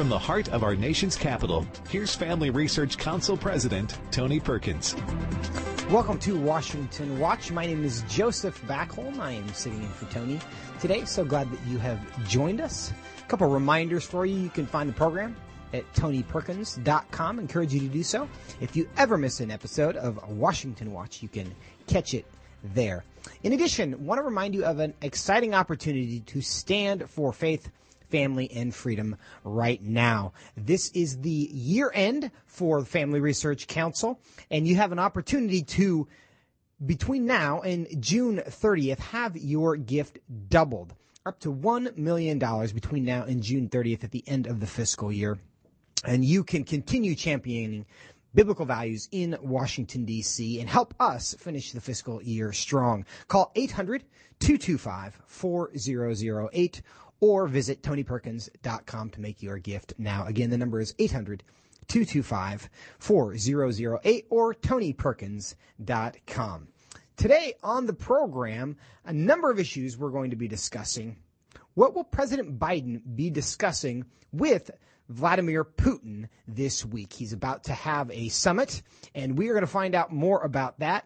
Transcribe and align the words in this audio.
from 0.00 0.08
the 0.08 0.18
heart 0.18 0.48
of 0.48 0.62
our 0.62 0.74
nation's 0.74 1.14
capital, 1.14 1.66
here's 1.90 2.14
Family 2.14 2.48
Research 2.48 2.96
Council 2.96 3.36
President 3.36 3.98
Tony 4.10 4.40
Perkins. 4.40 4.96
Welcome 5.90 6.18
to 6.20 6.40
Washington 6.40 7.18
Watch. 7.18 7.52
My 7.52 7.66
name 7.66 7.84
is 7.84 8.02
Joseph 8.08 8.58
Backholm. 8.62 9.18
I 9.18 9.32
am 9.32 9.46
sitting 9.52 9.82
in 9.82 9.88
for 9.90 10.06
Tony 10.06 10.40
today. 10.80 11.04
So 11.04 11.22
glad 11.22 11.52
that 11.52 11.60
you 11.66 11.76
have 11.76 12.00
joined 12.26 12.62
us. 12.62 12.94
A 13.22 13.28
couple 13.28 13.46
reminders 13.48 14.02
for 14.02 14.24
you. 14.24 14.36
You 14.36 14.48
can 14.48 14.64
find 14.64 14.88
the 14.88 14.94
program 14.94 15.36
at 15.74 15.84
tonyperkins.com. 15.92 17.38
Encourage 17.38 17.74
you 17.74 17.80
to 17.80 17.88
do 17.88 18.02
so. 18.02 18.26
If 18.62 18.74
you 18.74 18.88
ever 18.96 19.18
miss 19.18 19.40
an 19.40 19.50
episode 19.50 19.96
of 19.96 20.30
Washington 20.30 20.94
Watch, 20.94 21.22
you 21.22 21.28
can 21.28 21.54
catch 21.88 22.14
it 22.14 22.24
there. 22.72 23.04
In 23.42 23.52
addition, 23.52 24.06
want 24.06 24.18
to 24.18 24.22
remind 24.22 24.54
you 24.54 24.64
of 24.64 24.78
an 24.78 24.94
exciting 25.02 25.54
opportunity 25.54 26.20
to 26.20 26.40
stand 26.40 27.10
for 27.10 27.34
faith 27.34 27.70
family 28.10 28.50
and 28.50 28.74
freedom 28.74 29.16
right 29.44 29.82
now. 29.82 30.32
This 30.56 30.90
is 30.90 31.20
the 31.20 31.30
year 31.30 31.90
end 31.94 32.30
for 32.46 32.80
the 32.80 32.86
Family 32.86 33.20
Research 33.20 33.66
Council, 33.66 34.20
and 34.50 34.66
you 34.66 34.76
have 34.76 34.92
an 34.92 34.98
opportunity 34.98 35.62
to, 35.62 36.08
between 36.84 37.26
now 37.26 37.60
and 37.60 37.86
June 38.02 38.42
30th, 38.46 38.98
have 38.98 39.36
your 39.36 39.76
gift 39.76 40.18
doubled. 40.48 40.94
Up 41.26 41.38
to 41.40 41.52
$1 41.52 41.98
million 41.98 42.38
between 42.38 43.04
now 43.04 43.24
and 43.24 43.42
June 43.42 43.68
30th 43.68 44.04
at 44.04 44.10
the 44.10 44.24
end 44.26 44.46
of 44.46 44.58
the 44.58 44.66
fiscal 44.66 45.12
year. 45.12 45.38
And 46.04 46.24
you 46.24 46.44
can 46.44 46.64
continue 46.64 47.14
championing 47.14 47.84
biblical 48.34 48.64
values 48.64 49.08
in 49.12 49.36
Washington, 49.42 50.04
D.C. 50.04 50.60
and 50.60 50.68
help 50.68 50.94
us 50.98 51.34
finish 51.38 51.72
the 51.72 51.80
fiscal 51.80 52.22
year 52.22 52.52
strong. 52.52 53.04
Call 53.28 53.52
800 53.54 54.04
225 54.40 55.20
4008 55.26 56.82
or 57.20 57.46
visit 57.46 57.82
tonyperkins.com 57.82 59.10
to 59.10 59.20
make 59.20 59.42
your 59.42 59.58
gift 59.58 59.92
now. 59.98 60.24
Again, 60.26 60.50
the 60.50 60.58
number 60.58 60.80
is 60.80 60.94
800 60.98 61.44
225 61.88 62.70
4008 62.98 64.26
or 64.30 64.54
tonyperkins.com. 64.54 66.68
Today 67.16 67.54
on 67.62 67.86
the 67.86 67.92
program, 67.92 68.76
a 69.04 69.12
number 69.12 69.50
of 69.50 69.58
issues 69.58 69.98
we're 69.98 70.10
going 70.10 70.30
to 70.30 70.36
be 70.36 70.48
discussing. 70.48 71.16
What 71.74 71.94
will 71.94 72.04
President 72.04 72.58
Biden 72.58 73.02
be 73.14 73.30
discussing 73.30 74.06
with 74.32 74.70
Vladimir 75.08 75.64
Putin 75.64 76.28
this 76.48 76.84
week? 76.84 77.12
He's 77.12 77.32
about 77.32 77.64
to 77.64 77.74
have 77.74 78.10
a 78.10 78.28
summit, 78.28 78.82
and 79.14 79.36
we 79.36 79.48
are 79.48 79.52
going 79.52 79.62
to 79.62 79.66
find 79.66 79.94
out 79.94 80.12
more 80.12 80.42
about 80.42 80.78
that 80.78 81.04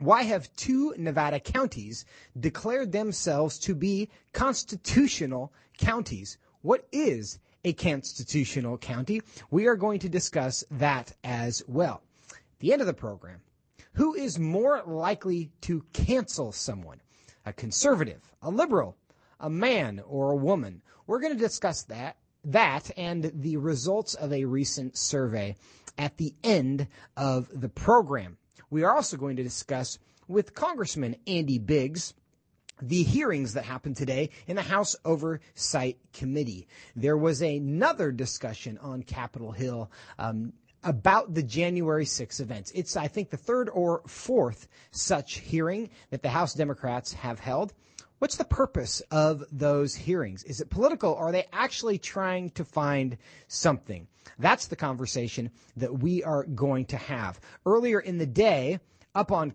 why 0.00 0.22
have 0.22 0.54
two 0.56 0.94
Nevada 0.96 1.38
counties 1.38 2.04
declared 2.38 2.92
themselves 2.92 3.58
to 3.60 3.74
be 3.74 4.08
constitutional 4.32 5.52
counties? 5.78 6.38
What 6.62 6.86
is 6.92 7.38
a 7.64 7.72
constitutional 7.72 8.78
county? 8.78 9.22
We 9.50 9.66
are 9.66 9.76
going 9.76 10.00
to 10.00 10.08
discuss 10.08 10.64
that 10.70 11.12
as 11.22 11.62
well. 11.66 12.02
At 12.30 12.58
the 12.60 12.72
end 12.72 12.80
of 12.80 12.86
the 12.86 12.94
program, 12.94 13.40
who 13.92 14.14
is 14.14 14.38
more 14.38 14.82
likely 14.86 15.50
to 15.62 15.84
cancel 15.92 16.52
someone? 16.52 17.00
A 17.46 17.52
conservative, 17.52 18.22
a 18.42 18.50
liberal, 18.50 18.96
a 19.38 19.50
man, 19.50 20.00
or 20.06 20.32
a 20.32 20.36
woman? 20.36 20.82
We're 21.06 21.20
going 21.20 21.32
to 21.32 21.38
discuss 21.38 21.82
that 21.84 22.16
that 22.44 22.90
and 22.96 23.30
the 23.34 23.56
results 23.56 24.14
of 24.14 24.32
a 24.32 24.44
recent 24.44 24.96
survey 24.96 25.56
at 25.98 26.16
the 26.16 26.34
end 26.42 26.86
of 27.16 27.48
the 27.52 27.68
program. 27.68 28.38
We 28.70 28.84
are 28.84 28.94
also 28.94 29.16
going 29.16 29.36
to 29.36 29.42
discuss 29.42 29.98
with 30.28 30.54
Congressman 30.54 31.16
Andy 31.26 31.58
Biggs 31.58 32.14
the 32.80 33.02
hearings 33.02 33.54
that 33.54 33.64
happened 33.64 33.96
today 33.96 34.30
in 34.46 34.56
the 34.56 34.62
House 34.62 34.96
Oversight 35.04 35.98
Committee. 36.12 36.68
There 36.96 37.16
was 37.16 37.42
another 37.42 38.12
discussion 38.12 38.78
on 38.78 39.02
Capitol 39.02 39.50
Hill 39.52 39.90
um, 40.18 40.52
about 40.82 41.34
the 41.34 41.42
January 41.42 42.06
6 42.06 42.40
events. 42.40 42.70
It's, 42.74 42.96
I 42.96 43.08
think, 43.08 43.30
the 43.30 43.36
third 43.36 43.68
or 43.68 44.02
fourth 44.06 44.68
such 44.92 45.38
hearing 45.38 45.90
that 46.10 46.22
the 46.22 46.30
House 46.30 46.54
Democrats 46.54 47.12
have 47.12 47.38
held. 47.38 47.74
What's 48.20 48.36
the 48.36 48.44
purpose 48.44 49.00
of 49.10 49.44
those 49.50 49.94
hearings? 49.94 50.44
Is 50.44 50.60
it 50.60 50.68
political 50.68 51.12
or 51.12 51.28
are 51.28 51.32
they 51.32 51.46
actually 51.54 51.96
trying 51.96 52.50
to 52.50 52.66
find 52.66 53.16
something? 53.48 54.06
That's 54.38 54.66
the 54.66 54.76
conversation 54.76 55.50
that 55.78 56.00
we 56.00 56.22
are 56.22 56.44
going 56.44 56.84
to 56.86 56.98
have. 56.98 57.40
Earlier 57.64 57.98
in 57.98 58.18
the 58.18 58.26
day, 58.26 58.78
up 59.14 59.32
on 59.32 59.54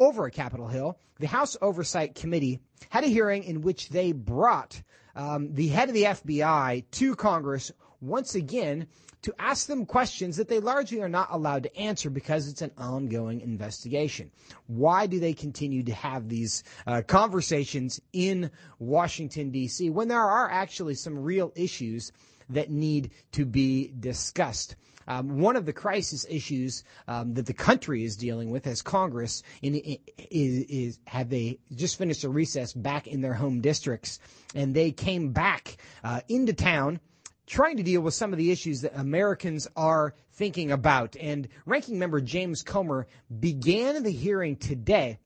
over 0.00 0.26
at 0.26 0.32
Capitol 0.32 0.66
Hill, 0.66 0.98
the 1.20 1.28
House 1.28 1.56
Oversight 1.62 2.16
Committee 2.16 2.58
had 2.88 3.04
a 3.04 3.06
hearing 3.06 3.44
in 3.44 3.60
which 3.60 3.88
they 3.90 4.10
brought 4.10 4.82
um, 5.14 5.54
the 5.54 5.68
head 5.68 5.88
of 5.88 5.94
the 5.94 6.02
FBI 6.02 6.90
to 6.90 7.14
Congress 7.14 7.70
once 8.00 8.34
again 8.34 8.88
to 9.26 9.34
ask 9.40 9.66
them 9.66 9.84
questions 9.84 10.36
that 10.36 10.46
they 10.46 10.60
largely 10.60 11.02
are 11.02 11.08
not 11.08 11.26
allowed 11.32 11.64
to 11.64 11.76
answer 11.76 12.08
because 12.08 12.46
it's 12.46 12.62
an 12.62 12.70
ongoing 12.78 13.40
investigation. 13.40 14.30
Why 14.68 15.08
do 15.08 15.18
they 15.18 15.32
continue 15.32 15.82
to 15.82 15.92
have 15.94 16.28
these 16.28 16.62
uh, 16.86 17.02
conversations 17.04 18.00
in 18.12 18.52
Washington, 18.78 19.50
D.C., 19.50 19.90
when 19.90 20.06
there 20.06 20.20
are 20.20 20.48
actually 20.48 20.94
some 20.94 21.18
real 21.18 21.52
issues 21.56 22.12
that 22.50 22.70
need 22.70 23.10
to 23.32 23.44
be 23.44 23.92
discussed? 23.98 24.76
Um, 25.08 25.40
one 25.40 25.56
of 25.56 25.66
the 25.66 25.72
crisis 25.72 26.24
issues 26.30 26.84
um, 27.08 27.34
that 27.34 27.46
the 27.46 27.52
country 27.52 28.04
is 28.04 28.16
dealing 28.16 28.50
with 28.50 28.64
as 28.68 28.80
Congress 28.80 29.42
in, 29.60 29.74
in, 29.74 29.98
is, 30.30 30.66
is 30.68 30.98
have 31.08 31.30
they 31.30 31.58
just 31.74 31.98
finished 31.98 32.22
a 32.22 32.28
recess 32.28 32.72
back 32.72 33.08
in 33.08 33.22
their 33.22 33.34
home 33.34 33.60
districts, 33.60 34.20
and 34.54 34.72
they 34.72 34.92
came 34.92 35.32
back 35.32 35.78
uh, 36.04 36.20
into 36.28 36.52
town 36.52 37.00
trying 37.46 37.76
to 37.76 37.82
deal 37.82 38.00
with 38.00 38.14
some 38.14 38.32
of 38.32 38.38
the 38.38 38.50
issues 38.50 38.80
that 38.80 38.98
Americans 38.98 39.68
are 39.76 40.14
thinking 40.32 40.72
about. 40.72 41.16
And 41.20 41.48
Ranking 41.64 41.98
Member 41.98 42.20
James 42.20 42.62
Comer 42.62 43.06
began 43.40 44.02
the 44.02 44.10
hearing 44.10 44.56
today 44.56 45.18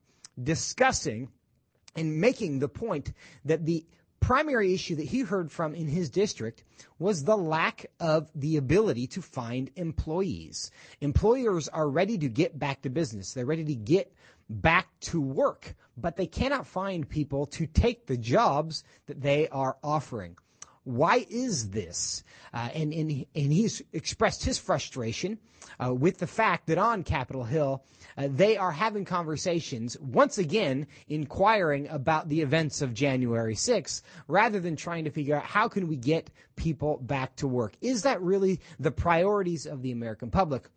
discussing 0.43 1.29
and 1.97 2.21
making 2.21 2.59
the 2.59 2.69
point 2.69 3.13
that 3.45 3.67
the 3.67 3.85
primary 4.21 4.75
issue 4.75 4.95
that 4.97 5.07
he 5.07 5.21
heard 5.21 5.51
from 5.51 5.75
in 5.75 5.89
his 5.89 6.11
district 6.11 6.63
was 6.99 7.25
the 7.25 7.37
lack 7.37 7.87
of 7.99 8.31
the 8.35 8.59
ability 8.59 9.07
to 9.07 9.23
find 9.23 9.71
employees. 9.77 10.71
Employers 11.01 11.69
are 11.69 11.89
ready 11.89 12.19
to 12.19 12.29
get 12.29 12.59
back 12.59 12.83
to 12.83 12.91
business. 12.91 13.33
They're 13.33 13.47
ready 13.47 13.65
to 13.65 13.75
get 13.75 14.13
back 14.49 14.89
to 15.01 15.21
work, 15.21 15.75
but 15.97 16.17
they 16.17 16.27
cannot 16.27 16.67
find 16.67 17.09
people 17.09 17.47
to 17.47 17.67
take 17.67 18.07
the 18.07 18.17
jobs 18.17 18.85
that 19.07 19.23
they 19.23 19.49
are 19.49 19.79
offering. 19.83 20.37
Why 20.91 21.25
is 21.31 21.71
this? 21.71 22.25
Uh, 22.53 22.69
and, 22.75 22.93
and, 22.93 23.27
and 23.35 23.53
he's 23.53 23.81
expressed 23.93 24.45
his 24.45 24.59
frustration 24.59 25.39
uh, 25.79 25.95
with 25.95 26.19
the 26.19 26.27
fact 26.27 26.67
that 26.67 26.79
on 26.79 27.05
Capitol 27.05 27.45
Hill, 27.45 27.85
uh, 28.19 28.29
they 28.29 28.57
are 28.57 28.73
having 28.73 29.05
conversations, 29.05 29.97
once 30.01 30.37
again, 30.39 30.89
inquiring 31.09 31.87
about 31.89 32.29
the 32.29 32.41
events 32.41 32.83
of 32.83 32.93
January 32.93 33.55
6th, 33.55 34.03
rather 34.27 34.59
than 34.59 34.75
trying 34.75 35.05
to 35.05 35.11
figure 35.11 35.37
out 35.37 35.45
how 35.45 35.69
can 35.69 35.87
we 35.87 35.97
get 35.97 36.29
people 36.57 36.99
back 36.99 37.37
to 37.37 37.47
work. 37.47 37.75
Is 37.81 38.03
that 38.03 38.21
really 38.21 38.61
the 38.81 38.91
priorities 38.91 39.67
of 39.67 39.83
the 39.83 39.93
American 39.93 40.31
public? 40.31 40.69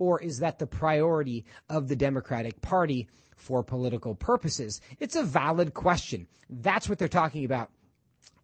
Or 0.00 0.20
is 0.20 0.40
that 0.40 0.58
the 0.58 0.66
priority 0.66 1.44
of 1.68 1.86
the 1.86 1.96
Democratic 1.96 2.60
Party 2.60 3.06
for 3.36 3.62
political 3.62 4.16
purposes? 4.16 4.80
It's 4.98 5.14
a 5.14 5.22
valid 5.22 5.74
question. 5.74 6.26
That's 6.48 6.88
what 6.88 6.98
they're 6.98 7.06
talking 7.06 7.44
about 7.44 7.70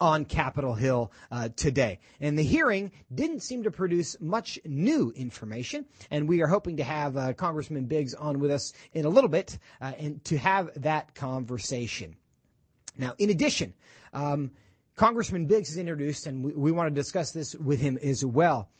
on 0.00 0.24
Capitol 0.24 0.74
Hill 0.74 1.12
uh, 1.30 1.48
today. 1.56 1.98
And 2.20 2.38
the 2.38 2.42
hearing 2.42 2.92
didn't 3.14 3.40
seem 3.40 3.62
to 3.64 3.70
produce 3.70 4.16
much 4.20 4.58
new 4.64 5.12
information, 5.16 5.86
and 6.10 6.28
we 6.28 6.42
are 6.42 6.46
hoping 6.46 6.76
to 6.78 6.84
have 6.84 7.16
uh, 7.16 7.32
Congressman 7.32 7.86
Biggs 7.86 8.14
on 8.14 8.38
with 8.38 8.50
us 8.50 8.72
in 8.92 9.04
a 9.04 9.08
little 9.08 9.30
bit 9.30 9.58
uh, 9.80 9.92
and 9.98 10.22
to 10.24 10.36
have 10.38 10.70
that 10.82 11.14
conversation. 11.14 12.16
Now, 12.98 13.14
in 13.18 13.30
addition, 13.30 13.74
um, 14.12 14.50
Congressman 14.96 15.46
Biggs 15.46 15.68
has 15.68 15.76
introduced, 15.76 16.26
and 16.26 16.44
we, 16.44 16.52
we, 16.52 16.72
want 16.72 16.88
to 16.88 16.94
discuss 16.94 17.32
this 17.32 17.54
with 17.54 17.80
him 17.80 17.98
as 18.02 18.24
well, 18.24 18.70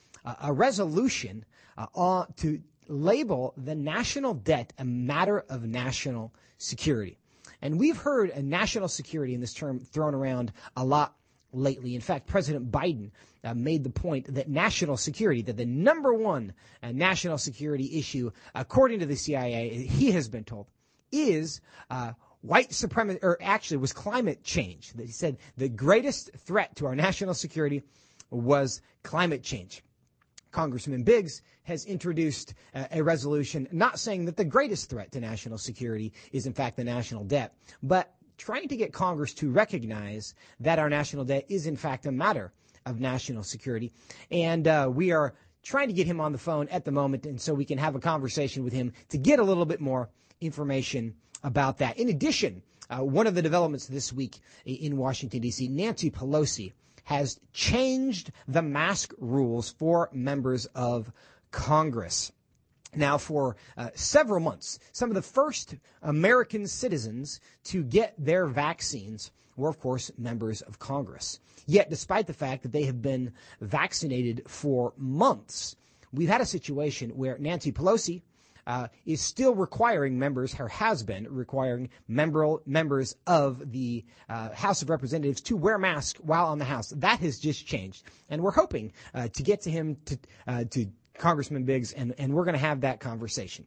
a 0.43 0.53
resolution 0.53 1.45
uh, 1.77 2.25
to 2.37 2.61
label 2.89 3.55
the 3.57 3.75
national 3.75 4.35
debt 4.35 4.73
a 4.79 4.85
matter 4.85 5.45
of 5.49 5.65
national 5.65 6.33
security. 6.59 7.19
And 7.67 7.81
we've 7.81 7.97
heard 7.97 8.31
national 8.45 8.87
security 8.87 9.35
in 9.35 9.41
this 9.41 9.53
term 9.53 9.81
thrown 9.81 10.15
around 10.15 10.53
a 10.77 10.85
lot 10.85 11.17
lately. 11.53 11.97
In 11.97 12.01
fact, 12.01 12.29
President 12.29 12.71
Biden 12.71 13.11
uh, 13.43 13.55
made 13.55 13.83
the 13.83 13.91
point 13.91 14.33
that 14.33 14.49
national 14.49 14.97
security, 14.97 15.43
that 15.43 15.57
the 15.57 15.67
number 15.67 16.15
one 16.15 16.53
uh, 16.81 16.93
national 16.93 17.39
security 17.39 17.99
issue, 17.99 18.31
according 18.55 19.01
to 19.01 19.07
the 19.07 19.17
CIA, 19.17 19.85
he 19.85 20.13
has 20.13 20.29
been 20.29 20.45
told, 20.45 20.69
is 21.11 21.61
uh, 21.91 22.13
white 22.41 22.73
supremacy, 22.73 23.19
or 23.21 23.37
actually 23.41 23.79
was 23.79 23.93
climate 23.93 24.45
change. 24.45 24.93
That 24.93 25.07
he 25.07 25.12
said 25.12 25.37
the 25.57 25.69
greatest 25.69 26.31
threat 26.39 26.77
to 26.77 26.87
our 26.87 26.95
national 26.95 27.35
security 27.35 27.83
was 28.31 28.81
climate 29.03 29.43
change. 29.43 29.83
Congressman 30.56 31.03
Biggs 31.03 31.43
has 31.64 31.85
introduced 31.85 32.55
a 32.73 33.03
resolution 33.03 33.69
not 33.73 33.99
saying 33.99 34.25
that 34.25 34.38
the 34.38 34.44
greatest 34.44 34.88
threat 34.88 35.12
to 35.12 35.20
national 35.20 35.58
security 35.58 36.14
is 36.32 36.47
in 36.47 36.55
fact 36.55 36.79
the 36.79 36.85
national 36.85 37.25
debt, 37.25 37.53
but 37.82 38.14
trying 38.38 38.67
to 38.69 38.75
get 38.75 38.91
Congress 38.91 39.35
to 39.35 39.50
recognize 39.50 40.35
that 40.61 40.79
our 40.79 40.88
national 40.88 41.26
debt 41.26 41.44
is 41.50 41.67
in 41.67 41.76
fact 41.76 42.06
a 42.06 42.11
matter 42.11 42.55
of 42.87 43.00
national 43.00 43.43
security. 43.43 43.93
And 44.31 44.67
uh, 44.67 44.91
we 44.91 45.12
are 45.12 45.35
trying 45.62 45.88
to 45.88 45.93
get 45.93 46.06
him 46.06 46.23
on 46.23 46.32
the 46.32 46.38
phone 46.38 46.69
at 46.69 46.87
the 46.87 46.91
moment, 46.91 47.26
and 47.26 47.38
so 47.38 47.52
we 47.52 47.67
can 47.67 47.76
have 47.76 47.94
a 47.94 48.00
conversation 48.00 48.64
with 48.64 48.73
him 48.73 48.94
to 49.11 49.19
get 49.19 49.38
a 49.38 49.44
little 49.44 49.67
bit 49.67 49.82
more 49.82 50.09
information 50.41 51.14
about 51.44 51.76
that. 51.79 51.99
In 51.99 52.09
addition, 52.09 52.62
uh, 52.88 53.05
one 53.05 53.26
of 53.26 53.35
the 53.35 53.43
developments 53.43 53.88
this 53.88 54.11
week 54.11 54.41
in 54.64 54.97
Washington, 54.97 55.43
D.C., 55.43 55.69
Nancy 55.69 56.11
Pelosi 56.11 56.73
has 57.06 57.38
changed 57.53 58.32
the 58.49 58.62
mask 58.62 59.14
rules 59.19 59.70
for 59.70 60.11
members 60.12 60.67
of 60.75 61.12
Congress. 61.53 62.32
Now, 62.97 63.17
for 63.17 63.56
uh, 63.76 63.91
several 63.94 64.41
months, 64.41 64.81
some 64.91 65.11
of 65.11 65.14
the 65.14 65.23
first 65.23 65.76
American 66.03 66.67
citizens 66.67 67.41
to 67.64 67.85
get 67.85 68.14
their 68.19 68.47
vaccines 68.47 69.31
were, 69.56 69.69
of 69.69 69.79
course, 69.79 70.11
members 70.19 70.62
of 70.62 70.81
Congress. 70.81 71.38
Yet, 71.67 71.91
despite 71.91 72.26
the 72.26 72.32
fact 72.32 72.64
that 72.64 72.73
they 72.73 72.85
have 72.85 73.00
been 73.00 73.32
vaccinated 73.61 74.43
for 74.49 74.93
months, 74.97 75.76
we've 76.12 76.29
had 76.29 76.41
a 76.41 76.47
situation 76.47 77.11
where 77.11 77.38
Nancy 77.38 77.70
Pelosi 77.70 78.23
uh, 78.67 78.89
is 79.05 79.21
still 79.21 79.55
requiring 79.55 80.19
members, 80.19 80.55
or 80.59 80.69
has 80.69 81.03
been 81.03 81.27
requiring 81.31 81.89
member, 82.09 82.59
members 82.67 83.17
of 83.27 83.73
the 83.73 84.05
uh, 84.29 84.51
House 84.55 84.83
of 84.83 84.91
Representatives 84.91 85.41
to 85.43 85.57
wear 85.57 85.79
masks 85.79 86.21
while 86.21 86.47
on 86.47 86.59
the 86.59 86.65
House. 86.65 86.91
That 86.97 87.21
has 87.21 87.39
just 87.39 87.67
changed, 87.67 88.05
and 88.29 88.43
we're 88.43 88.51
hoping 88.53 88.93
uh, 89.15 89.29
to 89.29 89.43
get 89.43 89.63
to 89.63 89.71
him 89.71 89.97
to 90.07 90.19
uh, 90.47 90.65
to 90.71 90.87
Congressman 91.19 91.65
Biggs, 91.65 91.93
and, 91.93 92.15
and 92.19 92.35
we're 92.35 92.45
going 92.45 92.55
to 92.55 92.61
have 92.61 92.83
that 92.83 93.01
conversation. 93.01 93.67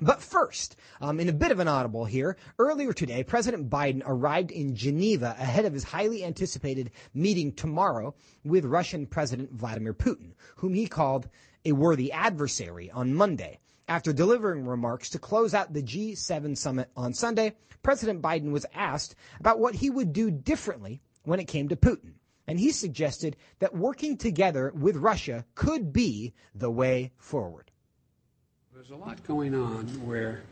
But 0.00 0.22
first, 0.22 0.76
um, 1.00 1.20
in 1.20 1.28
a 1.28 1.32
bit 1.34 1.52
of 1.52 1.60
an 1.60 1.68
audible 1.68 2.04
here, 2.04 2.36
earlier 2.58 2.92
today, 2.92 3.22
President 3.22 3.68
Biden 3.68 4.02
arrived 4.04 4.50
in 4.50 4.74
Geneva 4.74 5.36
ahead 5.38 5.66
of 5.66 5.74
his 5.74 5.84
highly 5.84 6.24
anticipated 6.24 6.90
meeting 7.12 7.52
tomorrow 7.52 8.14
with 8.42 8.64
Russian 8.64 9.06
President 9.06 9.52
Vladimir 9.52 9.92
Putin, 9.92 10.32
whom 10.56 10.72
he 10.74 10.86
called 10.86 11.28
a 11.64 11.72
worthy 11.72 12.10
adversary 12.10 12.90
on 12.90 13.14
Monday. 13.14 13.60
After 13.88 14.12
delivering 14.12 14.66
remarks 14.66 15.10
to 15.10 15.18
close 15.18 15.54
out 15.54 15.72
the 15.72 15.82
G7 15.82 16.56
summit 16.56 16.90
on 16.96 17.14
Sunday, 17.14 17.54
President 17.82 18.22
Biden 18.22 18.52
was 18.52 18.66
asked 18.74 19.14
about 19.40 19.58
what 19.58 19.74
he 19.74 19.90
would 19.90 20.12
do 20.12 20.30
differently 20.30 21.00
when 21.24 21.40
it 21.40 21.44
came 21.44 21.68
to 21.68 21.76
Putin 21.76 22.12
and 22.46 22.58
he 22.58 22.70
suggested 22.72 23.36
that 23.60 23.74
working 23.74 24.16
together 24.16 24.72
with 24.74 24.96
Russia 24.96 25.44
could 25.54 25.92
be 25.92 26.32
the 26.54 26.70
way 26.70 27.12
forward. 27.18 27.70
There's 28.74 28.90
a 28.90 28.96
lot 28.96 29.24
going 29.26 29.54
on 29.54 29.86
where 30.06 30.42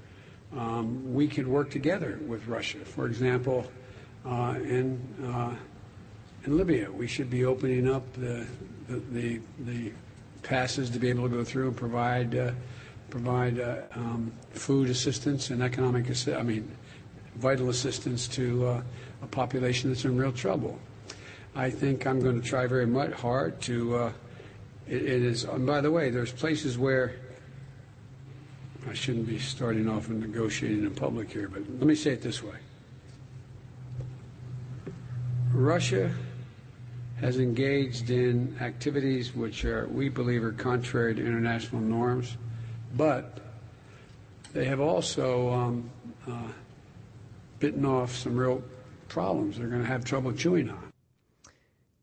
um, 0.56 1.12
we 1.12 1.26
could 1.28 1.46
work 1.46 1.70
together 1.70 2.18
with 2.26 2.46
Russia. 2.46 2.78
For 2.84 3.06
example, 3.06 3.70
uh, 4.24 4.54
in 4.62 5.00
uh, 5.24 5.54
in 6.44 6.56
Libya, 6.56 6.90
we 6.90 7.06
should 7.06 7.28
be 7.28 7.44
opening 7.44 7.88
up 7.88 8.10
the 8.14 8.46
the, 8.88 8.96
the, 9.12 9.40
the 9.60 9.92
passes 10.42 10.90
to 10.90 10.98
be 10.98 11.08
able 11.08 11.28
to 11.28 11.36
go 11.36 11.44
through 11.44 11.68
and 11.68 11.76
provide 11.76 12.34
uh, 12.34 12.52
provide 13.10 13.58
uh, 13.58 13.82
um, 13.94 14.32
food 14.52 14.88
assistance 14.88 15.50
and 15.50 15.62
economic, 15.62 16.06
assi- 16.06 16.38
I 16.38 16.42
mean, 16.42 16.70
vital 17.36 17.68
assistance 17.68 18.28
to 18.28 18.66
uh, 18.66 18.82
a 19.22 19.26
population 19.26 19.90
that's 19.90 20.04
in 20.04 20.16
real 20.16 20.32
trouble. 20.32 20.78
I 21.54 21.70
think 21.70 22.06
I'm 22.06 22.20
going 22.20 22.40
to 22.40 22.46
try 22.46 22.66
very 22.66 22.86
much 22.86 23.12
hard 23.12 23.60
to. 23.62 23.96
Uh, 23.96 24.12
it, 24.86 25.02
it 25.02 25.22
is, 25.22 25.44
and 25.44 25.66
by 25.66 25.80
the 25.80 25.90
way, 25.90 26.10
there's 26.10 26.32
places 26.32 26.78
where 26.78 27.16
I 28.88 28.94
shouldn't 28.94 29.26
be 29.26 29.38
starting 29.38 29.88
off 29.88 30.08
and 30.08 30.20
negotiating 30.20 30.84
in 30.84 30.94
public 30.94 31.30
here, 31.30 31.48
but 31.48 31.62
let 31.78 31.86
me 31.86 31.94
say 31.94 32.12
it 32.12 32.22
this 32.22 32.42
way: 32.42 32.56
Russia 35.52 36.12
has 37.20 37.38
engaged 37.38 38.10
in 38.10 38.56
activities 38.60 39.34
which 39.34 39.64
are, 39.64 39.86
we 39.88 40.08
believe, 40.08 40.42
are 40.42 40.52
contrary 40.52 41.14
to 41.14 41.20
international 41.20 41.82
norms, 41.82 42.36
but 42.96 43.38
they 44.52 44.64
have 44.64 44.80
also 44.80 45.50
um, 45.50 45.90
uh, 46.28 46.48
bitten 47.58 47.84
off 47.84 48.14
some 48.14 48.36
real 48.36 48.62
problems. 49.08 49.58
They're 49.58 49.68
going 49.68 49.82
to 49.82 49.88
have 49.88 50.04
trouble 50.04 50.32
chewing 50.32 50.70
on. 50.70 50.92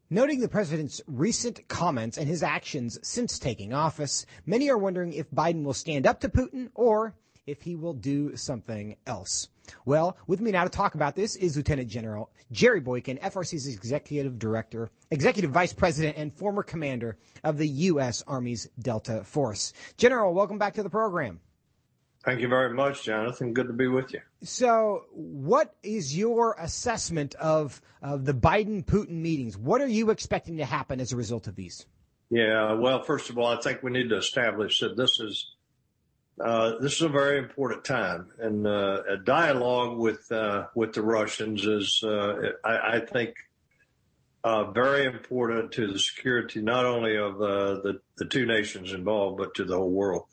Noting 0.09 0.39
the 0.39 0.47
president's 0.47 1.01
recent 1.05 1.67
comments 1.67 2.17
and 2.17 2.29
his 2.29 2.41
actions 2.41 2.97
since 3.03 3.37
taking 3.37 3.73
office, 3.73 4.25
many 4.45 4.69
are 4.69 4.77
wondering 4.77 5.11
if 5.11 5.29
Biden 5.31 5.63
will 5.63 5.73
stand 5.73 6.07
up 6.07 6.21
to 6.21 6.29
Putin 6.29 6.69
or 6.75 7.13
if 7.45 7.61
he 7.63 7.75
will 7.75 7.93
do 7.93 8.37
something 8.37 8.95
else. 9.05 9.49
Well, 9.85 10.17
with 10.27 10.41
me 10.41 10.51
now 10.51 10.63
to 10.63 10.69
talk 10.69 10.95
about 10.95 11.15
this 11.15 11.35
is 11.35 11.55
Lieutenant 11.55 11.89
General 11.89 12.29
Jerry 12.51 12.79
Boykin, 12.79 13.17
FRC's 13.17 13.67
Executive 13.67 14.39
Director, 14.39 14.89
Executive 15.11 15.51
Vice 15.51 15.73
President, 15.73 16.17
and 16.17 16.33
former 16.33 16.63
Commander 16.63 17.17
of 17.43 17.57
the 17.57 17.67
U.S. 17.67 18.23
Army's 18.27 18.67
Delta 18.79 19.23
Force. 19.23 19.73
General, 19.97 20.33
welcome 20.33 20.57
back 20.57 20.75
to 20.75 20.83
the 20.83 20.89
program. 20.89 21.39
Thank 22.23 22.41
you 22.41 22.49
very 22.49 22.73
much, 22.73 23.03
Jonathan. 23.03 23.53
Good 23.53 23.67
to 23.67 23.73
be 23.73 23.87
with 23.87 24.13
you. 24.13 24.19
So, 24.43 25.05
what 25.11 25.75
is 25.81 26.17
your 26.17 26.55
assessment 26.59 27.35
of, 27.35 27.81
of 28.01 28.25
the 28.25 28.33
Biden 28.33 28.83
Putin 28.83 29.21
meetings? 29.21 29.57
What 29.57 29.81
are 29.81 29.87
you 29.87 30.09
expecting 30.09 30.57
to 30.57 30.65
happen 30.65 30.99
as 30.99 31.13
a 31.13 31.15
result 31.15 31.47
of 31.47 31.55
these? 31.55 31.85
Yeah, 32.29 32.73
well, 32.73 33.03
first 33.03 33.29
of 33.29 33.37
all, 33.37 33.47
I 33.47 33.61
think 33.61 33.81
we 33.81 33.91
need 33.91 34.09
to 34.09 34.17
establish 34.17 34.81
that 34.81 34.97
this 34.97 35.19
is 35.21 35.53
uh, 36.39 36.77
this 36.79 36.93
is 36.93 37.01
a 37.01 37.09
very 37.09 37.39
important 37.39 37.83
time, 37.83 38.31
and 38.39 38.67
uh, 38.67 39.01
a 39.09 39.17
dialogue 39.17 39.97
with 39.97 40.31
uh, 40.31 40.67
with 40.75 40.93
the 40.93 41.01
Russians 41.01 41.65
is, 41.65 42.03
uh, 42.03 42.51
I, 42.63 42.97
I, 42.97 42.99
think, 42.99 43.33
uh, 44.43 44.71
very 44.71 45.05
important 45.05 45.71
to 45.73 45.87
the 45.87 45.97
security 45.97 46.61
not 46.61 46.85
only 46.85 47.17
of 47.17 47.39
the 47.39 48.01
the 48.17 48.25
two 48.25 48.45
nations 48.45 48.93
involved, 48.93 49.37
but 49.39 49.55
to 49.55 49.65
the 49.65 49.77
whole 49.77 49.89
world. 49.89 50.25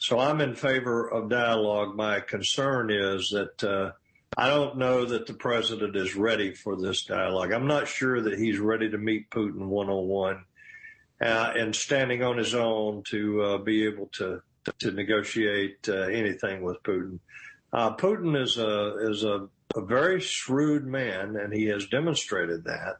So 0.00 0.18
I'm 0.18 0.40
in 0.40 0.56
favor 0.56 1.08
of 1.08 1.30
dialogue. 1.30 1.94
My 1.94 2.20
concern 2.20 2.90
is 2.90 3.30
that 3.30 3.94
I 4.36 4.48
don't 4.48 4.78
know 4.78 5.04
that 5.04 5.26
the 5.26 5.34
president 5.34 5.94
is 5.94 6.16
ready 6.16 6.54
for 6.54 6.76
this 6.76 7.04
dialogue. 7.04 7.52
I'm 7.52 7.68
not 7.68 7.86
sure 7.86 8.20
that 8.20 8.38
he's 8.38 8.58
ready 8.58 8.90
to 8.90 8.98
meet 8.98 9.30
Putin 9.30 9.68
one 9.68 9.88
on 9.88 10.08
one 10.08 10.44
and 11.20 11.74
standing 11.74 12.24
on 12.24 12.36
his 12.36 12.52
own 12.52 13.04
to 13.10 13.60
be 13.60 13.86
able 13.86 14.08
to 14.14 14.42
to 14.78 14.90
negotiate 14.90 15.88
uh, 15.88 16.02
anything 16.02 16.62
with 16.62 16.82
Putin. 16.82 17.18
Uh, 17.72 17.94
Putin 17.96 18.40
is 18.40 18.56
a 18.58 19.10
is 19.10 19.24
a, 19.24 19.48
a, 19.74 19.84
very 19.84 20.20
shrewd 20.20 20.86
man, 20.86 21.36
and 21.36 21.52
he 21.52 21.66
has 21.66 21.86
demonstrated 21.86 22.64
that. 22.64 22.96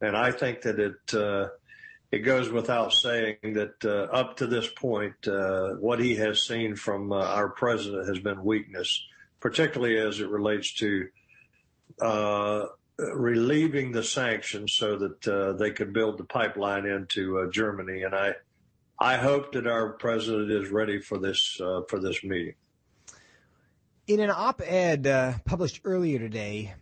And 0.00 0.16
I 0.16 0.32
think 0.32 0.62
that 0.62 0.78
it 0.78 1.14
uh, 1.14 1.48
it 2.10 2.18
goes 2.18 2.50
without 2.50 2.92
saying 2.92 3.38
that 3.42 3.84
uh, 3.84 4.12
up 4.12 4.36
to 4.38 4.46
this 4.46 4.68
point, 4.68 5.14
uh, 5.26 5.74
what 5.74 6.00
he 6.00 6.16
has 6.16 6.46
seen 6.46 6.76
from 6.76 7.12
uh, 7.12 7.16
our 7.16 7.48
president 7.48 8.08
has 8.08 8.18
been 8.18 8.44
weakness, 8.44 9.02
particularly 9.40 9.98
as 9.98 10.20
it 10.20 10.28
relates 10.28 10.74
to 10.74 11.08
relieving 12.98 13.92
the 13.92 14.02
sanctions 14.02 14.74
so 14.74 14.98
that 14.98 15.56
they 15.58 15.70
could 15.70 15.92
build 15.92 16.18
the 16.18 16.24
pipeline 16.24 16.84
into 16.84 17.48
Germany. 17.50 18.02
And 18.02 18.14
I, 18.14 18.34
I 19.02 19.16
hope 19.16 19.52
that 19.52 19.66
our 19.66 19.90
president 19.94 20.52
is 20.52 20.70
ready 20.70 21.00
for 21.00 21.18
this 21.18 21.56
for 21.56 21.98
this 21.98 22.22
meeting. 22.22 22.54
In 24.06 24.20
an 24.20 24.30
op-ed 24.30 25.42
published 25.44 25.80
earlier 25.84 26.20
today, 26.20 26.74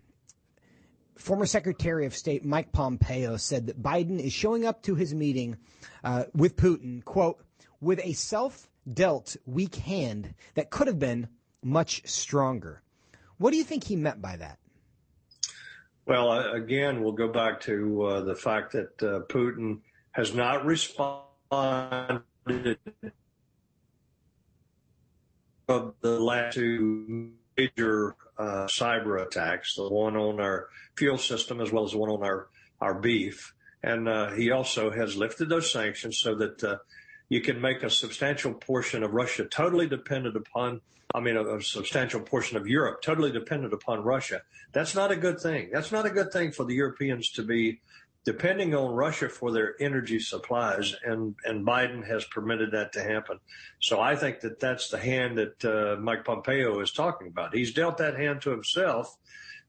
Former 1.20 1.44
Secretary 1.44 2.06
of 2.06 2.16
State 2.16 2.46
Mike 2.46 2.72
Pompeo 2.72 3.36
said 3.36 3.66
that 3.66 3.82
Biden 3.82 4.18
is 4.18 4.32
showing 4.32 4.66
up 4.66 4.82
to 4.84 4.94
his 4.94 5.14
meeting 5.14 5.58
uh, 6.02 6.24
with 6.34 6.56
Putin, 6.56 7.04
quote, 7.04 7.44
with 7.80 8.00
a 8.02 8.14
self 8.14 8.68
dealt 8.90 9.36
weak 9.44 9.76
hand 9.76 10.34
that 10.54 10.70
could 10.70 10.86
have 10.86 10.98
been 10.98 11.28
much 11.62 12.02
stronger. 12.06 12.82
What 13.36 13.50
do 13.50 13.58
you 13.58 13.64
think 13.64 13.84
he 13.84 13.96
meant 13.96 14.22
by 14.22 14.36
that? 14.36 14.58
Well, 16.06 16.30
uh, 16.30 16.52
again, 16.52 17.02
we'll 17.02 17.12
go 17.12 17.28
back 17.28 17.60
to 17.62 18.02
uh, 18.02 18.20
the 18.22 18.34
fact 18.34 18.72
that 18.72 19.02
uh, 19.02 19.20
Putin 19.28 19.80
has 20.12 20.34
not 20.34 20.64
responded 20.64 21.29
of 21.50 22.22
the 26.00 26.20
last 26.20 26.54
two 26.54 27.32
major 27.56 28.14
uh, 28.38 28.66
cyber 28.66 29.24
attacks, 29.24 29.74
the 29.74 29.88
one 29.88 30.16
on 30.16 30.40
our 30.40 30.68
fuel 30.96 31.18
system 31.18 31.60
as 31.60 31.72
well 31.72 31.84
as 31.84 31.92
the 31.92 31.98
one 31.98 32.10
on 32.10 32.22
our, 32.22 32.48
our 32.80 32.94
beef. 32.94 33.54
And 33.82 34.08
uh, 34.08 34.30
he 34.32 34.50
also 34.50 34.90
has 34.90 35.16
lifted 35.16 35.48
those 35.48 35.70
sanctions 35.70 36.18
so 36.18 36.34
that 36.36 36.62
uh, 36.62 36.76
you 37.28 37.40
can 37.40 37.60
make 37.60 37.82
a 37.82 37.90
substantial 37.90 38.52
portion 38.52 39.02
of 39.02 39.12
Russia 39.12 39.44
totally 39.44 39.86
dependent 39.86 40.36
upon, 40.36 40.80
I 41.14 41.20
mean, 41.20 41.36
a, 41.36 41.56
a, 41.56 41.62
substantial 41.62 42.20
portion 42.20 42.56
of 42.56 42.66
Europe 42.66 43.02
totally 43.02 43.32
dependent 43.32 43.72
upon 43.72 44.02
Russia. 44.02 44.42
That's 44.72 44.94
not 44.94 45.10
a 45.10 45.16
good 45.16 45.40
thing. 45.40 45.70
That's 45.72 45.92
not 45.92 46.06
a 46.06 46.10
good 46.10 46.32
thing 46.32 46.52
for 46.52 46.64
the 46.64 46.74
Europeans 46.74 47.30
to 47.32 47.42
be 47.42 47.80
depending 48.24 48.74
on 48.74 48.94
Russia 48.94 49.28
for 49.28 49.50
their 49.50 49.74
energy 49.80 50.18
supplies, 50.18 50.94
and 51.04 51.34
and 51.44 51.66
Biden 51.66 52.06
has 52.06 52.24
permitted 52.24 52.72
that 52.72 52.92
to 52.92 53.02
happen. 53.02 53.38
So 53.80 54.00
I 54.00 54.16
think 54.16 54.40
that 54.40 54.60
that's 54.60 54.88
the 54.88 54.98
hand 54.98 55.38
that 55.38 55.64
uh, 55.64 56.00
Mike 56.00 56.24
Pompeo 56.24 56.80
is 56.80 56.92
talking 56.92 57.28
about. 57.28 57.54
He's 57.54 57.72
dealt 57.72 57.98
that 57.98 58.16
hand 58.16 58.42
to 58.42 58.50
himself, 58.50 59.16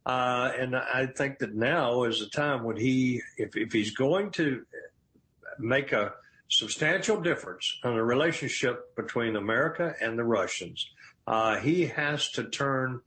uh, 0.06 0.52
and 0.58 0.76
I 0.76 1.08
think 1.08 1.40
that 1.40 1.56
now 1.56 2.04
is 2.04 2.20
the 2.20 2.30
time 2.30 2.64
when 2.64 2.78
he, 2.78 3.22
if 3.38 3.56
if 3.56 3.72
he's 3.72 3.92
going 3.96 4.32
to 4.32 4.66
make 5.58 5.92
a 5.92 6.14
substantial 6.50 7.22
difference 7.22 7.80
in 7.84 7.96
the 7.96 8.04
relationship 8.04 8.94
between 8.96 9.38
America 9.38 9.96
and 10.02 10.20
the 10.20 10.24
Russians, 10.24 10.90
uh, 11.28 11.56
he 11.58 11.86
has 11.86 12.30
to 12.32 12.44
turn 12.44 13.00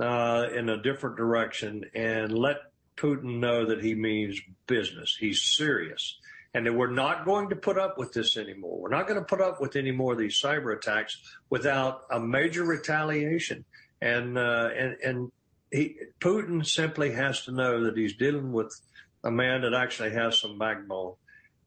uh, 0.00 0.46
in 0.54 0.68
a 0.70 0.82
different 0.82 1.16
direction 1.16 1.84
and 1.94 2.32
let 2.32 2.56
Putin 2.98 3.38
know 3.38 3.66
that 3.66 3.82
he 3.82 3.94
means 3.94 4.40
business. 4.66 5.16
He's 5.18 5.42
serious. 5.56 6.18
And 6.54 6.66
that 6.66 6.72
we're 6.72 6.90
not 6.90 7.24
going 7.24 7.50
to 7.50 7.56
put 7.56 7.78
up 7.78 7.98
with 7.98 8.12
this 8.12 8.36
anymore. 8.36 8.80
We're 8.80 8.88
not 8.88 9.06
going 9.06 9.18
to 9.18 9.24
put 9.24 9.40
up 9.40 9.60
with 9.60 9.76
any 9.76 9.92
more 9.92 10.12
of 10.12 10.18
these 10.18 10.40
cyber 10.42 10.76
attacks 10.76 11.18
without 11.50 12.02
a 12.10 12.18
major 12.18 12.64
retaliation. 12.64 13.64
And, 14.00 14.38
uh, 14.38 14.70
and, 14.76 14.96
and 15.04 15.32
he, 15.70 15.96
Putin 16.20 16.66
simply 16.66 17.12
has 17.12 17.44
to 17.44 17.52
know 17.52 17.84
that 17.84 17.96
he's 17.96 18.16
dealing 18.16 18.52
with 18.52 18.74
a 19.22 19.30
man 19.30 19.62
that 19.62 19.74
actually 19.74 20.12
has 20.12 20.40
some 20.40 20.58
backbone. 20.58 21.14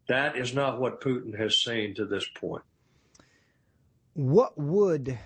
That 0.08 0.36
is 0.36 0.54
not 0.54 0.80
what 0.80 1.02
Putin 1.02 1.38
has 1.38 1.62
seen 1.62 1.96
to 1.96 2.06
this 2.06 2.28
point. 2.28 2.64
What 4.14 4.58
would 4.58 5.18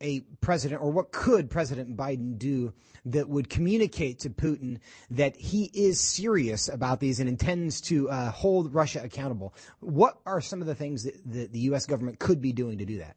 a 0.00 0.20
president 0.40 0.82
or 0.82 0.90
what 0.90 1.12
could 1.12 1.50
President 1.50 1.96
Biden 1.96 2.38
do 2.38 2.72
that 3.06 3.28
would 3.28 3.48
communicate 3.48 4.20
to 4.20 4.30
Putin 4.30 4.78
that 5.10 5.36
he 5.36 5.70
is 5.74 6.00
serious 6.00 6.68
about 6.68 7.00
these 7.00 7.20
and 7.20 7.28
intends 7.28 7.80
to 7.82 8.08
uh, 8.08 8.30
hold 8.30 8.74
Russia 8.74 9.02
accountable? 9.02 9.54
What 9.80 10.18
are 10.26 10.40
some 10.40 10.60
of 10.60 10.66
the 10.66 10.74
things 10.74 11.04
that, 11.04 11.14
that 11.32 11.52
the 11.52 11.60
U.S. 11.60 11.86
government 11.86 12.18
could 12.18 12.40
be 12.40 12.52
doing 12.52 12.78
to 12.78 12.84
do 12.84 12.98
that? 12.98 13.16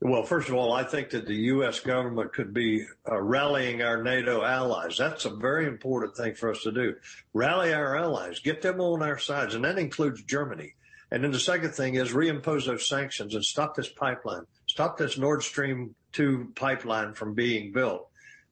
Well, 0.00 0.22
first 0.22 0.48
of 0.50 0.54
all, 0.54 0.72
I 0.74 0.82
think 0.82 1.10
that 1.10 1.26
the 1.26 1.34
U.S. 1.34 1.80
government 1.80 2.32
could 2.34 2.52
be 2.52 2.84
uh, 3.10 3.20
rallying 3.22 3.80
our 3.80 4.02
NATO 4.02 4.44
allies. 4.44 4.98
That's 4.98 5.24
a 5.24 5.30
very 5.30 5.66
important 5.66 6.14
thing 6.14 6.34
for 6.34 6.50
us 6.50 6.62
to 6.64 6.72
do. 6.72 6.96
Rally 7.32 7.72
our 7.72 7.96
allies, 7.96 8.40
get 8.40 8.60
them 8.60 8.80
on 8.80 9.02
our 9.02 9.18
sides, 9.18 9.54
and 9.54 9.64
that 9.64 9.78
includes 9.78 10.22
Germany. 10.24 10.74
And 11.10 11.22
then 11.22 11.30
the 11.30 11.40
second 11.40 11.70
thing 11.70 11.94
is 11.94 12.12
reimpose 12.12 12.66
those 12.66 12.88
sanctions 12.88 13.34
and 13.34 13.44
stop 13.44 13.76
this 13.76 13.88
pipeline, 13.88 14.44
stop 14.66 14.98
this 14.98 15.18
Nord 15.18 15.42
Stream 15.42 15.94
2 16.12 16.52
pipeline 16.54 17.14
from 17.14 17.34
being 17.34 17.72
built, 17.72 18.08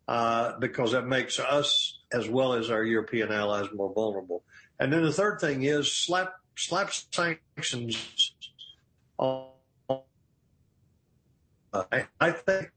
uh, 0.09 0.59
because 0.59 0.93
that 0.93 1.07
makes 1.07 1.39
us 1.39 1.99
as 2.13 2.29
well 2.29 2.55
as 2.55 2.71
our 2.71 2.85
European 2.85 3.33
allies 3.33 3.69
more 3.75 3.93
vulnerable. 3.93 4.43
And 4.79 4.93
then 4.93 5.03
the 5.03 5.13
third 5.13 5.41
thing 5.41 5.63
is 5.63 5.93
slap 5.93 6.35
slap 6.57 6.93
sanctions 6.93 8.35
on 9.19 9.49
I, 11.73 12.07
I 12.21 12.31
think 12.33 12.71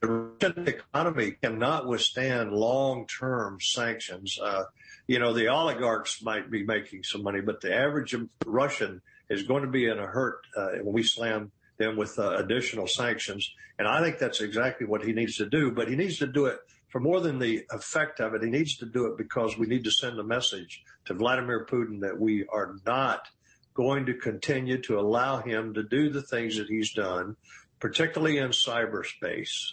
the 0.00 0.08
Russian 0.08 0.66
economy 0.66 1.32
cannot 1.42 1.86
withstand 1.86 2.52
long-term 2.52 3.58
sanctions. 3.60 4.38
Uh, 4.42 4.64
you 5.06 5.18
know, 5.18 5.32
the 5.32 5.48
oligarchs 5.48 6.22
might 6.22 6.50
be 6.50 6.64
making 6.64 7.04
some 7.04 7.22
money, 7.22 7.40
but 7.40 7.60
the 7.60 7.74
average 7.74 8.14
Russian 8.44 9.02
is 9.28 9.44
going 9.44 9.62
to 9.62 9.68
be 9.68 9.86
in 9.86 9.98
a 9.98 10.06
hurt 10.06 10.40
uh, 10.56 10.70
when 10.82 10.92
we 10.92 11.02
slam 11.02 11.52
them 11.82 11.96
with 11.96 12.18
uh, 12.18 12.36
additional 12.36 12.86
sanctions. 12.86 13.52
And 13.78 13.88
I 13.88 14.02
think 14.02 14.18
that's 14.18 14.40
exactly 14.40 14.86
what 14.86 15.04
he 15.04 15.12
needs 15.12 15.36
to 15.36 15.46
do. 15.46 15.70
But 15.70 15.88
he 15.88 15.96
needs 15.96 16.18
to 16.18 16.26
do 16.26 16.46
it 16.46 16.58
for 16.88 17.00
more 17.00 17.20
than 17.20 17.38
the 17.38 17.64
effect 17.70 18.20
of 18.20 18.34
it. 18.34 18.42
He 18.42 18.50
needs 18.50 18.76
to 18.78 18.86
do 18.86 19.06
it 19.06 19.16
because 19.16 19.58
we 19.58 19.66
need 19.66 19.84
to 19.84 19.90
send 19.90 20.18
a 20.18 20.24
message 20.24 20.82
to 21.06 21.14
Vladimir 21.14 21.66
Putin 21.66 22.00
that 22.00 22.18
we 22.18 22.46
are 22.52 22.76
not 22.86 23.28
going 23.74 24.06
to 24.06 24.14
continue 24.14 24.80
to 24.82 24.98
allow 24.98 25.40
him 25.40 25.74
to 25.74 25.82
do 25.82 26.10
the 26.10 26.22
things 26.22 26.56
that 26.58 26.68
he's 26.68 26.92
done 26.92 27.36
particularly 27.82 28.38
in 28.38 28.50
cyberspace. 28.50 29.72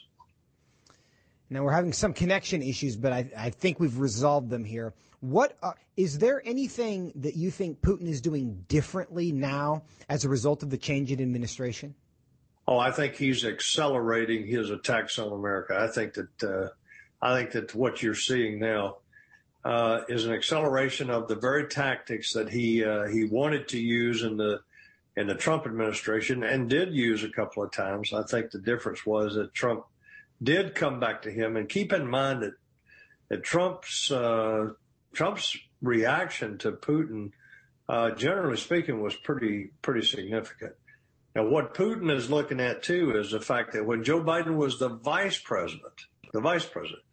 Now 1.52 1.62
we're 1.62 1.72
having 1.72 1.94
some 1.94 2.12
connection 2.12 2.64
issues, 2.64 2.96
but 2.96 3.14
I, 3.14 3.30
I 3.38 3.50
think 3.52 3.80
we've 3.80 4.00
resolved 4.00 4.50
them 4.50 4.66
here. 4.66 4.96
What 5.22 5.58
uh, 5.62 5.74
is 5.98 6.20
there 6.20 6.42
anything 6.46 7.12
that 7.16 7.36
you 7.36 7.52
think 7.52 7.82
Putin 7.82 8.08
is 8.08 8.22
doing 8.22 8.64
differently 8.68 9.32
now 9.32 9.84
as 10.08 10.24
a 10.24 10.30
result 10.30 10.64
of 10.64 10.70
the 10.70 10.78
change 10.78 11.12
in 11.12 11.22
administration? 11.22 11.96
Oh, 12.68 12.78
I 12.78 12.92
think 12.92 13.16
he's 13.16 13.44
accelerating 13.44 14.48
his 14.48 14.70
attacks 14.70 15.20
on 15.20 15.32
America. 15.32 15.78
I 15.78 15.88
think 15.88 16.14
that 16.14 16.44
uh, 16.44 16.70
I 17.22 17.36
think 17.38 17.52
that 17.52 17.76
what 17.76 18.02
you're 18.02 18.16
seeing 18.16 18.60
now 18.60 18.98
uh, 19.66 20.02
is 20.08 20.26
an 20.26 20.34
acceleration 20.34 21.10
of 21.10 21.28
the 21.28 21.36
very 21.36 21.68
tactics 21.68 22.32
that 22.34 22.50
he 22.50 22.86
uh, 22.86 23.08
he 23.08 23.26
wanted 23.26 23.68
to 23.70 23.80
use 23.80 24.24
in 24.24 24.38
the 24.38 24.62
in 25.18 25.28
the 25.28 25.36
Trump 25.36 25.66
administration 25.66 26.44
and 26.44 26.70
did 26.70 26.94
use 26.94 27.26
a 27.26 27.30
couple 27.30 27.62
of 27.62 27.72
times. 27.72 28.14
I 28.14 28.24
think 28.24 28.52
the 28.52 28.60
difference 28.60 29.06
was 29.06 29.36
that 29.36 29.54
Trump 29.54 29.84
did 30.42 30.76
come 30.76 31.00
back 31.00 31.24
to 31.24 31.32
him. 31.32 31.58
And 31.58 31.68
keep 31.68 31.92
in 31.92 32.08
mind 32.08 32.44
that, 32.44 32.54
that 33.30 33.44
Trump's 33.44 34.10
uh, 34.12 34.70
Trump's 35.14 35.58
reaction 35.82 36.58
to 36.60 36.72
Putin, 36.72 37.32
uh, 37.88 38.12
generally 38.12 38.58
speaking, 38.58 39.02
was 39.02 39.16
pretty 39.16 39.72
pretty 39.82 40.06
significant. 40.06 40.74
Now, 41.36 41.48
what 41.48 41.74
Putin 41.74 42.12
is 42.12 42.30
looking 42.30 42.60
at 42.60 42.84
too 42.84 43.18
is 43.18 43.32
the 43.32 43.40
fact 43.40 43.74
that 43.74 43.86
when 43.86 44.04
Joe 44.04 44.22
Biden 44.22 44.56
was 44.56 44.80
the 44.80 44.90
vice 44.90 45.38
president, 45.38 45.94
the 46.34 46.42
vice 46.42 46.66
president, 46.66 47.04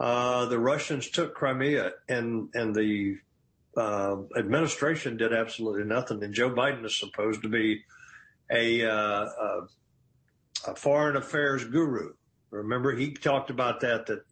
uh, 0.00 0.46
the 0.46 0.58
Russians 0.58 1.10
took 1.10 1.34
Crimea, 1.34 1.92
and 2.08 2.48
and 2.54 2.74
the 2.74 3.18
uh, 3.76 4.16
administration 4.36 5.16
did 5.16 5.32
absolutely 5.32 5.84
nothing. 5.84 6.22
And 6.22 6.34
Joe 6.34 6.50
Biden 6.50 6.84
is 6.84 6.98
supposed 6.98 7.42
to 7.42 7.48
be 7.48 7.82
a, 8.50 8.84
uh, 8.84 9.24
a, 9.24 9.60
a 10.68 10.74
foreign 10.76 11.16
affairs 11.16 11.64
guru. 11.64 12.12
Remember, 12.50 12.94
he 12.94 13.12
talked 13.12 13.50
about 13.50 13.80
that 13.80 14.06
that 14.06 14.24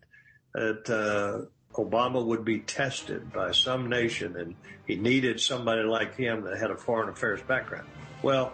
that 0.55 0.91
uh, 0.91 1.47
Obama 1.75 2.25
would 2.25 2.45
be 2.45 2.61
tested 2.61 3.33
by 3.33 3.53
some 3.53 3.89
nation, 3.89 4.37
and 4.37 4.55
he 4.87 4.97
needed 4.97 5.41
somebody 5.41 5.83
like 5.83 6.15
him 6.15 6.43
that 6.45 6.59
had 6.59 6.71
a 6.71 6.77
foreign 6.77 7.09
affairs 7.09 7.41
background. 7.43 7.89
Well, 8.23 8.53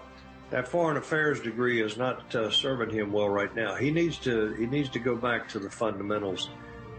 that 0.50 0.68
foreign 0.68 0.96
affairs 0.96 1.40
degree 1.40 1.82
is 1.82 1.96
not 1.96 2.34
uh, 2.34 2.50
serving 2.50 2.90
him 2.90 3.12
well 3.12 3.28
right 3.28 3.54
now. 3.54 3.74
He 3.74 3.90
needs 3.90 4.16
to 4.18 4.54
he 4.54 4.66
needs 4.66 4.88
to 4.90 4.98
go 4.98 5.14
back 5.14 5.48
to 5.50 5.58
the 5.58 5.68
fundamentals 5.68 6.48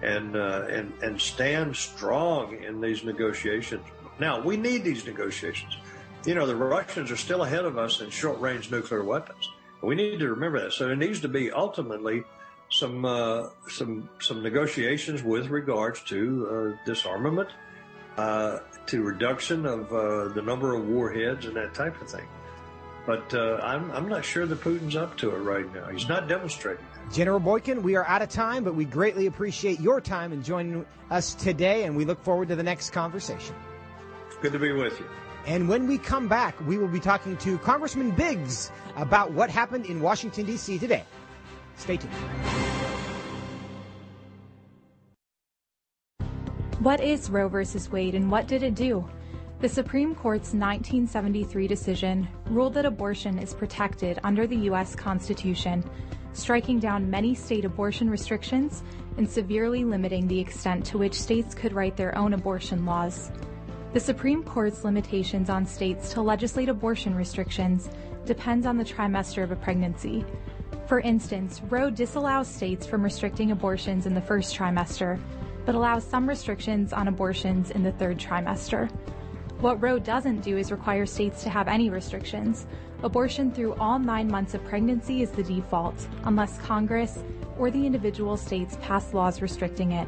and 0.03 0.35
uh, 0.35 0.67
and 0.69 0.93
and 1.01 1.19
stand 1.19 1.75
strong 1.75 2.61
in 2.63 2.79
these 2.81 3.03
negotiations. 3.03 3.85
Now 4.19 4.41
we 4.41 4.57
need 4.57 4.83
these 4.83 5.05
negotiations. 5.05 5.77
You 6.25 6.35
know, 6.35 6.45
the 6.45 6.55
Russians 6.55 7.11
are 7.11 7.17
still 7.17 7.43
ahead 7.43 7.65
of 7.65 7.77
us 7.77 8.01
in 8.01 8.09
short-range 8.09 8.69
nuclear 8.69 9.03
weapons. 9.03 9.49
We 9.81 9.95
need 9.95 10.19
to 10.19 10.27
remember 10.29 10.61
that. 10.61 10.73
So 10.73 10.85
there 10.85 10.95
needs 10.95 11.21
to 11.21 11.29
be 11.29 11.49
ultimately 11.49 12.25
some 12.69 13.05
uh, 13.05 13.47
some 13.67 14.09
some 14.19 14.43
negotiations 14.43 15.23
with 15.23 15.47
regards 15.47 16.01
to 16.03 16.75
uh, 16.77 16.85
disarmament, 16.85 17.49
uh, 18.17 18.59
to 18.88 19.01
reduction 19.01 19.65
of 19.65 19.91
uh, 19.91 20.29
the 20.29 20.41
number 20.41 20.75
of 20.75 20.88
warheads 20.88 21.45
and 21.45 21.55
that 21.55 21.73
type 21.73 21.99
of 22.01 22.09
thing. 22.09 22.27
But 23.05 23.33
uh, 23.33 23.59
I'm 23.63 23.91
I'm 23.91 24.07
not 24.07 24.23
sure 24.23 24.45
that 24.45 24.61
Putin's 24.61 24.95
up 24.95 25.17
to 25.17 25.31
it 25.31 25.39
right 25.39 25.73
now. 25.73 25.88
He's 25.89 26.07
not 26.07 26.27
demonstrating. 26.27 26.85
General 27.11 27.39
Boykin, 27.39 27.81
we 27.81 27.95
are 27.95 28.05
out 28.05 28.21
of 28.21 28.29
time, 28.29 28.63
but 28.63 28.75
we 28.75 28.85
greatly 28.85 29.25
appreciate 29.25 29.79
your 29.79 29.99
time 29.99 30.31
and 30.31 30.43
joining 30.43 30.85
us 31.09 31.33
today, 31.33 31.85
and 31.85 31.97
we 31.97 32.05
look 32.05 32.23
forward 32.23 32.49
to 32.49 32.55
the 32.55 32.63
next 32.63 32.91
conversation. 32.91 33.55
Good 34.41 34.53
to 34.53 34.59
be 34.59 34.71
with 34.71 34.99
you. 34.99 35.07
And 35.47 35.67
when 35.67 35.88
we 35.88 35.97
come 35.97 36.27
back, 36.27 36.59
we 36.67 36.77
will 36.77 36.88
be 36.88 36.99
talking 36.99 37.35
to 37.38 37.57
Congressman 37.59 38.11
Biggs 38.11 38.71
about 38.95 39.31
what 39.31 39.49
happened 39.49 39.88
in 39.88 40.01
Washington, 40.01 40.45
D.C. 40.45 40.77
today. 40.77 41.03
Stay 41.79 41.98
tuned. 41.98 42.13
What 46.79 47.01
is 47.01 47.29
Roe 47.29 47.50
v. 47.50 47.63
Wade 47.91 48.15
and 48.15 48.29
what 48.29 48.48
did 48.48 48.63
it 48.63 48.75
do? 48.75 49.09
The 49.59 49.67
Supreme 49.67 50.15
Court's 50.15 50.53
1973 50.53 51.67
decision 51.67 52.27
ruled 52.45 52.75
that 52.75 52.86
abortion 52.86 53.39
is 53.39 53.53
protected 53.53 54.19
under 54.24 54.48
the 54.48 54.55
U.S. 54.55 54.95
Constitution 54.95 55.83
striking 56.33 56.79
down 56.79 57.09
many 57.09 57.33
state 57.33 57.65
abortion 57.65 58.09
restrictions 58.09 58.83
and 59.17 59.29
severely 59.29 59.83
limiting 59.83 60.27
the 60.27 60.39
extent 60.39 60.86
to 60.86 60.98
which 60.98 61.13
states 61.13 61.53
could 61.53 61.74
write 61.74 61.98
their 61.98 62.17
own 62.17 62.33
abortion 62.33 62.86
laws. 62.86 63.31
The 63.91 64.00
Supreme 64.00 64.43
Court's 64.43 64.83
limitations 64.83 65.50
on 65.50 65.65
states 65.65 66.13
to 66.13 66.21
legislate 66.21 66.69
abortion 66.69 67.15
restrictions 67.15 67.89
depends 68.25 68.65
on 68.65 68.77
the 68.77 68.86
trimester 68.86 69.43
of 69.43 69.51
a 69.51 69.55
pregnancy. 69.55 70.24
For 70.89 71.00
instance, 71.00 71.62
Roe 71.69 71.89
disallows 71.89 72.48
states 72.48 72.86
from 72.86 73.03
restricting 73.03 73.51
abortions 73.51 74.08
in 74.08 74.15
the 74.15 74.22
first 74.22 74.55
trimester, 74.55 75.19
but 75.65 75.75
allows 75.75 76.03
some 76.03 76.27
restrictions 76.27 76.93
on 76.93 77.08
abortions 77.08 77.69
in 77.69 77.84
the 77.84 77.91
third 77.91 78.17
trimester. 78.17 78.89
What 79.62 79.81
Roe 79.84 80.00
doesn't 80.00 80.41
do 80.41 80.58
is 80.58 80.72
require 80.72 81.05
states 81.05 81.43
to 81.43 81.50
have 81.50 81.67
any 81.67 81.91
restrictions, 81.91 82.65
Abortion 83.01 83.51
through 83.51 83.75
all 83.75 83.98
nine 83.98 84.29
months 84.29 84.55
of 84.55 84.63
pregnancy 84.65 85.22
is 85.22 85.31
the 85.31 85.43
default, 85.43 86.08
unless 86.25 86.60
Congress 86.60 87.24
or 87.58 87.72
the 87.72 87.86
individual 87.86 88.36
states 88.36 88.77
pass 88.81 89.13
laws 89.13 89.41
restricting 89.41 89.93
it. 89.93 90.08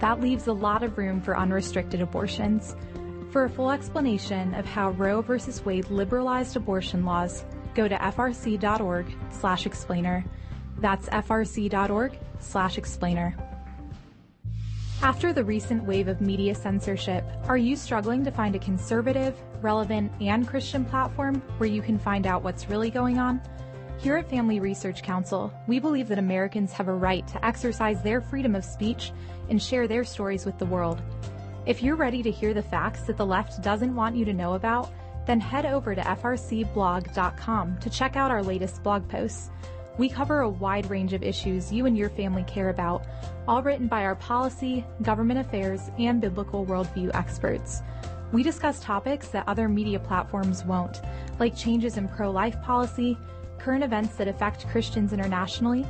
That 0.00 0.20
leaves 0.20 0.48
a 0.48 0.52
lot 0.52 0.82
of 0.82 0.98
room 0.98 1.20
for 1.20 1.38
unrestricted 1.38 2.00
abortions. 2.00 2.74
For 3.30 3.44
a 3.44 3.50
full 3.50 3.70
explanation 3.70 4.54
of 4.54 4.64
how 4.64 4.90
Roe 4.90 5.22
v. 5.22 5.34
Wade 5.64 5.88
liberalized 5.90 6.56
abortion 6.56 7.04
laws, 7.04 7.44
go 7.76 7.86
to 7.86 7.94
frc.org 7.96 9.06
slash 9.30 9.66
explainer. 9.66 10.24
That's 10.78 11.08
frc.org 11.08 12.18
slash 12.40 12.78
explainer. 12.78 13.36
After 15.02 15.32
the 15.32 15.44
recent 15.44 15.84
wave 15.84 16.08
of 16.08 16.22
media 16.22 16.54
censorship, 16.54 17.24
are 17.44 17.58
you 17.58 17.76
struggling 17.76 18.24
to 18.24 18.30
find 18.30 18.56
a 18.56 18.58
conservative, 18.58 19.36
relevant, 19.60 20.10
and 20.20 20.48
Christian 20.48 20.86
platform 20.86 21.42
where 21.58 21.68
you 21.68 21.82
can 21.82 21.98
find 21.98 22.26
out 22.26 22.42
what's 22.42 22.68
really 22.70 22.90
going 22.90 23.18
on? 23.18 23.40
Here 23.98 24.16
at 24.16 24.28
Family 24.28 24.58
Research 24.58 25.02
Council, 25.02 25.52
we 25.66 25.78
believe 25.78 26.08
that 26.08 26.18
Americans 26.18 26.72
have 26.72 26.88
a 26.88 26.94
right 26.94 27.26
to 27.28 27.44
exercise 27.44 28.02
their 28.02 28.20
freedom 28.20 28.54
of 28.54 28.64
speech 28.64 29.12
and 29.48 29.62
share 29.62 29.86
their 29.86 30.04
stories 30.04 30.46
with 30.46 30.58
the 30.58 30.66
world. 30.66 31.02
If 31.66 31.82
you're 31.82 31.96
ready 31.96 32.22
to 32.22 32.30
hear 32.30 32.54
the 32.54 32.62
facts 32.62 33.02
that 33.02 33.16
the 33.16 33.26
left 33.26 33.62
doesn't 33.62 33.94
want 33.94 34.16
you 34.16 34.24
to 34.24 34.32
know 34.32 34.54
about, 34.54 34.90
then 35.26 35.40
head 35.40 35.66
over 35.66 35.94
to 35.94 36.00
frcblog.com 36.00 37.78
to 37.78 37.90
check 37.90 38.16
out 38.16 38.30
our 38.30 38.42
latest 38.42 38.82
blog 38.82 39.08
posts. 39.08 39.50
We 39.98 40.08
cover 40.08 40.40
a 40.40 40.48
wide 40.48 40.90
range 40.90 41.12
of 41.12 41.22
issues 41.22 41.72
you 41.72 41.86
and 41.86 41.96
your 41.96 42.10
family 42.10 42.44
care 42.44 42.68
about, 42.68 43.06
all 43.48 43.62
written 43.62 43.88
by 43.88 44.04
our 44.04 44.14
policy, 44.14 44.84
government 45.02 45.40
affairs, 45.40 45.90
and 45.98 46.20
biblical 46.20 46.66
worldview 46.66 47.14
experts. 47.14 47.82
We 48.32 48.42
discuss 48.42 48.80
topics 48.80 49.28
that 49.28 49.48
other 49.48 49.68
media 49.68 49.98
platforms 49.98 50.64
won't, 50.64 51.00
like 51.38 51.56
changes 51.56 51.96
in 51.96 52.08
pro 52.08 52.30
life 52.30 52.60
policy, 52.62 53.16
current 53.58 53.84
events 53.84 54.16
that 54.16 54.28
affect 54.28 54.68
Christians 54.68 55.12
internationally, 55.12 55.86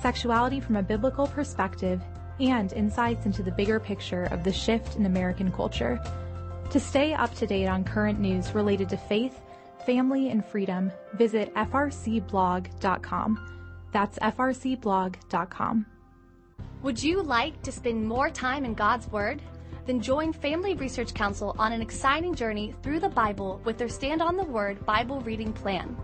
sexuality 0.00 0.60
from 0.60 0.76
a 0.76 0.82
biblical 0.82 1.26
perspective, 1.26 2.00
and 2.40 2.72
insights 2.72 3.26
into 3.26 3.42
the 3.42 3.50
bigger 3.50 3.80
picture 3.80 4.24
of 4.24 4.44
the 4.44 4.52
shift 4.52 4.96
in 4.96 5.06
American 5.06 5.50
culture. 5.50 6.00
To 6.70 6.80
stay 6.80 7.14
up 7.14 7.34
to 7.36 7.46
date 7.46 7.66
on 7.66 7.82
current 7.82 8.20
news 8.20 8.54
related 8.54 8.90
to 8.90 8.96
faith, 8.98 9.40
family, 9.86 10.28
and 10.28 10.44
freedom, 10.44 10.92
visit 11.14 11.54
frcblog.com. 11.54 13.38
That's 13.90 14.18
frcblog.com. 14.18 15.86
Would 16.82 17.02
you 17.02 17.22
like 17.22 17.62
to 17.62 17.72
spend 17.72 18.06
more 18.06 18.28
time 18.28 18.66
in 18.66 18.74
God's 18.74 19.10
Word? 19.10 19.40
Then 19.86 20.00
join 20.02 20.34
Family 20.34 20.74
Research 20.74 21.14
Council 21.14 21.56
on 21.58 21.72
an 21.72 21.80
exciting 21.80 22.34
journey 22.34 22.74
through 22.82 23.00
the 23.00 23.08
Bible 23.08 23.62
with 23.64 23.78
their 23.78 23.88
Stand 23.88 24.20
on 24.20 24.36
the 24.36 24.44
Word 24.44 24.84
Bible 24.84 25.22
reading 25.22 25.54
plan. 25.54 25.96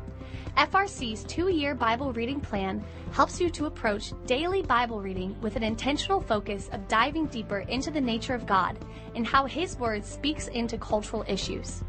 FRC's 0.57 1.25
two 1.25 1.49
year 1.49 1.75
Bible 1.75 2.13
reading 2.13 2.41
plan 2.41 2.83
helps 3.11 3.41
you 3.41 3.51
to 3.51 3.67
approach 3.67 4.13
daily 4.27 4.63
Bible 4.63 5.01
reading 5.01 5.37
with 5.41 5.57
an 5.57 5.65
intentional 5.65 6.21
focus 6.21 6.69
of 6.73 6.87
diving 6.87 7.27
deeper 7.27 7.61
into 7.61 7.91
the 7.91 8.01
nature 8.01 8.35
of 8.35 8.47
God 8.47 8.79
and 9.17 9.27
how 9.27 9.47
His 9.47 9.77
Word 9.79 10.05
speaks 10.05 10.47
into 10.49 10.79
cultural 10.79 11.25
issues. 11.27 11.83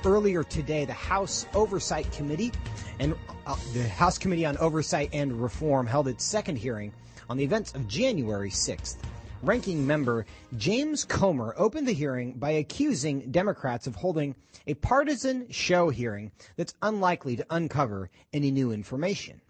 Earlier 0.05 0.45
today, 0.45 0.85
the 0.85 0.93
House 0.93 1.47
Oversight 1.53 2.11
Committee 2.13 2.53
and 3.01 3.17
uh, 3.45 3.57
the 3.75 3.89
House 3.89 4.19
Committee 4.19 4.47
on 4.47 4.57
Oversight 4.59 5.11
and 5.13 5.43
Reform 5.43 5.89
held 5.89 6.07
its 6.07 6.25
second 6.25 6.55
hearing 6.55 6.93
on 7.29 7.37
the 7.37 7.43
events 7.43 7.75
of 7.75 7.89
January 7.89 8.51
6th. 8.51 8.99
Ranking 9.43 9.85
member 9.85 10.27
James 10.57 11.05
Comer 11.05 11.55
opened 11.57 11.89
the 11.89 11.93
hearing 11.93 12.35
by 12.35 12.53
accusing 12.53 13.33
Democrats 13.33 13.89
of 13.89 13.97
holding 13.97 14.37
a 14.69 14.75
partisan 14.75 15.51
show 15.51 15.91
hearing 15.91 16.31
that's 16.55 16.75
unlikely 16.83 17.35
to 17.35 17.47
uncover 17.51 18.11
any 18.33 18.53
new 18.53 18.71
information. 18.71 19.41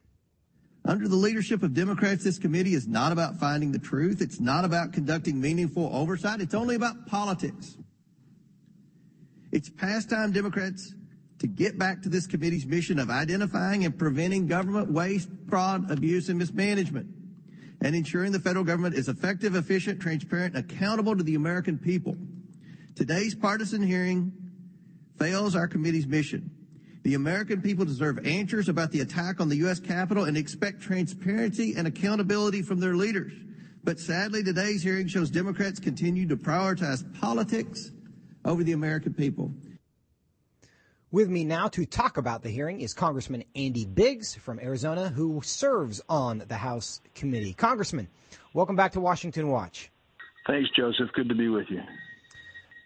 Under 0.91 1.07
the 1.07 1.15
leadership 1.15 1.63
of 1.63 1.73
Democrats, 1.73 2.25
this 2.25 2.37
committee 2.37 2.75
is 2.75 2.89
not 2.89 3.13
about 3.13 3.37
finding 3.37 3.71
the 3.71 3.79
truth. 3.79 4.21
It's 4.21 4.41
not 4.41 4.65
about 4.65 4.93
conducting 4.93 5.41
meaningful 5.41 5.89
oversight. 5.95 6.41
It's 6.41 6.53
only 6.53 6.75
about 6.75 7.07
politics. 7.07 7.77
It's 9.53 9.71
past 9.71 10.11
time, 10.11 10.33
Democrats, 10.33 10.93
to 11.39 11.47
get 11.47 11.79
back 11.79 12.03
to 12.03 12.09
this 12.09 12.27
committee's 12.27 12.67
mission 12.67 12.99
of 12.99 13.09
identifying 13.09 13.85
and 13.85 13.97
preventing 13.97 14.49
government 14.49 14.91
waste, 14.91 15.29
fraud, 15.49 15.89
abuse, 15.93 16.29
and 16.29 16.41
mismanagement, 16.41 17.07
and 17.81 17.95
ensuring 17.95 18.33
the 18.33 18.41
federal 18.41 18.65
government 18.65 18.97
is 18.97 19.09
effective, 19.09 19.55
efficient, 19.55 20.01
transparent, 20.01 20.57
and 20.57 20.69
accountable 20.69 21.17
to 21.17 21.23
the 21.23 21.37
American 21.37 21.79
people. 21.79 22.17
Today's 22.97 23.37
partisan 23.37 23.81
hearing 23.81 24.33
fails 25.21 25.55
our 25.55 25.69
committee's 25.69 26.09
mission. 26.09 26.51
The 27.03 27.15
American 27.15 27.63
people 27.63 27.87
deserve 27.87 28.27
answers 28.27 28.69
about 28.69 28.91
the 28.91 29.01
attack 29.01 29.41
on 29.41 29.49
the 29.49 29.57
U.S. 29.57 29.81
Capitol 29.81 30.25
and 30.25 30.37
expect 30.37 30.83
transparency 30.83 31.75
and 31.77 31.87
accountability 31.87 32.61
from 32.61 32.79
their 32.79 32.95
leaders. 32.95 33.33
But 33.83 33.99
sadly, 33.99 34.43
today's 34.43 34.83
hearing 34.83 35.07
shows 35.07 35.31
Democrats 35.31 35.81
continue 35.81 36.29
to 36.29 36.37
prioritize 36.37 37.03
politics 37.19 37.93
over 38.45 38.63
the 38.63 38.73
American 38.73 39.15
people. 39.15 39.51
With 41.11 41.31
me 41.31 41.45
now 41.45 41.69
to 41.69 41.87
talk 41.87 42.19
about 42.19 42.43
the 42.43 42.51
hearing 42.51 42.83
is 42.83 42.93
Congressman 42.93 43.45
Andy 43.57 43.87
Biggs 43.87 44.35
from 44.35 44.61
Arizona, 44.61 45.09
who 45.09 45.41
serves 45.43 46.03
on 46.09 46.45
the 46.47 46.57
House 46.57 47.01
committee. 47.15 47.55
Congressman, 47.55 48.09
welcome 48.53 48.77
back 48.77 48.93
to 48.93 49.01
Washington 49.01 49.49
Watch. 49.49 49.91
Thanks, 50.47 50.69
Joseph. 50.77 51.11
Good 51.15 51.29
to 51.31 51.35
be 51.35 51.49
with 51.49 51.67
you. 51.71 51.81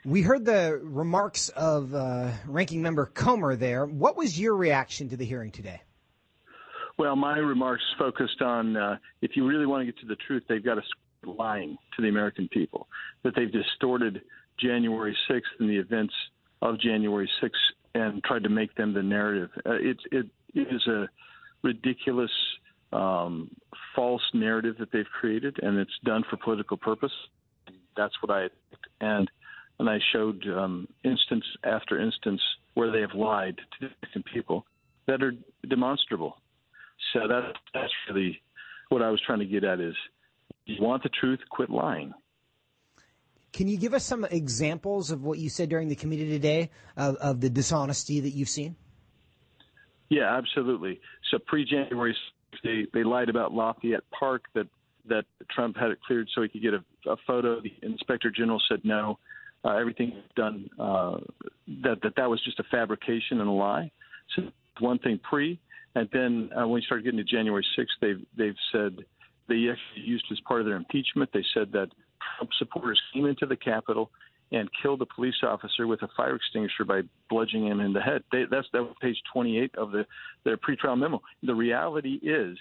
We 0.07 0.21
heard 0.21 0.45
the 0.45 0.79
remarks 0.83 1.49
of 1.49 1.95
uh, 1.95 2.31
Ranking 2.47 2.83
Member 2.83 3.07
Comer 3.07 3.57
there. 3.57 3.87
What 3.87 4.19
was 4.19 4.39
your 4.39 4.55
reaction 4.55 5.09
to 5.09 5.17
the 5.17 5.25
hearing 5.25 5.51
today? 5.51 5.81
Well, 6.99 7.17
my 7.17 7.39
remarks 7.39 7.83
focused 7.99 8.43
on 8.43 8.77
uh, 8.77 8.99
if 9.23 9.31
you 9.35 9.47
really 9.47 9.65
want 9.65 9.81
to 9.81 9.87
get 9.87 9.99
to 10.01 10.07
the 10.07 10.17
truth, 10.17 10.43
they've 10.47 10.65
got 10.65 10.75
to 10.75 10.83
lying 11.31 11.79
to 11.97 12.03
the 12.03 12.09
American 12.09 12.49
people, 12.49 12.87
that 13.23 13.35
they've 13.35 13.51
distorted 13.51 14.21
January 14.61 15.17
6th 15.31 15.41
and 15.59 15.71
the 15.71 15.79
events 15.79 16.13
of 16.61 16.79
January 16.79 17.31
6th 17.43 17.51
and 17.95 18.23
tried 18.25 18.43
to 18.43 18.51
make 18.51 18.75
them 18.75 18.93
the 18.93 19.03
narrative. 19.03 19.49
Uh, 19.65 19.73
it, 19.73 19.97
it 20.13 20.27
is 20.55 20.87
a 20.87 21.09
ridiculous, 21.63 22.31
um, 22.93 23.51
false 23.97 24.23
narrative 24.35 24.77
that 24.81 24.93
they've 24.93 25.07
created, 25.19 25.59
and 25.63 25.79
it's 25.79 25.99
done 26.05 26.25
for 26.29 26.37
political 26.37 26.77
purpose. 26.77 27.13
That's 27.97 28.15
what 28.21 28.31
I 28.31 28.49
and 29.01 29.31
and 29.79 29.89
I 29.89 29.99
showed 30.13 30.45
um, 30.49 30.89
instance 31.05 31.45
after 31.65 32.01
instance 32.01 32.41
where 32.75 32.91
they 32.91 33.01
have 33.01 33.15
lied 33.15 33.57
to 33.81 33.89
different 33.89 34.27
people 34.33 34.67
that 35.07 35.23
are 35.23 35.33
demonstrable. 35.69 36.37
So 37.13 37.21
that 37.29 37.53
that's 37.73 37.93
really 38.09 38.41
what 38.89 39.03
I 39.03 39.11
was 39.11 39.21
trying 39.27 39.41
to 39.41 39.47
get 39.47 39.65
at 39.65 39.81
is 39.81 39.95
you 40.67 40.83
want 40.83 41.03
the 41.03 41.09
truth, 41.09 41.41
quit 41.51 41.71
lying. 41.71 42.13
Can 43.53 43.69
you 43.69 43.77
give 43.77 43.95
us 43.95 44.05
some 44.05 44.25
examples 44.25 45.11
of 45.11 45.23
what 45.23 45.39
you 45.39 45.49
said 45.49 45.69
during 45.69 45.89
the 45.89 45.95
committee 45.95 46.29
today 46.29 46.71
of, 46.97 47.15
of 47.17 47.41
the 47.41 47.49
dishonesty 47.49 48.21
that 48.21 48.31
you've 48.31 48.49
seen? 48.49 48.75
Yeah, 50.09 50.37
absolutely. 50.37 51.01
So 51.31 51.39
pre-January, 51.39 52.17
they 52.63 52.87
they 52.93 53.05
lied 53.05 53.29
about 53.29 53.53
Lafayette 53.53 54.05
Park 54.11 54.45
that 54.55 54.67
that 55.07 55.25
Trump 55.51 55.77
had 55.77 55.91
it 55.91 55.99
cleared 56.07 56.29
so 56.35 56.43
he 56.43 56.49
could 56.49 56.63
get 56.63 56.75
a, 56.75 56.85
a 57.11 57.17
photo. 57.27 57.61
The 57.61 57.73
inspector 57.83 58.31
general 58.31 58.61
said 58.69 58.81
no 58.85 59.19
uh, 59.65 59.77
everything 59.77 60.13
done 60.37 60.69
uh, 60.79 61.17
that 61.83 62.01
that 62.03 62.15
that 62.17 62.29
was 62.29 62.43
just 62.45 62.61
a 62.61 62.65
fabrication 62.65 63.41
and 63.41 63.49
a 63.49 63.53
lie. 63.53 63.91
So 64.35 64.43
one 64.81 64.99
thing 64.99 65.21
pre, 65.29 65.59
and 65.95 66.09
then 66.13 66.51
uh, 66.57 66.63
when 66.63 66.75
we 66.75 66.83
started 66.83 67.05
getting 67.05 67.19
to 67.19 67.25
January 67.25 67.65
6th, 67.79 67.87
they've 68.01 68.27
they've 68.37 68.57
said 68.73 68.97
they 69.49 69.69
actually 69.69 70.05
used 70.05 70.25
as 70.33 70.41
part 70.47 70.61
of 70.61 70.67
their 70.67 70.77
impeachment. 70.77 71.31
They 71.33 71.45
said 71.55 71.73
that 71.73 71.89
Trump 72.39 72.51
supporters 72.59 73.01
came 73.13 73.27
into 73.27 73.47
the 73.47 73.57
Capitol 73.57 74.11
and 74.53 74.69
killed 74.83 75.03
a 75.03 75.07
police 75.07 75.35
officer 75.43 75.87
with 75.87 76.03
a 76.03 76.09
fire 76.17 76.37
extinguisher 76.37 76.85
by 76.85 77.03
bludgeoning 77.29 77.69
him 77.69 77.81
in 77.81 77.93
the 77.93 78.01
head. 78.01 78.23
They, 78.31 78.45
that's 78.51 78.67
that 78.73 78.83
was 78.83 78.95
page 79.01 79.17
28 79.33 79.75
of 79.77 79.91
the 79.93 80.07
their 80.45 80.57
pretrial 80.57 80.99
memo. 80.99 81.21
The 81.43 81.55
reality 81.55 82.21
is 82.23 82.59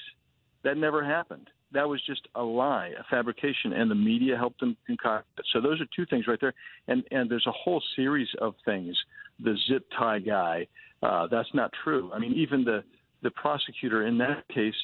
that 0.64 0.78
never 0.78 1.04
happened 1.04 1.50
that 1.74 1.88
was 1.88 2.02
just 2.06 2.28
a 2.36 2.42
lie, 2.42 2.92
a 3.00 3.04
fabrication, 3.10 3.74
and 3.74 3.90
the 3.90 3.96
media 3.96 4.38
helped 4.38 4.60
them 4.60 4.78
concoct 4.86 5.28
it. 5.38 5.46
So 5.54 5.62
those 5.62 5.82
are 5.82 5.86
two 5.96 6.06
things 6.06 6.26
right 6.28 6.40
there, 6.40 6.54
and 6.88 7.04
and 7.12 7.30
there's 7.30 7.48
a 7.48 7.52
whole 7.52 7.82
series 7.96 8.30
of 8.40 8.56
things. 8.66 8.98
The 9.44 9.56
zip 9.68 9.86
tie 9.98 10.20
guy, 10.20 10.68
uh, 11.02 11.28
that's 11.28 11.54
not 11.54 11.72
true. 11.84 12.12
I 12.14 12.20
mean, 12.20 12.34
even 12.34 12.64
the 12.64 12.84
the 13.22 13.32
prosecutor 13.32 14.06
in 14.06 14.18
that 14.20 14.48
case 14.50 14.76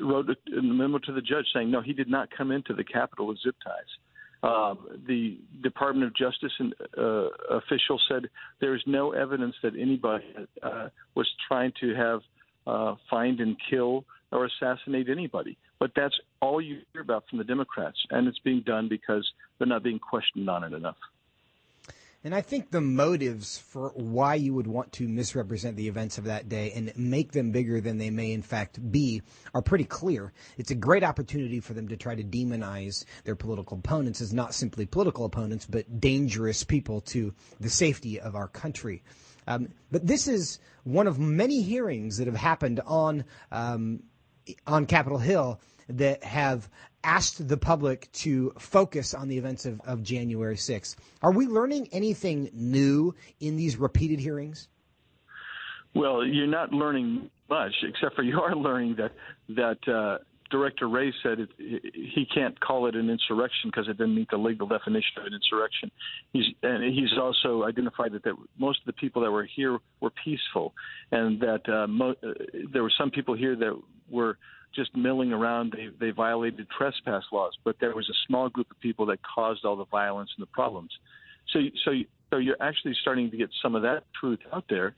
wrote 0.00 0.28
a 0.30 0.62
memo 0.62 0.98
to 0.98 1.12
the 1.12 1.20
judge 1.20 1.46
saying 1.54 1.70
no, 1.70 1.80
he 1.80 1.92
did 1.92 2.08
not 2.08 2.28
come 2.36 2.50
into 2.50 2.74
the 2.74 2.84
Capitol 2.84 3.26
with 3.28 3.38
zip 3.42 3.54
ties. 3.62 3.84
Um, 4.42 5.00
the 5.08 5.38
Department 5.62 6.06
of 6.06 6.14
Justice 6.14 6.52
and, 6.58 6.74
uh, 6.96 7.28
official 7.50 8.00
said 8.08 8.28
there 8.60 8.74
is 8.74 8.82
no 8.86 9.12
evidence 9.12 9.54
that 9.62 9.72
anybody 9.78 10.24
uh, 10.62 10.88
was 11.14 11.28
trying 11.48 11.72
to 11.80 11.94
have 11.94 12.20
uh, 12.66 12.94
find 13.08 13.40
and 13.40 13.56
kill 13.70 14.04
or 14.32 14.46
assassinate 14.46 15.08
anybody. 15.08 15.56
But 15.78 15.92
that's 15.94 16.18
all 16.40 16.60
you 16.60 16.80
hear 16.92 17.02
about 17.02 17.24
from 17.28 17.38
the 17.38 17.44
Democrats, 17.44 17.98
and 18.10 18.26
it's 18.28 18.38
being 18.38 18.62
done 18.62 18.88
because 18.88 19.30
they're 19.58 19.66
not 19.66 19.82
being 19.82 19.98
questioned 19.98 20.48
on 20.48 20.64
it 20.64 20.72
enough. 20.72 20.96
And 22.26 22.34
I 22.34 22.40
think 22.40 22.72
the 22.72 22.80
motives 22.80 23.58
for 23.58 23.90
why 23.90 24.34
you 24.34 24.52
would 24.52 24.66
want 24.66 24.90
to 24.94 25.06
misrepresent 25.06 25.76
the 25.76 25.86
events 25.86 26.18
of 26.18 26.24
that 26.24 26.48
day 26.48 26.72
and 26.74 26.92
make 26.96 27.30
them 27.30 27.52
bigger 27.52 27.80
than 27.80 27.98
they 27.98 28.10
may 28.10 28.32
in 28.32 28.42
fact 28.42 28.90
be 28.90 29.22
are 29.54 29.62
pretty 29.62 29.84
clear. 29.84 30.32
It's 30.58 30.72
a 30.72 30.74
great 30.74 31.04
opportunity 31.04 31.60
for 31.60 31.72
them 31.72 31.86
to 31.86 31.96
try 31.96 32.16
to 32.16 32.24
demonize 32.24 33.04
their 33.22 33.36
political 33.36 33.78
opponents 33.78 34.20
as 34.20 34.32
not 34.32 34.54
simply 34.54 34.86
political 34.86 35.24
opponents, 35.24 35.66
but 35.66 36.00
dangerous 36.00 36.64
people 36.64 37.00
to 37.02 37.32
the 37.60 37.70
safety 37.70 38.18
of 38.18 38.34
our 38.34 38.48
country. 38.48 39.04
Um, 39.46 39.68
but 39.92 40.04
this 40.04 40.26
is 40.26 40.58
one 40.82 41.06
of 41.06 41.20
many 41.20 41.62
hearings 41.62 42.16
that 42.16 42.26
have 42.26 42.34
happened 42.34 42.80
on 42.84 43.24
um, 43.52 44.02
on 44.66 44.86
Capitol 44.86 45.18
Hill 45.18 45.60
that 45.88 46.24
have 46.24 46.68
asked 47.04 47.46
the 47.46 47.56
public 47.56 48.10
to 48.12 48.52
focus 48.58 49.14
on 49.14 49.28
the 49.28 49.38
events 49.38 49.64
of, 49.64 49.80
of 49.82 50.02
January 50.02 50.56
6th. 50.56 50.96
Are 51.22 51.32
we 51.32 51.46
learning 51.46 51.88
anything 51.92 52.50
new 52.52 53.14
in 53.38 53.56
these 53.56 53.76
repeated 53.76 54.18
hearings? 54.18 54.68
Well, 55.94 56.26
you're 56.26 56.46
not 56.46 56.72
learning 56.72 57.30
much, 57.48 57.72
except 57.82 58.16
for 58.16 58.22
you 58.22 58.40
are 58.40 58.54
learning 58.54 58.96
that 58.96 59.12
that 59.48 59.88
uh, 59.88 60.18
Director 60.50 60.88
Wray 60.88 61.12
said 61.22 61.40
it, 61.40 61.50
he 61.58 62.26
can't 62.32 62.58
call 62.60 62.86
it 62.86 62.94
an 62.94 63.10
insurrection 63.10 63.70
because 63.70 63.88
it 63.88 63.98
didn't 63.98 64.14
meet 64.14 64.30
the 64.30 64.36
legal 64.36 64.66
definition 64.66 65.18
of 65.18 65.26
an 65.26 65.34
insurrection. 65.34 65.90
He's 66.32 66.44
and 66.62 66.84
he's 66.84 67.18
also 67.20 67.64
identified 67.64 68.12
that, 68.12 68.24
that 68.24 68.34
most 68.58 68.80
of 68.80 68.86
the 68.86 68.92
people 68.92 69.22
that 69.22 69.30
were 69.30 69.44
here 69.44 69.78
were 70.00 70.12
peaceful, 70.24 70.72
and 71.10 71.40
that 71.40 71.68
uh, 71.68 71.86
mo- 71.86 72.14
uh, 72.22 72.32
there 72.72 72.82
were 72.82 72.92
some 72.96 73.10
people 73.10 73.34
here 73.34 73.56
that 73.56 73.76
were 74.10 74.38
just 74.74 74.94
milling 74.96 75.32
around. 75.32 75.74
They 75.76 75.88
they 75.98 76.10
violated 76.10 76.66
trespass 76.76 77.24
laws, 77.32 77.52
but 77.64 77.76
there 77.80 77.94
was 77.94 78.08
a 78.08 78.16
small 78.26 78.48
group 78.48 78.70
of 78.70 78.78
people 78.80 79.06
that 79.06 79.18
caused 79.22 79.64
all 79.64 79.76
the 79.76 79.86
violence 79.86 80.30
and 80.36 80.42
the 80.42 80.50
problems. 80.50 80.90
So 81.52 81.60
so 81.84 81.92
so 82.30 82.36
you're 82.38 82.60
actually 82.60 82.94
starting 83.00 83.30
to 83.30 83.36
get 83.36 83.50
some 83.62 83.74
of 83.74 83.82
that 83.82 84.04
truth 84.18 84.40
out 84.52 84.64
there 84.68 84.94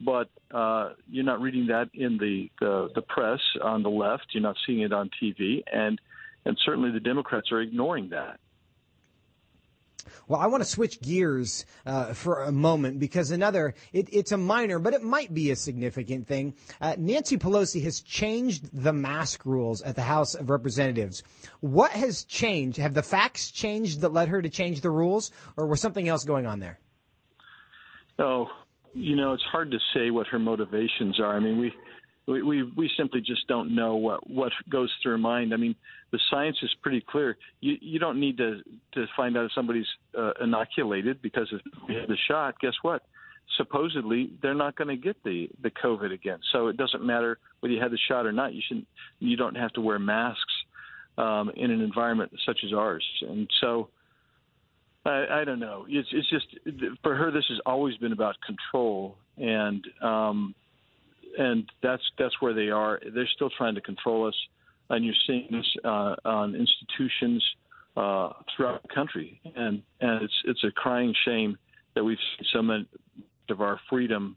but 0.00 0.28
uh, 0.50 0.90
you're 1.08 1.24
not 1.24 1.40
reading 1.40 1.66
that 1.66 1.90
in 1.92 2.16
the, 2.18 2.50
the 2.60 2.90
the 2.94 3.02
press 3.02 3.40
on 3.62 3.82
the 3.82 3.90
left. 3.90 4.26
You're 4.32 4.42
not 4.42 4.56
seeing 4.66 4.80
it 4.80 4.92
on 4.92 5.10
TV, 5.22 5.62
and 5.72 6.00
and 6.44 6.58
certainly 6.64 6.90
the 6.90 7.00
Democrats 7.00 7.52
are 7.52 7.60
ignoring 7.60 8.10
that. 8.10 8.40
Well, 10.26 10.40
I 10.40 10.46
want 10.46 10.62
to 10.62 10.68
switch 10.68 11.00
gears 11.00 11.66
uh, 11.84 12.12
for 12.12 12.44
a 12.44 12.52
moment 12.52 13.00
because 13.00 13.30
another, 13.30 13.74
it, 13.92 14.08
it's 14.12 14.32
a 14.32 14.36
minor, 14.36 14.78
but 14.78 14.94
it 14.94 15.02
might 15.02 15.34
be 15.34 15.50
a 15.50 15.56
significant 15.56 16.26
thing. 16.26 16.54
Uh, 16.80 16.94
Nancy 16.96 17.36
Pelosi 17.36 17.82
has 17.82 18.00
changed 18.00 18.68
the 18.72 18.92
mask 18.92 19.44
rules 19.44 19.82
at 19.82 19.96
the 19.96 20.02
House 20.02 20.34
of 20.34 20.48
Representatives. 20.48 21.22
What 21.60 21.90
has 21.90 22.24
changed? 22.24 22.78
Have 22.78 22.94
the 22.94 23.02
facts 23.02 23.50
changed 23.50 24.00
that 24.02 24.12
led 24.12 24.28
her 24.28 24.40
to 24.40 24.48
change 24.48 24.80
the 24.80 24.90
rules, 24.90 25.32
or 25.56 25.66
was 25.66 25.80
something 25.80 26.08
else 26.08 26.24
going 26.24 26.46
on 26.46 26.60
there? 26.60 26.78
Oh, 28.18 28.48
you 28.94 29.16
know, 29.16 29.32
it's 29.32 29.42
hard 29.44 29.70
to 29.70 29.78
say 29.94 30.10
what 30.10 30.26
her 30.28 30.38
motivations 30.38 31.20
are. 31.20 31.36
I 31.36 31.40
mean, 31.40 31.58
we 31.58 31.72
we 32.26 32.42
we, 32.42 32.62
we 32.76 32.90
simply 32.96 33.20
just 33.20 33.46
don't 33.48 33.74
know 33.74 33.96
what 33.96 34.28
what 34.28 34.52
goes 34.70 34.90
through 35.02 35.12
her 35.12 35.18
mind. 35.18 35.52
I 35.54 35.56
mean, 35.56 35.74
the 36.12 36.18
science 36.30 36.56
is 36.62 36.70
pretty 36.82 37.04
clear. 37.08 37.36
You 37.60 37.76
you 37.80 37.98
don't 37.98 38.20
need 38.20 38.36
to 38.38 38.60
to 38.94 39.06
find 39.16 39.36
out 39.36 39.46
if 39.46 39.52
somebody's 39.54 39.86
uh, 40.16 40.32
inoculated 40.40 41.22
because 41.22 41.50
had 41.50 42.08
the 42.08 42.16
shot, 42.28 42.58
guess 42.60 42.74
what? 42.82 43.02
Supposedly, 43.56 44.30
they're 44.42 44.54
not 44.54 44.76
going 44.76 44.88
to 44.88 44.96
get 44.96 45.16
the 45.24 45.48
the 45.62 45.70
COVID 45.70 46.12
again. 46.12 46.38
So 46.52 46.68
it 46.68 46.76
doesn't 46.76 47.04
matter 47.04 47.38
whether 47.60 47.72
you 47.72 47.80
had 47.80 47.90
the 47.90 47.98
shot 48.08 48.26
or 48.26 48.32
not. 48.32 48.54
You 48.54 48.62
shouldn't. 48.66 48.86
you 49.18 49.36
don't 49.36 49.56
have 49.56 49.72
to 49.72 49.80
wear 49.80 49.98
masks 49.98 50.52
um, 51.18 51.50
in 51.56 51.70
an 51.70 51.80
environment 51.80 52.32
such 52.46 52.58
as 52.64 52.72
ours. 52.72 53.04
And 53.22 53.48
so 53.60 53.88
I, 55.04 55.40
I 55.40 55.44
don't 55.44 55.60
know. 55.60 55.86
It's 55.88 56.08
it's 56.12 56.28
just 56.28 56.46
for 57.02 57.16
her. 57.16 57.30
This 57.30 57.44
has 57.48 57.58
always 57.64 57.96
been 57.96 58.12
about 58.12 58.36
control, 58.44 59.16
and 59.38 59.84
um, 60.02 60.54
and 61.38 61.70
that's 61.82 62.02
that's 62.18 62.34
where 62.40 62.52
they 62.52 62.68
are. 62.68 63.00
They're 63.14 63.28
still 63.34 63.50
trying 63.50 63.74
to 63.76 63.80
control 63.80 64.28
us, 64.28 64.34
and 64.90 65.04
you're 65.04 65.14
seeing 65.26 65.48
this 65.50 65.66
uh, 65.84 66.16
on 66.24 66.54
institutions 66.54 67.44
uh, 67.96 68.30
throughout 68.54 68.82
the 68.82 68.94
country, 68.94 69.40
and 69.56 69.82
and 70.00 70.22
it's 70.22 70.34
it's 70.44 70.64
a 70.64 70.70
crying 70.70 71.14
shame 71.24 71.56
that 71.94 72.04
we've 72.04 72.18
seen 72.36 72.46
so 72.52 72.62
much 72.62 72.82
of 73.48 73.62
our 73.62 73.80
freedom 73.88 74.36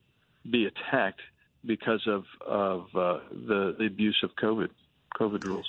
be 0.50 0.66
attacked 0.66 1.22
because 1.66 2.08
of 2.08 2.24
of 2.46 2.86
uh, 2.96 3.20
the 3.32 3.76
the 3.78 3.86
abuse 3.86 4.18
of 4.24 4.30
COVID 4.42 4.70
COVID 5.20 5.46
rules. 5.46 5.68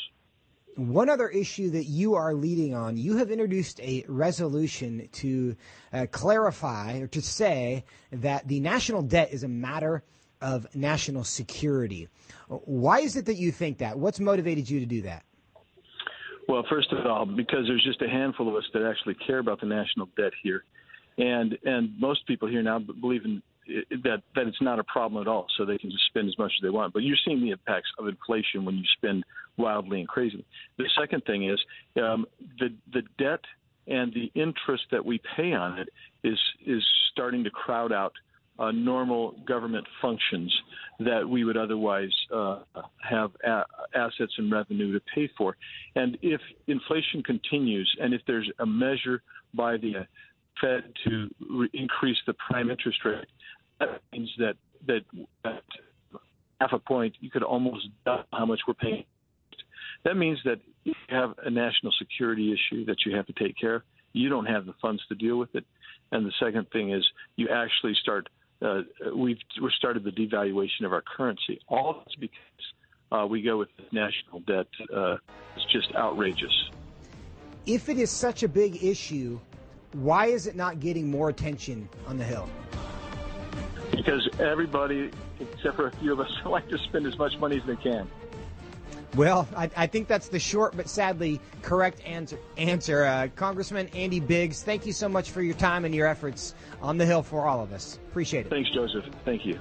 One 0.77 1.09
other 1.09 1.29
issue 1.29 1.71
that 1.71 1.85
you 1.85 2.15
are 2.15 2.35
leading 2.35 2.75
on, 2.75 2.97
you 2.97 3.17
have 3.19 3.31
introduced 3.31 3.81
a 3.81 4.05
resolution 4.09 5.09
to 5.13 5.57
uh, 5.93 6.07
clarify 6.11 6.99
or 6.99 7.07
to 7.09 7.23
say 7.23 7.85
that 8.11 8.49
the 8.49 8.59
national 8.61 9.03
debt 9.03 9.33
is 9.33 9.45
a 9.45 9.49
matter 9.49 10.03
of 10.41 10.67
national 10.75 11.25
security. 11.25 12.09
Why 12.49 13.01
is 13.01 13.17
it 13.17 13.27
that 13.27 13.37
you 13.37 13.53
think 13.53 13.79
that? 13.79 13.99
What's 13.99 14.19
motivated 14.19 14.69
you 14.69 14.81
to 14.81 14.87
do 14.87 15.03
that? 15.03 15.25
Well, 16.49 16.65
first 16.69 16.93
of 16.93 17.07
all, 17.07 17.25
because 17.25 17.67
there's 17.67 17.85
just 17.85 18.03
a 18.03 18.09
handful 18.09 18.49
of 18.49 18.55
us 18.57 18.65
that 18.75 18.83
actually 18.83 19.15
care 19.15 19.39
about 19.39 19.61
the 19.61 19.67
national 19.67 20.09
debt 20.17 20.33
here, 20.43 20.65
and 21.17 21.57
and 21.65 21.99
most 21.99 22.27
people 22.27 22.49
here 22.49 22.63
now 22.63 22.79
believe 22.79 23.25
in 23.25 23.43
that 24.03 24.23
that 24.35 24.47
it's 24.47 24.61
not 24.61 24.79
a 24.79 24.85
problem 24.85 25.21
at 25.21 25.29
all, 25.29 25.47
so 25.57 25.65
they 25.65 25.79
can 25.79 25.91
just 25.91 26.07
spend 26.07 26.29
as 26.29 26.39
much 26.39 26.53
as 26.59 26.63
they 26.63 26.71
want. 26.71 26.93
But 26.93 27.03
you're 27.03 27.17
seeing 27.25 27.41
the 27.41 27.51
impacts 27.51 27.89
of 27.99 28.09
inflation 28.09 28.65
when 28.65 28.77
you 28.77 28.85
spend 28.97 29.25
wildly 29.57 30.01
and 30.01 30.09
crazy. 30.09 30.45
The 30.79 30.89
second 30.99 31.25
thing 31.25 31.49
is 31.49 31.59
um, 31.97 32.27
the 32.59 32.69
the 32.93 33.03
debt 33.19 33.41
and 33.87 34.13
the 34.15 34.31
interest 34.35 34.85
that 34.91 35.05
we 35.05 35.21
pay 35.37 35.53
on 35.53 35.79
it 35.79 35.89
is 36.23 36.39
is 36.67 36.83
starting 37.13 37.45
to 37.45 37.51
crowd 37.51 37.93
out 37.93 38.13
uh, 38.59 38.71
normal 38.71 39.33
government 39.47 39.87
functions 40.01 40.55
that 41.01 41.29
we 41.29 41.45
would 41.45 41.57
otherwise 41.57 42.13
uh, 42.33 42.61
have 43.09 43.33
a- 43.45 43.65
assets 43.95 44.33
and 44.39 44.53
revenue 44.53 44.93
to 44.93 45.01
pay 45.15 45.29
for. 45.37 45.57
And 45.97 46.17
if 46.23 46.41
inflation 46.67 47.23
continues, 47.23 47.93
and 48.01 48.15
if 48.15 48.21
there's 48.27 48.49
a 48.61 48.67
measure 48.67 49.23
by 49.55 49.77
the 49.77 50.07
Fed 50.61 50.85
to 51.05 51.29
re- 51.51 51.71
increase 51.75 52.17
the 52.27 52.35
prime 52.35 52.71
interest 52.71 52.99
rate, 53.05 53.27
that 53.87 54.03
means 54.13 54.31
that 54.39 54.57
that, 54.87 55.03
half 56.61 56.73
a 56.73 56.79
point 56.79 57.17
you 57.21 57.31
could 57.31 57.43
almost 57.43 57.89
double 58.05 58.25
how 58.33 58.47
much 58.47 58.61
we're 58.67 58.75
paying. 58.75 59.05
That 60.05 60.17
means 60.17 60.39
that 60.45 60.61
you 60.85 60.95
have 61.09 61.35
a 61.43 61.51
national 61.51 61.93
security 61.99 62.53
issue 62.53 62.85
that 62.87 62.97
you 63.07 63.17
have 63.17 63.27
to 63.27 63.33
take 63.33 63.57
care 63.59 63.77
of, 63.77 63.83
you 64.13 64.29
don't 64.29 64.47
have 64.47 64.67
the 64.67 64.75
funds 64.81 65.03
to 65.09 65.15
deal 65.15 65.39
with 65.39 65.55
it. 65.55 65.65
And 66.13 66.27
the 66.27 66.33
second 66.39 66.71
thing 66.71 66.93
is 66.93 67.05
you 67.37 67.49
actually 67.49 67.95
start. 68.01 68.29
Uh, 68.63 68.83
we've 69.15 69.39
we 69.61 69.71
started 69.77 70.05
the 70.05 70.11
devaluation 70.11 70.85
of 70.85 70.93
our 70.93 71.03
currency. 71.03 71.61
All 71.69 72.05
because 72.19 72.37
uh, 73.11 73.27
we 73.27 73.43
go 73.43 73.59
with 73.59 73.69
national 73.93 74.41
debt. 74.47 74.67
Uh, 74.95 75.17
it's 75.57 75.65
just 75.73 75.95
outrageous. 75.95 76.71
If 77.67 77.89
it 77.89 77.99
is 77.99 78.11
such 78.11 78.43
a 78.43 78.49
big 78.49 78.85
issue, 78.85 79.41
why 79.93 80.27
is 80.27 80.47
it 80.47 80.55
not 80.55 80.81
getting 80.81 81.11
more 81.11 81.29
attention 81.31 81.89
on 82.07 82.19
the 82.19 82.25
Hill? 82.25 82.49
Because 84.05 84.29
everybody, 84.39 85.11
except 85.41 85.77
for 85.77 85.87
a 85.87 85.91
few 85.93 86.13
of 86.13 86.21
us, 86.21 86.31
like 86.45 86.69
to 86.69 86.79
spend 86.79 87.07
as 87.07 87.17
much 87.19 87.39
money 87.39 87.57
as 87.57 87.67
they 87.67 87.77
can. 87.77 88.09
Well, 89.15 89.47
I, 89.57 89.71
I 89.77 89.87
think 89.87 90.09
that's 90.09 90.29
the 90.29 90.41
short 90.41 90.77
but 90.77 90.89
sadly 90.89 91.41
correct 91.63 92.01
answer. 92.05 92.39
Answer, 92.59 93.05
uh, 93.05 93.29
Congressman 93.37 93.89
Andy 93.95 94.19
Biggs. 94.19 94.63
Thank 94.63 94.87
you 94.87 94.93
so 94.93 95.09
much 95.09 95.31
for 95.31 95.41
your 95.41 95.55
time 95.55 95.85
and 95.85 95.95
your 95.95 96.09
efforts 96.09 96.55
on 96.83 96.99
the 96.99 97.07
Hill 97.07 97.23
for 97.23 97.47
all 97.47 97.63
of 97.63 97.73
us. 97.73 97.99
Appreciate 98.11 98.47
it. 98.47 98.51
Thanks, 98.51 98.71
Joseph. 98.71 99.05
Thank 99.25 99.47
you. 99.47 99.59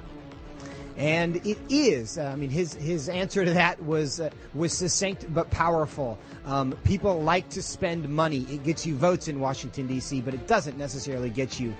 And 0.98 1.36
it 1.46 1.58
is. 1.70 2.18
Uh, 2.18 2.26
I 2.26 2.36
mean, 2.36 2.50
his 2.50 2.74
his 2.74 3.10
answer 3.10 3.46
to 3.46 3.54
that 3.54 3.84
was 3.84 4.20
uh, 4.20 4.30
was 4.54 4.74
succinct 4.74 5.32
but 5.32 5.50
powerful. 5.52 6.20
Um, 6.46 6.74
people 6.84 7.22
like 7.22 7.50
to 7.50 7.62
spend 7.62 8.10
money. 8.10 8.46
It 8.50 8.64
gets 8.64 8.86
you 8.86 8.96
votes 8.96 9.28
in 9.28 9.40
Washington 9.40 9.88
D.C., 9.88 10.22
but 10.22 10.34
it 10.34 10.48
doesn't 10.48 10.78
necessarily 10.78 11.30
get 11.30 11.60
you 11.60 11.76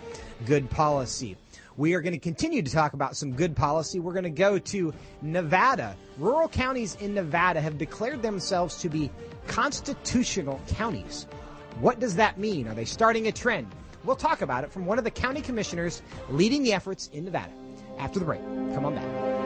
good 0.46 0.70
policy. 0.70 1.38
We 1.76 1.96
are 1.96 2.02
going 2.02 2.14
to 2.14 2.20
continue 2.20 2.62
to 2.62 2.72
talk 2.72 2.94
about 2.94 3.18
some 3.18 3.34
good 3.34 3.56
policy. 3.56 4.00
We're 4.00 4.14
going 4.14 4.24
to 4.26 4.30
go 4.30 4.60
to 4.60 4.94
Nevada. 5.22 5.96
Rural 6.20 6.48
counties 6.48 6.96
in 7.02 7.16
Nevada 7.16 7.60
have 7.62 7.78
declared 7.78 8.22
themselves 8.22 8.78
to 8.82 8.90
be 8.90 9.10
constitutional 9.48 10.62
counties. 10.68 11.26
What 11.80 12.00
does 12.00 12.16
that 12.16 12.38
mean? 12.38 12.68
Are 12.68 12.76
they 12.76 12.86
starting 12.86 13.28
a 13.28 13.32
trend? 13.32 13.68
We'll 14.04 14.16
talk 14.16 14.42
about 14.42 14.64
it 14.64 14.72
from 14.72 14.86
one 14.86 15.00
of 15.00 15.04
the 15.04 15.12
county 15.12 15.42
commissioners 15.42 16.04
leading 16.30 16.62
the 16.62 16.74
efforts 16.74 17.10
in 17.14 17.26
Nevada. 17.26 17.54
After 17.98 18.20
the 18.20 18.26
break, 18.26 18.42
come 18.76 18.86
on 18.86 18.96
back. 18.96 19.44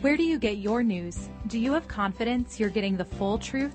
Where 0.00 0.16
do 0.16 0.22
you 0.22 0.38
get 0.38 0.58
your 0.58 0.82
news? 0.82 1.28
Do 1.48 1.58
you 1.58 1.72
have 1.72 1.88
confidence 1.88 2.60
you're 2.60 2.70
getting 2.70 2.96
the 2.96 3.04
full 3.04 3.38
truth? 3.38 3.74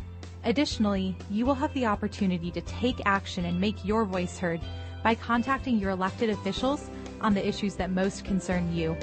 Additionally, 0.43 1.15
you 1.29 1.45
will 1.45 1.55
have 1.55 1.73
the 1.73 1.85
opportunity 1.85 2.49
to 2.51 2.61
take 2.61 3.01
action 3.05 3.45
and 3.45 3.59
make 3.59 3.85
your 3.85 4.05
voice 4.05 4.39
heard 4.39 4.59
by 5.03 5.15
contacting 5.15 5.77
your 5.77 5.91
elected 5.91 6.29
officials 6.29 6.89
on 7.21 7.33
the 7.33 7.47
issues 7.47 7.75
that 7.75 7.91
most 7.91 8.25
concern 8.25 8.73
you. 8.73 8.97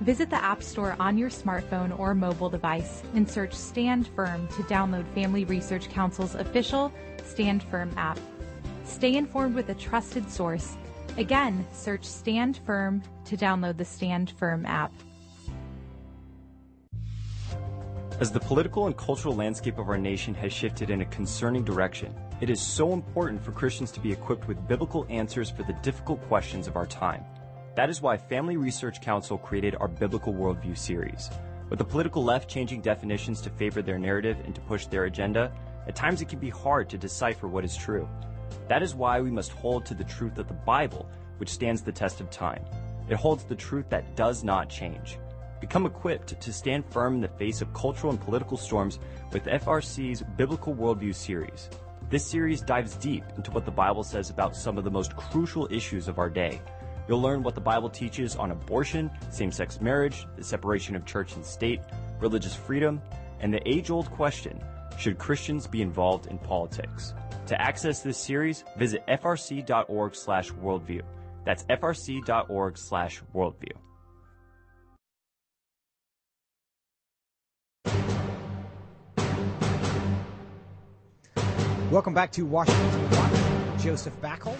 Visit 0.00 0.30
the 0.30 0.42
App 0.42 0.62
Store 0.62 0.94
on 1.00 1.18
your 1.18 1.30
smartphone 1.30 1.98
or 1.98 2.14
mobile 2.14 2.48
device 2.48 3.02
and 3.14 3.28
search 3.28 3.52
Stand 3.52 4.06
Firm 4.08 4.46
to 4.48 4.62
download 4.64 5.12
Family 5.12 5.44
Research 5.44 5.88
Council's 5.88 6.36
official 6.36 6.92
Stand 7.24 7.64
Firm 7.64 7.92
app. 7.96 8.18
Stay 8.84 9.16
informed 9.16 9.56
with 9.56 9.68
a 9.70 9.74
trusted 9.74 10.30
source. 10.30 10.76
Again, 11.16 11.66
search 11.72 12.04
Stand 12.04 12.60
Firm 12.64 13.02
to 13.24 13.36
download 13.36 13.76
the 13.76 13.84
Stand 13.84 14.30
Firm 14.30 14.64
app. 14.64 14.92
As 18.20 18.32
the 18.32 18.40
political 18.40 18.86
and 18.86 18.96
cultural 18.96 19.36
landscape 19.36 19.78
of 19.78 19.88
our 19.88 19.96
nation 19.96 20.34
has 20.34 20.52
shifted 20.52 20.90
in 20.90 21.02
a 21.02 21.04
concerning 21.04 21.62
direction, 21.62 22.12
it 22.40 22.50
is 22.50 22.60
so 22.60 22.92
important 22.92 23.40
for 23.40 23.52
Christians 23.52 23.92
to 23.92 24.00
be 24.00 24.10
equipped 24.10 24.48
with 24.48 24.66
biblical 24.66 25.06
answers 25.08 25.50
for 25.50 25.62
the 25.62 25.78
difficult 25.84 26.20
questions 26.26 26.66
of 26.66 26.74
our 26.74 26.84
time. 26.86 27.24
That 27.76 27.88
is 27.88 28.02
why 28.02 28.16
Family 28.16 28.56
Research 28.56 29.00
Council 29.00 29.38
created 29.38 29.76
our 29.76 29.86
Biblical 29.86 30.34
Worldview 30.34 30.76
series. 30.76 31.30
With 31.70 31.78
the 31.78 31.84
political 31.84 32.24
left 32.24 32.50
changing 32.50 32.80
definitions 32.80 33.40
to 33.42 33.50
favor 33.50 33.82
their 33.82 34.00
narrative 34.00 34.38
and 34.44 34.52
to 34.52 34.60
push 34.62 34.86
their 34.86 35.04
agenda, 35.04 35.52
at 35.86 35.94
times 35.94 36.20
it 36.20 36.28
can 36.28 36.40
be 36.40 36.50
hard 36.50 36.88
to 36.88 36.98
decipher 36.98 37.46
what 37.46 37.64
is 37.64 37.76
true. 37.76 38.08
That 38.66 38.82
is 38.82 38.96
why 38.96 39.20
we 39.20 39.30
must 39.30 39.52
hold 39.52 39.86
to 39.86 39.94
the 39.94 40.02
truth 40.02 40.38
of 40.38 40.48
the 40.48 40.54
Bible, 40.54 41.08
which 41.36 41.50
stands 41.50 41.82
the 41.82 41.92
test 41.92 42.20
of 42.20 42.30
time. 42.30 42.64
It 43.08 43.14
holds 43.14 43.44
the 43.44 43.54
truth 43.54 43.88
that 43.90 44.16
does 44.16 44.42
not 44.42 44.68
change. 44.68 45.18
Become 45.60 45.86
equipped 45.86 46.40
to 46.40 46.52
stand 46.52 46.84
firm 46.86 47.16
in 47.16 47.20
the 47.20 47.28
face 47.28 47.60
of 47.60 47.72
cultural 47.74 48.12
and 48.12 48.20
political 48.20 48.56
storms 48.56 48.98
with 49.32 49.44
FRC's 49.44 50.22
Biblical 50.36 50.74
Worldview 50.74 51.14
series. 51.14 51.68
This 52.10 52.24
series 52.24 52.60
dives 52.60 52.96
deep 52.96 53.24
into 53.36 53.50
what 53.50 53.64
the 53.64 53.70
Bible 53.70 54.04
says 54.04 54.30
about 54.30 54.56
some 54.56 54.78
of 54.78 54.84
the 54.84 54.90
most 54.90 55.16
crucial 55.16 55.68
issues 55.70 56.08
of 56.08 56.18
our 56.18 56.30
day. 56.30 56.60
You'll 57.08 57.20
learn 57.20 57.42
what 57.42 57.54
the 57.54 57.60
Bible 57.60 57.90
teaches 57.90 58.36
on 58.36 58.50
abortion, 58.50 59.10
same 59.30 59.50
sex 59.50 59.80
marriage, 59.80 60.26
the 60.36 60.44
separation 60.44 60.94
of 60.94 61.04
church 61.04 61.34
and 61.34 61.44
state, 61.44 61.80
religious 62.20 62.54
freedom, 62.54 63.02
and 63.40 63.52
the 63.52 63.66
age 63.68 63.90
old 63.90 64.10
question 64.10 64.62
should 64.98 65.18
Christians 65.18 65.66
be 65.66 65.82
involved 65.82 66.26
in 66.26 66.38
politics? 66.38 67.14
To 67.46 67.60
access 67.60 68.00
this 68.02 68.18
series, 68.18 68.64
visit 68.76 69.06
frc.org 69.06 70.14
slash 70.14 70.50
worldview. 70.50 71.02
That's 71.44 71.64
frc.org 71.64 72.76
slash 72.76 73.22
worldview. 73.34 73.72
Welcome 81.90 82.12
back 82.12 82.32
to 82.32 82.44
Washington 82.44 83.10
Watch. 83.12 83.80
Joseph 83.80 84.12
Backholm. 84.20 84.58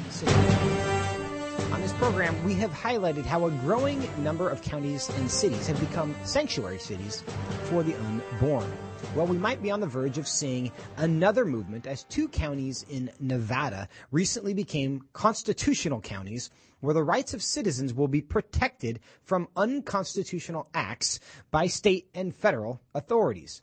On 1.75 1.83
this 1.83 1.93
program, 1.93 2.43
we 2.43 2.55
have 2.55 2.71
highlighted 2.71 3.27
how 3.27 3.45
a 3.45 3.51
growing 3.51 4.09
number 4.23 4.49
of 4.49 4.63
counties 4.63 5.11
and 5.11 5.31
cities 5.31 5.67
have 5.67 5.79
become 5.79 6.15
sanctuary 6.25 6.79
cities 6.79 7.23
for 7.65 7.83
the 7.83 7.95
unborn. 7.97 8.73
Well, 9.15 9.27
we 9.27 9.37
might 9.37 9.63
be 9.63 9.71
on 9.71 9.81
the 9.81 9.87
verge 9.87 10.17
of 10.17 10.27
seeing 10.27 10.73
another 10.97 11.45
movement 11.45 11.87
as 11.87 12.05
two 12.05 12.29
counties 12.29 12.87
in 12.89 13.11
Nevada 13.21 13.91
recently 14.11 14.55
became 14.55 15.03
constitutional 15.13 16.01
counties 16.01 16.49
where 16.81 16.95
the 16.95 17.05
rights 17.05 17.35
of 17.35 17.43
citizens 17.43 17.93
will 17.93 18.09
be 18.09 18.23
protected 18.23 19.01
from 19.23 19.49
unconstitutional 19.55 20.67
acts 20.73 21.21
by 21.51 21.67
state 21.67 22.09
and 22.15 22.35
federal 22.35 22.81
authorities. 22.95 23.61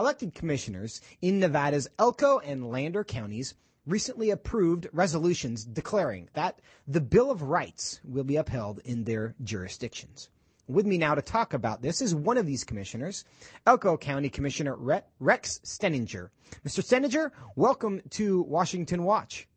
Elected 0.00 0.34
commissioners 0.34 1.02
in 1.20 1.38
Nevada's 1.38 1.86
Elko 1.98 2.38
and 2.38 2.70
Lander 2.70 3.04
counties 3.04 3.52
recently 3.84 4.30
approved 4.30 4.88
resolutions 4.94 5.62
declaring 5.62 6.30
that 6.32 6.62
the 6.88 7.02
Bill 7.02 7.30
of 7.30 7.42
Rights 7.42 8.00
will 8.02 8.24
be 8.24 8.36
upheld 8.36 8.80
in 8.86 9.04
their 9.04 9.34
jurisdictions. 9.44 10.30
With 10.66 10.86
me 10.86 10.96
now 10.96 11.14
to 11.14 11.20
talk 11.20 11.52
about 11.52 11.82
this 11.82 12.00
is 12.00 12.14
one 12.14 12.38
of 12.38 12.46
these 12.46 12.64
commissioners, 12.64 13.26
Elko 13.66 13.98
County 13.98 14.30
Commissioner 14.30 14.74
Rex 15.18 15.60
Steninger. 15.66 16.30
Mr. 16.66 16.82
Steninger, 16.82 17.30
welcome 17.54 18.00
to 18.12 18.40
Washington 18.44 19.02
Watch. 19.02 19.48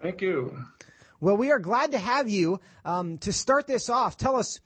Thank 0.00 0.22
you. 0.22 0.64
Well, 1.20 1.36
we 1.36 1.50
are 1.52 1.58
glad 1.58 1.92
to 1.92 1.98
have 1.98 2.30
you. 2.30 2.58
Um, 2.86 3.18
to 3.18 3.34
start 3.34 3.66
this 3.66 3.90
off, 3.90 4.16
tell 4.16 4.34
us 4.34 4.60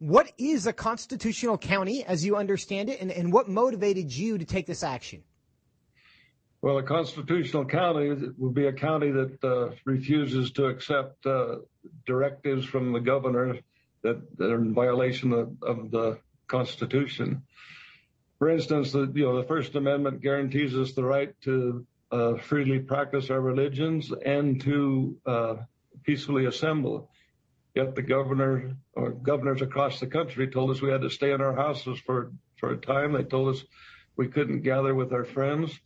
what 0.00 0.32
is 0.38 0.66
a 0.66 0.72
constitutional 0.72 1.58
county 1.58 2.04
as 2.04 2.24
you 2.24 2.34
understand 2.34 2.88
it, 2.88 3.00
and, 3.00 3.12
and 3.12 3.32
what 3.32 3.48
motivated 3.48 4.10
you 4.10 4.38
to 4.38 4.44
take 4.46 4.66
this 4.66 4.82
action? 4.82 5.22
Well, 6.62 6.78
a 6.78 6.82
constitutional 6.82 7.66
county 7.66 8.32
would 8.38 8.54
be 8.54 8.66
a 8.66 8.72
county 8.72 9.10
that 9.10 9.44
uh, 9.44 9.74
refuses 9.84 10.52
to 10.52 10.66
accept 10.66 11.24
uh, 11.26 11.56
directives 12.06 12.64
from 12.64 12.92
the 12.92 13.00
governor 13.00 13.58
that, 14.02 14.22
are 14.40 14.56
in 14.56 14.74
violation 14.74 15.32
of, 15.32 15.54
of, 15.62 15.90
the 15.90 16.18
Constitution. 16.46 17.42
For 18.38 18.48
instance, 18.48 18.92
the, 18.92 19.10
you 19.14 19.24
know, 19.24 19.36
the 19.36 19.46
First 19.46 19.74
Amendment 19.74 20.22
guarantees 20.22 20.74
us 20.74 20.92
the 20.92 21.04
right 21.04 21.34
to 21.42 21.86
uh, 22.10 22.34
freely 22.36 22.78
practice 22.78 23.30
our 23.30 23.40
religions 23.40 24.10
and 24.24 24.60
to 24.62 25.16
uh, 25.26 25.54
peacefully 26.02 26.46
assemble. 26.46 27.10
Yet 27.80 27.94
the 27.94 28.02
governor 28.02 28.76
or 28.92 29.12
governors 29.12 29.62
across 29.62 30.00
the 30.00 30.06
country 30.06 30.46
told 30.48 30.70
us 30.70 30.82
we 30.82 30.90
had 30.90 31.00
to 31.00 31.08
stay 31.08 31.32
in 31.32 31.40
our 31.40 31.54
houses 31.54 31.98
for, 31.98 32.30
for 32.58 32.72
a 32.72 32.76
time. 32.76 33.14
They 33.14 33.22
told 33.22 33.54
us 33.54 33.64
we 34.16 34.28
couldn't 34.28 34.60
gather 34.60 34.94
with 34.94 35.14
our 35.14 35.24
friends. 35.24 35.80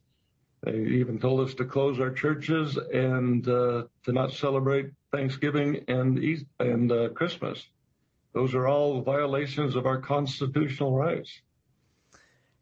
They 0.64 0.76
even 0.76 1.20
told 1.20 1.46
us 1.46 1.54
to 1.54 1.64
close 1.64 2.00
our 2.00 2.10
churches 2.10 2.76
and 2.76 3.46
uh, 3.46 3.84
to 4.06 4.12
not 4.12 4.32
celebrate 4.32 4.90
Thanksgiving 5.12 5.84
and 5.86 6.18
East 6.18 6.46
and 6.58 6.90
uh, 6.90 7.10
Christmas. 7.10 7.64
Those 8.32 8.56
are 8.56 8.66
all 8.66 9.02
violations 9.02 9.76
of 9.76 9.86
our 9.86 10.00
constitutional 10.00 10.96
rights. 10.96 11.42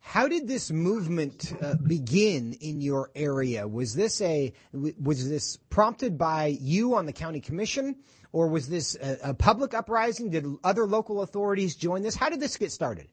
How 0.00 0.28
did 0.28 0.46
this 0.46 0.70
movement 0.70 1.54
uh, 1.62 1.76
begin 1.76 2.52
in 2.60 2.82
your 2.82 3.10
area? 3.14 3.66
Was 3.66 3.94
this 3.94 4.20
a 4.20 4.52
was 4.72 5.30
this 5.30 5.56
prompted 5.70 6.18
by 6.18 6.58
you 6.60 6.96
on 6.96 7.06
the 7.06 7.12
county 7.12 7.40
commission, 7.40 7.96
or 8.32 8.48
was 8.48 8.68
this 8.68 8.96
a, 8.96 9.18
a 9.30 9.34
public 9.34 9.74
uprising? 9.74 10.30
Did 10.30 10.46
other 10.64 10.86
local 10.86 11.22
authorities 11.22 11.76
join 11.76 12.02
this? 12.02 12.14
How 12.14 12.30
did 12.30 12.40
this 12.40 12.56
get 12.56 12.72
started? 12.72 13.08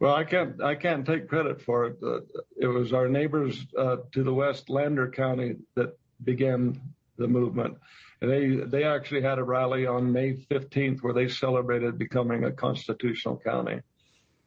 Well, 0.00 0.14
I 0.14 0.24
can't 0.24 0.62
I 0.62 0.76
can't 0.76 1.04
take 1.04 1.28
credit 1.28 1.60
for 1.60 1.86
it. 1.86 1.96
Uh, 2.02 2.20
it 2.56 2.68
was 2.68 2.92
our 2.92 3.08
neighbors 3.08 3.66
uh, 3.76 3.96
to 4.12 4.22
the 4.22 4.32
west, 4.32 4.70
Lander 4.70 5.10
County, 5.10 5.56
that 5.74 5.98
began 6.22 6.80
the 7.16 7.26
movement. 7.26 7.76
And 8.20 8.30
they 8.30 8.56
they 8.64 8.84
actually 8.84 9.22
had 9.22 9.38
a 9.38 9.44
rally 9.44 9.86
on 9.86 10.12
May 10.12 10.34
15th 10.34 11.00
where 11.02 11.14
they 11.14 11.28
celebrated 11.28 11.98
becoming 11.98 12.44
a 12.44 12.52
constitutional 12.52 13.38
county. 13.38 13.80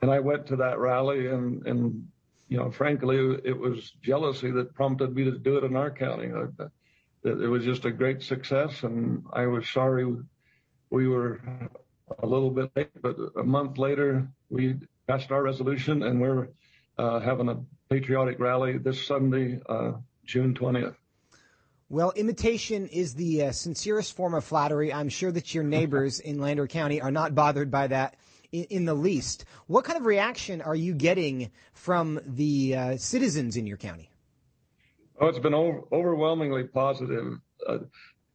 And 0.02 0.10
I 0.10 0.20
went 0.20 0.48
to 0.48 0.56
that 0.58 0.80
rally, 0.80 1.28
and 1.28 1.68
and 1.68 2.08
you 2.48 2.58
know, 2.58 2.72
frankly, 2.72 3.18
it 3.44 3.58
was 3.58 3.92
jealousy 4.02 4.52
that 4.52 4.74
prompted 4.74 5.16
me 5.16 5.26
to 5.26 5.38
do 5.38 5.58
it 5.58 5.64
in 5.64 5.76
our 5.76 5.92
county. 5.92 6.32
Uh, 6.32 6.68
it 7.24 7.50
was 7.50 7.64
just 7.64 7.86
a 7.86 7.92
great 7.92 8.24
success, 8.24 8.84
and 8.84 9.24
I 9.34 9.46
was 9.46 9.70
sorry 9.70 10.06
we 10.90 11.08
were 11.08 11.42
a 12.20 12.26
little 12.26 12.50
bit 12.50 12.72
late, 12.76 13.02
but 13.02 13.16
a 13.38 13.44
month 13.44 13.78
later 13.78 14.28
we 14.50 14.76
passed 15.08 15.32
our 15.32 15.42
resolution, 15.42 16.04
and 16.04 16.22
we're 16.22 16.50
uh, 16.98 17.20
having 17.20 17.50
a 17.50 17.58
patriotic 17.90 18.40
rally 18.40 18.78
this 18.78 19.06
Sunday, 19.06 19.60
uh, 19.68 19.94
June 20.26 20.54
20th. 20.54 20.96
Well, 21.90 22.14
imitation 22.16 22.88
is 22.88 23.16
the 23.16 23.46
uh, 23.46 23.52
sincerest 23.52 24.16
form 24.16 24.34
of 24.34 24.46
flattery. 24.46 24.94
I'm 24.94 25.10
sure 25.10 25.32
that 25.32 25.54
your 25.54 25.64
neighbors 25.64 26.20
in 26.30 26.40
Lander 26.40 26.68
County 26.68 27.02
are 27.02 27.12
not 27.12 27.36
bothered 27.36 27.70
by 27.70 27.88
that 27.88 28.16
in, 28.52 28.64
in, 28.66 28.86
the 28.86 28.94
least. 28.94 29.46
What 29.68 29.84
kind 29.84 29.98
of 29.98 30.06
reaction 30.06 30.62
are 30.62 30.76
you 30.76 30.94
getting 30.94 31.52
from 31.74 32.20
the 32.26 32.76
uh, 32.76 32.98
citizens 32.98 33.58
in 33.58 33.68
your 33.68 33.78
county? 33.78 34.11
Oh, 35.22 35.28
it's 35.28 35.38
been 35.38 35.54
over, 35.54 35.84
overwhelmingly 35.92 36.64
positive. 36.64 37.38
Uh, 37.66 37.78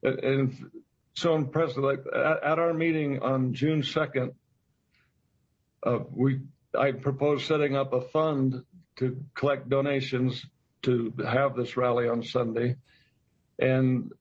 and 0.05 0.71
so 1.15 1.35
impressive. 1.35 1.83
Like 1.83 2.05
at, 2.15 2.61
our 2.61 2.73
meeting 2.73 3.21
on 3.23 3.55
June 3.55 3.83
2nd, 3.83 4.33
uh, 5.83 5.99
we 6.13 6.41
I 6.79 6.93
proposed 6.93 7.47
setting 7.47 7.75
up 7.77 7.93
a 7.93 8.03
fund 8.03 8.63
to 8.97 9.25
collect 9.35 9.69
donations 9.69 10.47
to 10.83 11.13
have 11.27 11.57
this 11.57 11.77
rally 11.77 12.09
on 12.09 12.23
Sunday. 12.23 12.77
And 13.59 14.13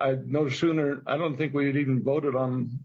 I, 0.00 0.16
no 0.24 0.48
sooner, 0.48 1.02
I 1.06 1.18
don't 1.18 1.36
think 1.36 1.52
we 1.52 1.66
had 1.66 1.76
even 1.76 2.02
voted 2.02 2.34
on 2.34 2.80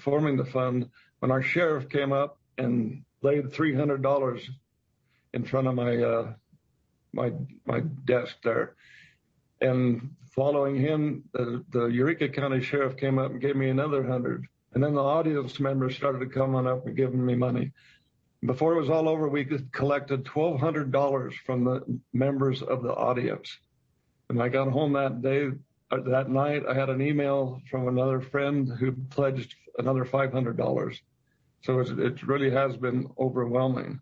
forming 0.00 0.36
the 0.38 0.46
fund 0.46 0.88
when 1.18 1.30
our 1.30 1.42
sheriff 1.42 1.90
came 1.90 2.12
up 2.12 2.38
and 2.56 3.04
laid 3.20 3.46
$300 3.46 4.42
in 5.34 5.44
front 5.44 5.66
of 5.66 5.74
my, 5.74 5.96
uh, 5.96 6.32
my, 7.12 7.32
my 7.66 7.80
desk 8.04 8.36
there. 8.42 8.74
And 9.60 10.10
following 10.34 10.76
him, 10.76 11.24
the, 11.32 11.64
the 11.70 11.86
Eureka 11.86 12.28
County 12.28 12.62
Sheriff 12.62 12.96
came 12.96 13.18
up 13.18 13.30
and 13.30 13.40
gave 13.40 13.56
me 13.56 13.68
another 13.68 14.04
hundred. 14.04 14.46
And 14.74 14.82
then 14.82 14.94
the 14.94 15.02
audience 15.02 15.60
members 15.60 15.96
started 15.96 16.32
coming 16.32 16.66
up 16.66 16.86
and 16.86 16.96
giving 16.96 17.24
me 17.24 17.34
money. 17.34 17.72
Before 18.44 18.74
it 18.74 18.80
was 18.80 18.90
all 18.90 19.08
over, 19.08 19.28
we 19.28 19.44
collected 19.72 20.24
$1,200 20.24 21.34
from 21.46 21.64
the 21.64 22.00
members 22.12 22.62
of 22.62 22.82
the 22.82 22.92
audience. 22.92 23.56
And 24.28 24.42
I 24.42 24.48
got 24.48 24.72
home 24.72 24.94
that 24.94 25.22
day, 25.22 25.50
uh, 25.90 26.00
that 26.06 26.30
night, 26.30 26.62
I 26.68 26.74
had 26.74 26.88
an 26.88 27.02
email 27.02 27.60
from 27.70 27.86
another 27.86 28.20
friend 28.20 28.68
who 28.80 28.92
pledged 29.10 29.54
another 29.78 30.04
$500. 30.04 30.98
So 31.62 31.80
it 31.80 32.26
really 32.26 32.50
has 32.50 32.76
been 32.76 33.08
overwhelming. 33.18 34.00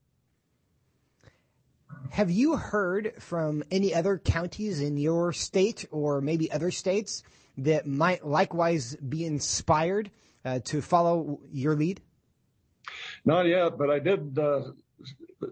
Have 2.10 2.30
you 2.30 2.56
heard 2.56 3.14
from 3.18 3.62
any 3.70 3.94
other 3.94 4.18
counties 4.18 4.80
in 4.80 4.96
your 4.96 5.32
state 5.32 5.86
or 5.90 6.20
maybe 6.20 6.50
other 6.50 6.70
states 6.70 7.22
that 7.58 7.86
might 7.86 8.26
likewise 8.26 8.96
be 8.96 9.24
inspired 9.24 10.10
uh, 10.44 10.60
to 10.64 10.80
follow 10.80 11.40
your 11.52 11.76
lead? 11.76 12.00
Not 13.24 13.46
yet, 13.46 13.76
but 13.76 13.90
I 13.90 13.98
did. 13.98 14.38
Uh, 14.38 14.62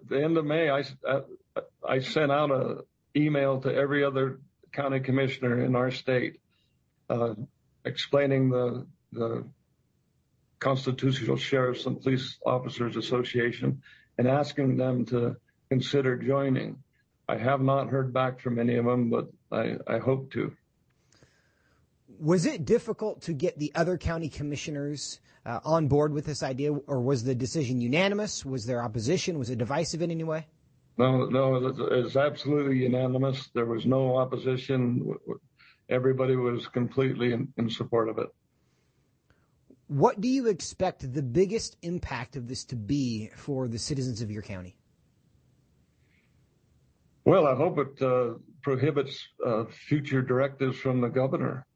the 0.09 0.23
end 0.23 0.37
of 0.37 0.45
May, 0.45 0.71
I 0.71 0.85
uh, 1.07 1.21
I 1.87 2.01
sent 2.01 2.33
out 2.33 2.51
an 2.51 2.81
email 3.15 3.61
to 3.61 3.75
every 3.75 4.05
other 4.05 4.41
county 4.73 5.01
commissioner 5.01 5.65
in 5.65 5.77
our 5.77 5.91
state, 5.91 6.41
uh, 7.11 7.35
explaining 7.85 8.51
the 8.51 8.87
the 9.13 9.45
Constitutional 10.61 11.37
Sheriffs 11.37 11.87
and 11.87 12.01
Police 12.01 12.39
Officers 12.45 12.97
Association 12.97 13.83
and 14.19 14.27
asking 14.27 14.77
them 14.77 15.07
to 15.07 15.37
consider 15.69 16.17
joining. 16.17 16.83
I 17.29 17.37
have 17.37 17.61
not 17.61 17.89
heard 17.89 18.13
back 18.13 18.41
from 18.41 18.59
any 18.59 18.77
of 18.77 18.85
them, 18.87 19.11
but 19.11 19.29
I, 19.53 19.77
I 19.87 19.99
hope 19.99 20.33
to. 20.33 20.53
Was 22.19 22.47
it 22.47 22.65
difficult 22.65 23.23
to 23.23 23.33
get 23.33 23.59
the 23.59 23.71
other 23.75 23.99
county 23.99 24.29
commissioners 24.29 25.21
uh, 25.45 25.61
on 25.65 25.89
board 25.89 26.13
with 26.13 26.25
this 26.25 26.43
idea, 26.43 26.73
or 26.73 27.01
was 27.01 27.25
the 27.25 27.35
decision 27.35 27.81
unanimous? 27.81 28.45
Was 28.45 28.67
there 28.67 28.83
opposition? 28.83 29.39
Was 29.39 29.51
it 29.51 29.59
divisive 29.59 30.03
in 30.03 30.11
any 30.11 30.25
way? 30.25 30.47
No, 30.97 31.27
no, 31.27 31.55
it 31.55 31.63
was 31.63 31.77
it's 31.93 32.17
absolutely 32.17 32.79
unanimous. 32.79 33.49
There 33.55 33.67
was 33.67 33.87
no 33.87 34.17
opposition. 34.17 35.15
Everybody 35.89 36.35
was 36.35 36.67
completely 36.67 37.33
in, 37.33 37.53
in 37.57 37.71
support 37.71 38.09
of 38.09 38.19
it. 38.19 38.29
What 39.87 40.21
do 40.21 40.29
you 40.29 40.49
expect 40.49 41.15
the 41.15 41.23
biggest 41.23 41.77
impact 41.83 42.37
of 42.37 42.49
this 42.49 42.65
to 42.65 42.77
be 42.77 43.31
for 43.37 43.69
the 43.69 43.79
citizens 43.79 44.21
of 44.21 44.31
your 44.31 44.43
county? 44.43 44.77
Well, 47.29 47.47
I 47.47 47.55
hope 47.55 47.77
it 47.79 48.01
uh, 48.01 48.39
prohibits 48.63 49.29
uh, 49.45 49.65
future 49.67 50.23
directives 50.23 50.79
from 50.79 51.03
the 51.03 51.09
governor. 51.09 51.67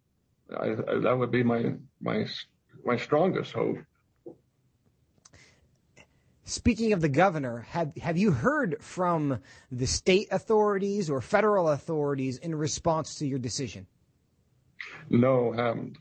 I, 0.50 0.70
I, 0.70 0.98
that 1.00 1.14
would 1.18 1.30
be 1.30 1.42
my 1.42 1.74
my 2.00 2.24
my 2.86 2.96
strongest 2.96 3.52
hope. 3.52 3.76
Speaking 6.46 6.94
of 6.94 7.02
the 7.02 7.10
governor, 7.10 7.66
have 7.68 7.94
have 7.98 8.16
you 8.16 8.30
heard 8.30 8.78
from 8.80 9.40
the 9.70 9.86
state 9.86 10.28
authorities 10.30 11.10
or 11.10 11.20
federal 11.20 11.68
authorities 11.68 12.38
in 12.38 12.54
response 12.54 13.16
to 13.16 13.26
your 13.26 13.38
decision? 13.38 13.86
No, 15.10 15.52
haven't. 15.52 15.98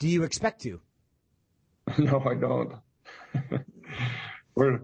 Do 0.00 0.08
you 0.08 0.24
expect 0.24 0.62
to? 0.62 0.80
No, 1.96 2.20
I 2.26 2.34
don't. 2.34 2.72
We're 4.56 4.80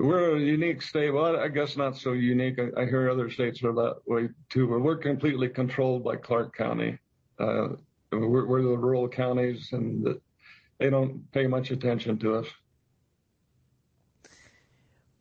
we're 0.00 0.36
a 0.36 0.40
unique 0.40 0.82
state. 0.82 1.10
Well, 1.10 1.36
I 1.38 1.48
guess 1.48 1.76
not 1.76 1.96
so 1.96 2.12
unique. 2.12 2.58
I, 2.58 2.82
I, 2.82 2.86
hear 2.86 3.10
other 3.10 3.30
states 3.30 3.62
are 3.62 3.72
that 3.72 3.96
way 4.06 4.28
too, 4.48 4.66
but 4.66 4.80
we're 4.80 4.96
completely 4.96 5.48
controlled 5.48 6.04
by 6.04 6.16
Clark 6.16 6.56
County. 6.56 6.98
Uh, 7.38 7.68
we're, 8.12 8.46
we're, 8.46 8.62
the 8.62 8.76
rural 8.76 9.08
counties, 9.08 9.68
and 9.72 10.04
the, 10.04 10.20
they 10.78 10.90
don't 10.90 11.30
pay 11.32 11.46
much 11.46 11.70
attention 11.70 12.18
to 12.18 12.36
us. 12.36 12.46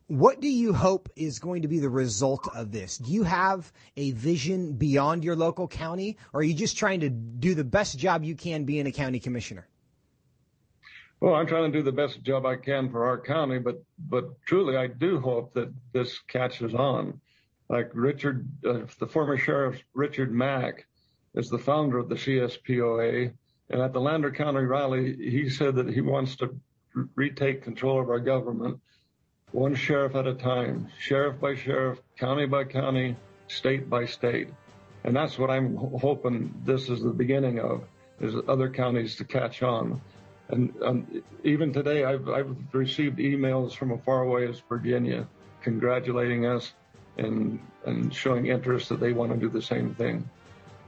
What 0.08 0.42
do 0.42 0.50
you 0.50 0.74
hope 0.74 1.08
is 1.16 1.38
going 1.38 1.62
to 1.62 1.68
be 1.68 1.80
the 1.80 1.90
result 1.90 2.48
of 2.56 2.72
this? 2.72 2.98
Do 2.98 3.12
you 3.12 3.24
have 3.24 3.72
a 3.96 4.12
vision 4.12 4.74
beyond 4.74 5.24
your 5.24 5.36
local 5.36 5.68
county, 5.68 6.18
or 6.34 6.40
are 6.40 6.44
you 6.44 6.56
just 6.56 6.78
trying 6.78 7.02
to 7.02 7.10
do 7.10 7.54
the 7.54 7.64
best 7.64 8.00
job 8.00 8.24
you 8.24 8.36
can 8.36 8.64
being 8.64 8.88
a 8.88 8.92
county 8.92 9.20
commissioner? 9.20 9.69
Well, 11.22 11.36
I'm 11.36 11.48
trying 11.48 11.70
to 11.72 11.78
do 11.78 11.84
the 11.84 11.92
best 11.92 12.22
job 12.24 12.46
I 12.46 12.56
can 12.56 12.90
for 12.90 13.06
our 13.06 13.20
county, 13.20 13.60
but 13.60 13.84
but 13.98 14.42
truly, 14.46 14.78
I 14.78 14.88
do 14.88 15.20
hope 15.20 15.54
that 15.54 15.74
this 15.92 16.20
catches 16.28 16.74
on. 16.74 17.20
Like 17.68 17.92
Richard, 17.94 18.48
uh, 18.66 18.82
the 19.00 19.08
former 19.08 19.38
sheriff 19.38 19.84
Richard 19.94 20.32
Mack, 20.32 20.86
is 21.36 21.50
the 21.50 21.60
founder 21.60 21.98
of 21.98 22.08
the 22.08 22.16
CSPOA, 22.16 23.34
and 23.70 23.82
at 23.82 23.94
the 23.94 24.00
Lander 24.00 24.32
County 24.32 24.62
rally, 24.62 25.16
he 25.16 25.50
said 25.50 25.76
that 25.76 25.90
he 25.90 26.02
wants 26.02 26.38
to 26.38 26.58
retake 27.16 27.64
control 27.64 28.02
of 28.02 28.10
our 28.10 28.20
government, 28.20 28.80
one 29.52 29.76
sheriff 29.76 30.16
at 30.16 30.26
a 30.26 30.34
time, 30.34 30.88
sheriff 31.00 31.40
by 31.40 31.54
sheriff, 31.54 32.00
county 32.18 32.46
by 32.46 32.64
county, 32.64 33.18
state 33.48 33.90
by 33.90 34.06
state, 34.06 34.48
and 35.04 35.16
that's 35.16 35.38
what 35.38 35.50
I'm 35.50 35.76
hoping 35.76 36.54
this 36.64 36.90
is 36.90 37.02
the 37.02 37.12
beginning 37.12 37.60
of, 37.60 37.84
is 38.22 38.36
other 38.48 38.70
counties 38.70 39.18
to 39.18 39.26
catch 39.26 39.62
on. 39.64 40.02
And 40.50 40.74
um, 40.84 41.24
even 41.44 41.72
today, 41.72 42.04
I've, 42.04 42.28
I've 42.28 42.56
received 42.72 43.20
emails 43.20 43.74
from 43.76 43.92
as 43.92 44.00
far 44.04 44.24
away 44.24 44.48
as 44.48 44.62
Virginia 44.68 45.28
congratulating 45.62 46.46
us 46.46 46.74
and, 47.18 47.60
and 47.86 48.14
showing 48.14 48.48
interest 48.48 48.90
that 48.90 49.00
they 49.00 49.14
want 49.14 49.32
to 49.32 49.38
do 49.38 49.50
the 49.50 49.62
same 49.62 49.94
thing. 49.96 50.28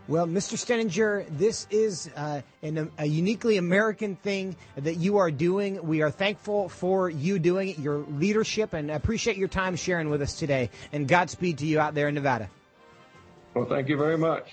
Well, 0.07 0.25
Mr. 0.25 0.55
Steninger, 0.55 1.25
this 1.37 1.67
is 1.69 2.09
uh, 2.15 2.41
an, 2.63 2.91
a 2.97 3.05
uniquely 3.05 3.57
American 3.57 4.15
thing 4.15 4.55
that 4.75 4.95
you 4.95 5.17
are 5.17 5.29
doing. 5.29 5.85
We 5.87 6.01
are 6.01 6.09
thankful 6.09 6.69
for 6.69 7.09
you 7.09 7.37
doing 7.37 7.69
it, 7.69 7.79
your 7.79 7.99
leadership, 7.99 8.73
and 8.73 8.89
appreciate 8.89 9.37
your 9.37 9.47
time 9.47 9.75
sharing 9.75 10.09
with 10.09 10.21
us 10.23 10.37
today. 10.37 10.71
And 10.91 11.07
Godspeed 11.07 11.59
to 11.59 11.67
you 11.67 11.79
out 11.79 11.93
there 11.93 12.07
in 12.07 12.15
Nevada. 12.15 12.49
Well, 13.53 13.65
thank 13.65 13.89
you 13.89 13.97
very 13.97 14.17
much. 14.17 14.49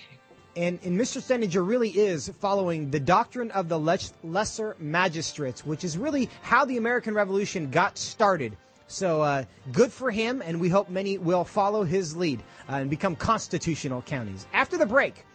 And, 0.55 0.81
Mr. 0.81 1.21
Steninger 1.21 1.65
really 1.65 1.89
is 1.89 2.29
following 2.39 2.89
the 2.89 2.99
doctrine 2.99 3.51
of 3.51 3.69
the 3.69 3.79
lesser 4.23 4.75
magistrates, 4.79 5.65
which 5.65 5.83
is 5.83 5.97
really 5.97 6.29
how 6.41 6.65
the 6.65 6.77
American 6.77 7.13
Revolution 7.13 7.69
got 7.69 7.97
started. 7.97 8.57
So 8.87 9.21
uh, 9.21 9.43
good 9.71 9.91
for 9.91 10.09
him, 10.09 10.41
and 10.43 10.59
we 10.59 10.67
hope 10.67 10.89
many 10.89 11.17
will 11.19 11.43
follow 11.43 11.83
his 11.83 12.17
lead 12.17 12.41
uh, 12.67 12.75
and 12.75 12.89
become 12.89 13.15
constitutional 13.15 14.01
counties. 14.01 14.47
After 14.51 14.77
the 14.77 14.85
break, 14.85 15.25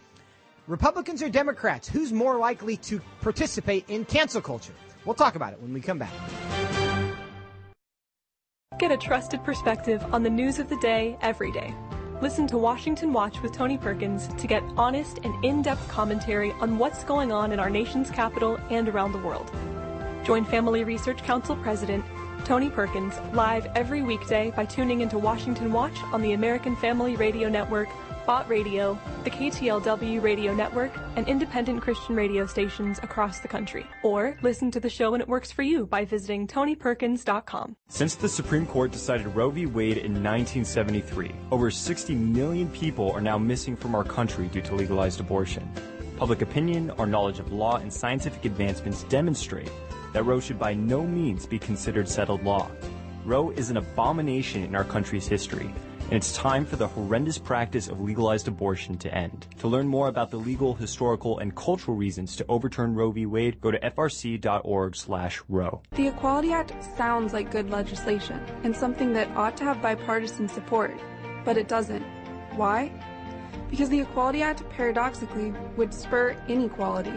Republicans 0.67 1.23
or 1.23 1.29
Democrats, 1.29 1.87
who's 1.87 2.11
more 2.11 2.37
likely 2.37 2.75
to 2.77 2.99
participate 3.21 3.89
in 3.89 4.03
cancel 4.03 4.41
culture? 4.41 4.73
We'll 5.05 5.15
talk 5.15 5.35
about 5.35 5.53
it 5.53 5.61
when 5.61 5.73
we 5.73 5.79
come 5.79 5.99
back. 5.99 6.11
Get 8.77 8.91
a 8.91 8.97
trusted 8.97 9.41
perspective 9.45 10.03
on 10.13 10.23
the 10.23 10.29
news 10.29 10.59
of 10.59 10.67
the 10.67 10.77
day 10.77 11.17
every 11.21 11.51
day. 11.51 11.73
Listen 12.21 12.47
to 12.47 12.57
Washington 12.57 13.11
Watch 13.11 13.41
with 13.41 13.51
Tony 13.51 13.77
Perkins 13.77 14.27
to 14.37 14.47
get 14.47 14.63
honest 14.77 15.19
and 15.23 15.43
in-depth 15.43 15.85
commentary 15.89 16.53
on 16.61 16.77
what's 16.77 17.03
going 17.03 17.33
on 17.33 17.51
in 17.51 17.59
our 17.59 17.69
nation's 17.69 18.09
capital 18.09 18.57
and 18.69 18.87
around 18.87 19.11
the 19.11 19.17
world. 19.17 19.51
Join 20.23 20.45
Family 20.45 20.85
Research 20.85 21.21
Council 21.23 21.57
President 21.57 22.05
Tony 22.45 22.69
Perkins 22.69 23.15
live 23.33 23.67
every 23.75 24.01
weekday 24.01 24.51
by 24.51 24.63
tuning 24.63 25.01
into 25.01 25.17
Washington 25.17 25.73
Watch 25.73 25.97
on 26.13 26.21
the 26.21 26.31
American 26.31 26.77
Family 26.77 27.17
Radio 27.17 27.49
Network 27.49 27.89
Bott 28.25 28.49
Radio, 28.49 28.97
the 29.23 29.29
KTLW 29.29 30.21
radio 30.21 30.53
network, 30.53 30.91
and 31.15 31.27
independent 31.27 31.81
Christian 31.81 32.15
radio 32.15 32.45
stations 32.45 32.99
across 33.03 33.39
the 33.39 33.47
country. 33.47 33.85
Or 34.03 34.35
listen 34.41 34.71
to 34.71 34.79
the 34.79 34.89
show 34.89 35.11
when 35.11 35.21
it 35.21 35.27
works 35.27 35.51
for 35.51 35.61
you 35.61 35.85
by 35.85 36.05
visiting 36.05 36.47
TonyPerkins.com. 36.47 37.75
Since 37.87 38.15
the 38.15 38.29
Supreme 38.29 38.65
Court 38.65 38.91
decided 38.91 39.27
Roe 39.27 39.51
v. 39.51 39.67
Wade 39.67 39.97
in 39.97 40.23
1973, 40.23 41.31
over 41.51 41.69
60 41.69 42.15
million 42.15 42.67
people 42.69 43.11
are 43.11 43.21
now 43.21 43.37
missing 43.37 43.75
from 43.75 43.93
our 43.93 44.03
country 44.03 44.47
due 44.47 44.61
to 44.61 44.75
legalized 44.75 45.19
abortion. 45.19 45.69
Public 46.17 46.41
opinion, 46.41 46.91
our 46.91 47.05
knowledge 47.05 47.39
of 47.39 47.51
law, 47.51 47.77
and 47.77 47.93
scientific 47.93 48.45
advancements 48.45 49.03
demonstrate 49.03 49.69
that 50.13 50.23
Roe 50.23 50.39
should 50.39 50.57
by 50.57 50.73
no 50.73 51.03
means 51.03 51.45
be 51.45 51.59
considered 51.59 52.07
settled 52.07 52.43
law. 52.43 52.69
Roe 53.25 53.49
is 53.51 53.69
an 53.69 53.77
abomination 53.77 54.63
in 54.63 54.75
our 54.75 54.83
country's 54.83 55.27
history 55.27 55.73
and 56.05 56.13
it's 56.13 56.33
time 56.33 56.65
for 56.65 56.75
the 56.75 56.87
horrendous 56.87 57.37
practice 57.37 57.87
of 57.87 57.99
legalized 57.99 58.47
abortion 58.47 58.97
to 58.99 59.13
end. 59.13 59.47
To 59.59 59.67
learn 59.67 59.87
more 59.87 60.07
about 60.07 60.29
the 60.29 60.37
legal, 60.37 60.75
historical, 60.75 61.39
and 61.39 61.55
cultural 61.55 61.97
reasons 61.97 62.35
to 62.35 62.45
overturn 62.47 62.93
Roe 62.93 63.11
v. 63.11 63.25
Wade, 63.25 63.59
go 63.59 63.71
to 63.71 63.79
frc.org/roe. 63.79 65.81
The 65.91 66.07
Equality 66.07 66.51
Act 66.51 66.73
sounds 66.95 67.33
like 67.33 67.51
good 67.51 67.69
legislation 67.69 68.39
and 68.63 68.75
something 68.75 69.13
that 69.13 69.35
ought 69.35 69.57
to 69.57 69.63
have 69.63 69.81
bipartisan 69.81 70.47
support, 70.47 70.95
but 71.43 71.57
it 71.57 71.67
doesn't. 71.67 72.03
Why? 72.55 72.91
Because 73.69 73.89
the 73.89 74.01
Equality 74.01 74.43
Act 74.43 74.67
paradoxically 74.69 75.53
would 75.75 75.93
spur 75.93 76.35
inequality. 76.47 77.13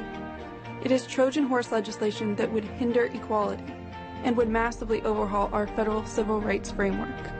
It 0.82 0.92
is 0.92 1.06
Trojan 1.06 1.44
horse 1.44 1.72
legislation 1.72 2.34
that 2.36 2.50
would 2.50 2.64
hinder 2.64 3.04
equality 3.04 3.74
and 4.24 4.36
would 4.36 4.48
massively 4.48 5.02
overhaul 5.02 5.50
our 5.52 5.66
federal 5.66 6.04
civil 6.06 6.40
rights 6.40 6.70
framework. 6.70 7.37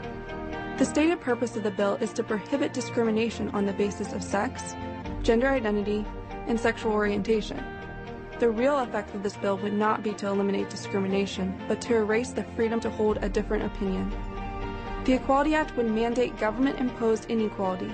The 0.78 0.84
stated 0.84 1.20
purpose 1.20 1.56
of 1.56 1.64
the 1.64 1.72
bill 1.72 1.96
is 1.96 2.12
to 2.12 2.22
prohibit 2.22 2.72
discrimination 2.72 3.48
on 3.48 3.66
the 3.66 3.72
basis 3.72 4.12
of 4.12 4.22
sex, 4.22 4.76
gender 5.24 5.48
identity, 5.48 6.06
and 6.46 6.58
sexual 6.58 6.92
orientation. 6.92 7.60
The 8.38 8.48
real 8.48 8.78
effect 8.78 9.12
of 9.16 9.24
this 9.24 9.36
bill 9.38 9.56
would 9.58 9.72
not 9.72 10.04
be 10.04 10.12
to 10.12 10.28
eliminate 10.28 10.70
discrimination, 10.70 11.60
but 11.66 11.80
to 11.80 11.96
erase 11.96 12.30
the 12.30 12.44
freedom 12.54 12.78
to 12.78 12.90
hold 12.90 13.18
a 13.22 13.28
different 13.28 13.64
opinion. 13.64 14.08
The 15.04 15.14
Equality 15.14 15.56
Act 15.56 15.76
would 15.76 15.90
mandate 15.90 16.38
government 16.38 16.78
imposed 16.78 17.28
inequality 17.28 17.90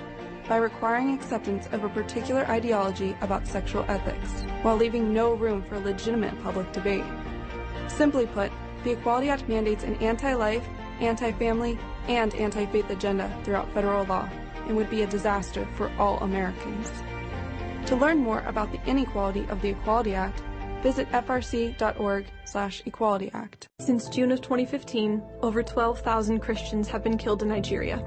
by 0.47 0.57
requiring 0.57 1.15
acceptance 1.15 1.67
of 1.73 1.85
a 1.85 1.89
particular 1.89 2.45
ideology 2.51 3.17
about 3.23 3.47
sexual 3.47 3.87
ethics, 3.89 4.43
while 4.61 4.77
leaving 4.77 5.11
no 5.11 5.33
room 5.33 5.63
for 5.63 5.79
legitimate 5.79 6.39
public 6.43 6.71
debate. 6.73 7.05
Simply 7.89 8.27
put, 8.27 8.53
the 8.83 8.91
Equality 8.91 9.31
Act 9.31 9.49
mandates 9.49 9.85
an 9.85 9.95
anti 10.03 10.35
life, 10.35 10.69
anti 11.01 11.33
family, 11.33 11.79
and 12.09 12.35
anti 12.35 12.67
faith 12.67 12.91
agenda 12.91 13.35
throughout 13.45 13.73
federal 13.73 14.05
law 14.07 14.29
and 14.67 14.77
would 14.77 14.91
be 14.91 15.03
a 15.03 15.07
disaster 15.07 15.67
for 15.77 15.91
all 15.99 16.19
Americans. 16.19 16.91
To 17.87 17.97
learn 17.97 18.19
more 18.19 18.43
about 18.47 18.73
the 18.73 18.83
inequality 18.87 19.47
of 19.49 19.61
the 19.61 19.71
Equality 19.71 20.15
Act, 20.15 20.43
visit 20.83 21.11
frc.org 21.13 22.27
slash 22.45 22.83
equality 22.87 23.31
act. 23.35 23.69
Since 23.81 24.09
June 24.09 24.33
of 24.33 24.41
2015, 24.41 25.23
over 25.43 25.63
12,000 25.63 26.41
Christians 26.41 26.89
have 26.89 27.03
been 27.03 27.19
killed 27.19 27.43
in 27.43 27.49
Nigeria. 27.49 28.03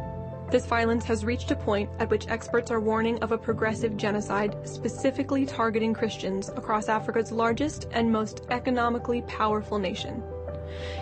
This 0.50 0.66
violence 0.66 1.04
has 1.06 1.26
reached 1.26 1.52
a 1.52 1.56
point 1.56 1.90
at 2.00 2.10
which 2.10 2.28
experts 2.30 2.72
are 2.72 2.80
warning 2.80 3.20
of 3.20 3.32
a 3.32 3.38
progressive 3.38 3.98
genocide 3.98 4.56
specifically 4.64 5.46
targeting 5.46 5.94
Christians 5.94 6.50
across 6.50 6.88
Africa's 6.88 7.32
largest 7.32 7.88
and 7.92 8.12
most 8.12 8.46
economically 8.50 9.24
powerful 9.24 9.78
nation. 9.78 10.24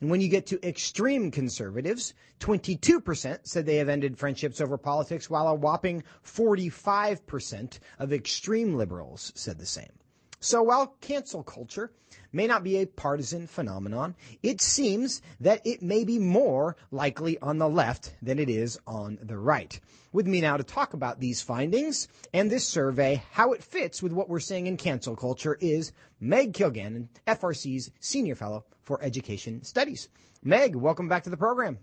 And 0.03 0.11
when 0.11 0.21
you 0.21 0.27
get 0.27 0.47
to 0.47 0.69
extreme 0.69 1.31
conservatives, 1.31 2.13
22% 2.41 3.39
said 3.45 3.65
they 3.65 3.77
have 3.77 3.89
ended 3.89 4.19
friendships 4.19 4.61
over 4.61 4.77
politics, 4.77 5.31
while 5.31 5.47
a 5.47 5.55
whopping 5.55 6.03
45% 6.27 7.79
of 8.01 8.13
extreme 8.13 8.75
liberals 8.75 9.31
said 9.37 9.61
the 9.61 9.65
same. 9.65 9.93
So 10.41 10.61
while 10.61 10.97
cancel 11.01 11.45
culture 11.45 11.93
may 12.33 12.49
not 12.49 12.65
be 12.65 12.79
a 12.79 12.87
partisan 12.87 13.47
phenomenon, 13.47 14.17
it 14.43 14.61
seems 14.61 15.23
that 15.39 15.65
it 15.65 15.83
may 15.83 16.03
be 16.03 16.19
more 16.19 16.77
likely 16.91 17.39
on 17.39 17.59
the 17.59 17.69
left 17.69 18.13
than 18.21 18.41
it 18.41 18.51
is 18.51 18.81
on 18.89 19.21
the 19.23 19.39
right. 19.39 19.79
With 20.11 20.27
me 20.27 20.41
now 20.41 20.57
to 20.57 20.65
talk 20.65 20.95
about 20.95 21.21
these 21.21 21.43
findings 21.43 22.09
and 22.35 22.51
this 22.51 22.67
survey, 22.67 23.23
how 23.31 23.53
it 23.53 23.63
fits 23.63 24.03
with 24.03 24.13
what 24.13 24.29
we're 24.29 24.41
seeing 24.41 24.67
in 24.67 24.79
cancel 24.79 25.15
culture 25.15 25.57
is 25.61 25.93
Meg 26.19 26.55
Kilgannon, 26.55 27.07
FRC's 27.25 27.93
Senior 28.01 28.35
Fellow 28.35 28.65
for 28.83 29.03
Education 29.03 29.63
Studies. 29.63 30.09
Meg, 30.43 30.75
welcome 30.75 31.09
back 31.09 31.25
to 31.25 31.31
the 31.31 31.37
program. 31.37 31.79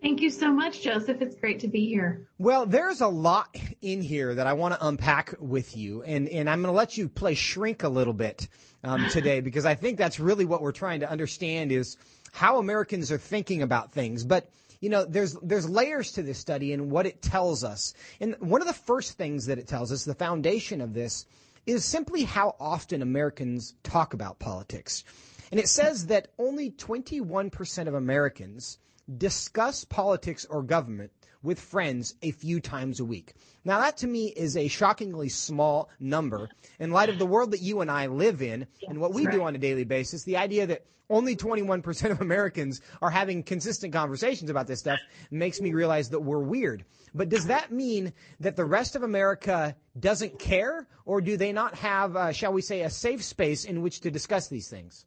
Thank 0.00 0.20
you 0.20 0.30
so 0.30 0.52
much, 0.52 0.82
Joseph. 0.82 1.20
It's 1.20 1.34
great 1.34 1.60
to 1.60 1.68
be 1.68 1.86
here. 1.86 2.28
Well, 2.38 2.64
there's 2.64 3.00
a 3.00 3.08
lot 3.08 3.54
in 3.82 4.00
here 4.00 4.34
that 4.34 4.46
I 4.46 4.52
want 4.52 4.74
to 4.74 4.86
unpack 4.86 5.34
with 5.40 5.76
you, 5.76 6.02
and, 6.02 6.28
and 6.28 6.48
I'm 6.48 6.62
going 6.62 6.72
to 6.72 6.76
let 6.76 6.96
you 6.96 7.08
play 7.08 7.34
shrink 7.34 7.82
a 7.82 7.88
little 7.88 8.12
bit 8.12 8.48
um, 8.84 9.06
today 9.10 9.40
because 9.40 9.66
I 9.66 9.74
think 9.74 9.98
that's 9.98 10.20
really 10.20 10.44
what 10.44 10.62
we're 10.62 10.72
trying 10.72 11.00
to 11.00 11.10
understand 11.10 11.72
is 11.72 11.96
how 12.32 12.58
Americans 12.58 13.10
are 13.10 13.18
thinking 13.18 13.62
about 13.62 13.92
things. 13.92 14.24
But 14.24 14.48
you 14.80 14.90
know, 14.90 15.04
there's 15.04 15.34
there's 15.42 15.68
layers 15.68 16.12
to 16.12 16.22
this 16.22 16.38
study 16.38 16.72
and 16.72 16.90
what 16.90 17.06
it 17.06 17.20
tells 17.20 17.64
us. 17.64 17.94
And 18.20 18.36
one 18.38 18.60
of 18.60 18.68
the 18.68 18.72
first 18.72 19.14
things 19.14 19.46
that 19.46 19.58
it 19.58 19.66
tells 19.66 19.90
us, 19.90 20.04
the 20.04 20.14
foundation 20.14 20.80
of 20.80 20.94
this, 20.94 21.26
is 21.66 21.84
simply 21.84 22.22
how 22.22 22.54
often 22.60 23.02
Americans 23.02 23.74
talk 23.82 24.14
about 24.14 24.38
politics. 24.38 25.04
And 25.50 25.58
it 25.58 25.68
says 25.68 26.06
that 26.06 26.28
only 26.38 26.70
21% 26.70 27.88
of 27.88 27.94
Americans 27.94 28.78
discuss 29.16 29.84
politics 29.84 30.44
or 30.50 30.62
government 30.62 31.10
with 31.42 31.60
friends 31.60 32.14
a 32.22 32.32
few 32.32 32.60
times 32.60 33.00
a 33.00 33.04
week. 33.04 33.34
Now 33.64 33.80
that 33.80 33.96
to 33.98 34.06
me 34.06 34.26
is 34.26 34.56
a 34.56 34.68
shockingly 34.68 35.28
small 35.28 35.88
number 36.00 36.50
in 36.78 36.90
light 36.90 37.08
of 37.08 37.18
the 37.18 37.26
world 37.26 37.52
that 37.52 37.62
you 37.62 37.80
and 37.80 37.90
I 37.90 38.06
live 38.06 38.42
in 38.42 38.66
and 38.88 39.00
what 39.00 39.14
we 39.14 39.26
do 39.26 39.42
on 39.42 39.54
a 39.54 39.58
daily 39.58 39.84
basis. 39.84 40.24
The 40.24 40.36
idea 40.36 40.66
that 40.66 40.84
only 41.10 41.36
21% 41.36 42.10
of 42.10 42.20
Americans 42.20 42.82
are 43.00 43.10
having 43.10 43.42
consistent 43.42 43.94
conversations 43.94 44.50
about 44.50 44.66
this 44.66 44.80
stuff 44.80 44.98
makes 45.30 45.60
me 45.60 45.72
realize 45.72 46.10
that 46.10 46.20
we're 46.20 46.38
weird. 46.40 46.84
But 47.14 47.30
does 47.30 47.46
that 47.46 47.72
mean 47.72 48.12
that 48.40 48.56
the 48.56 48.64
rest 48.64 48.94
of 48.94 49.02
America 49.02 49.74
doesn't 49.98 50.38
care 50.38 50.86
or 51.06 51.22
do 51.22 51.38
they 51.38 51.52
not 51.52 51.74
have, 51.76 52.16
uh, 52.16 52.32
shall 52.32 52.52
we 52.52 52.60
say, 52.60 52.82
a 52.82 52.90
safe 52.90 53.24
space 53.24 53.64
in 53.64 53.80
which 53.80 54.00
to 54.00 54.10
discuss 54.10 54.48
these 54.48 54.68
things? 54.68 55.06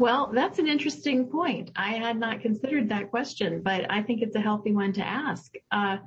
Well, 0.00 0.30
that's 0.32 0.58
an 0.58 0.66
interesting 0.66 1.26
point. 1.26 1.72
I 1.76 1.90
had 1.90 2.18
not 2.18 2.40
considered 2.40 2.88
that 2.88 3.10
question, 3.10 3.60
but 3.60 3.84
I 3.92 4.02
think 4.02 4.22
it's 4.22 4.34
a 4.34 4.40
healthy 4.40 4.72
one 4.72 4.94
to 4.94 5.06
ask. 5.06 5.56
Uh, 5.70 5.98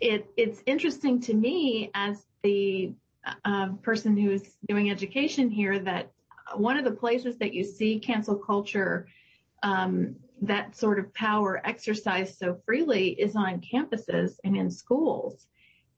it, 0.00 0.26
it's 0.38 0.62
interesting 0.64 1.20
to 1.20 1.34
me 1.34 1.90
as 1.92 2.24
the 2.42 2.94
uh, 3.44 3.68
person 3.82 4.16
who's 4.16 4.56
doing 4.66 4.90
education 4.90 5.50
here 5.50 5.78
that 5.78 6.10
one 6.56 6.78
of 6.78 6.86
the 6.86 6.90
places 6.90 7.36
that 7.36 7.52
you 7.52 7.64
see 7.64 7.98
cancel 7.98 8.34
culture, 8.34 9.08
um, 9.62 10.16
that 10.40 10.74
sort 10.74 10.98
of 10.98 11.12
power 11.12 11.60
exercised 11.66 12.38
so 12.38 12.58
freely 12.64 13.08
is 13.10 13.36
on 13.36 13.60
campuses 13.60 14.36
and 14.44 14.56
in 14.56 14.70
schools. 14.70 15.46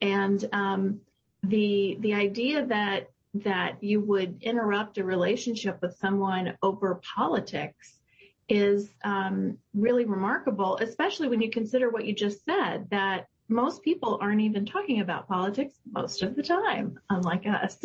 And 0.01 0.45
um, 0.53 1.01
the 1.45 1.97
the 2.01 2.13
idea 2.13 2.67
that 2.67 3.09
that 3.45 3.83
you 3.83 4.01
would 4.01 4.43
interrupt 4.43 4.99
a 4.99 5.05
relationship 5.05 5.79
with 5.83 5.97
someone 5.97 6.57
over 6.63 7.01
politics 7.17 7.99
is 8.49 8.89
um, 9.05 9.59
really 9.75 10.05
remarkable, 10.05 10.79
especially 10.81 11.29
when 11.29 11.41
you 11.41 11.51
consider 11.51 11.91
what 11.91 12.05
you 12.05 12.15
just 12.15 12.45
said, 12.45 12.89
that 12.91 13.27
most 13.49 13.83
people 13.83 14.19
aren't 14.21 14.41
even 14.41 14.67
talking 14.67 15.01
about 15.01 15.29
politics 15.29 15.75
most 15.91 16.23
of 16.23 16.37
the 16.37 16.43
time, 16.43 16.99
unlike 17.11 17.47
us. 17.47 17.79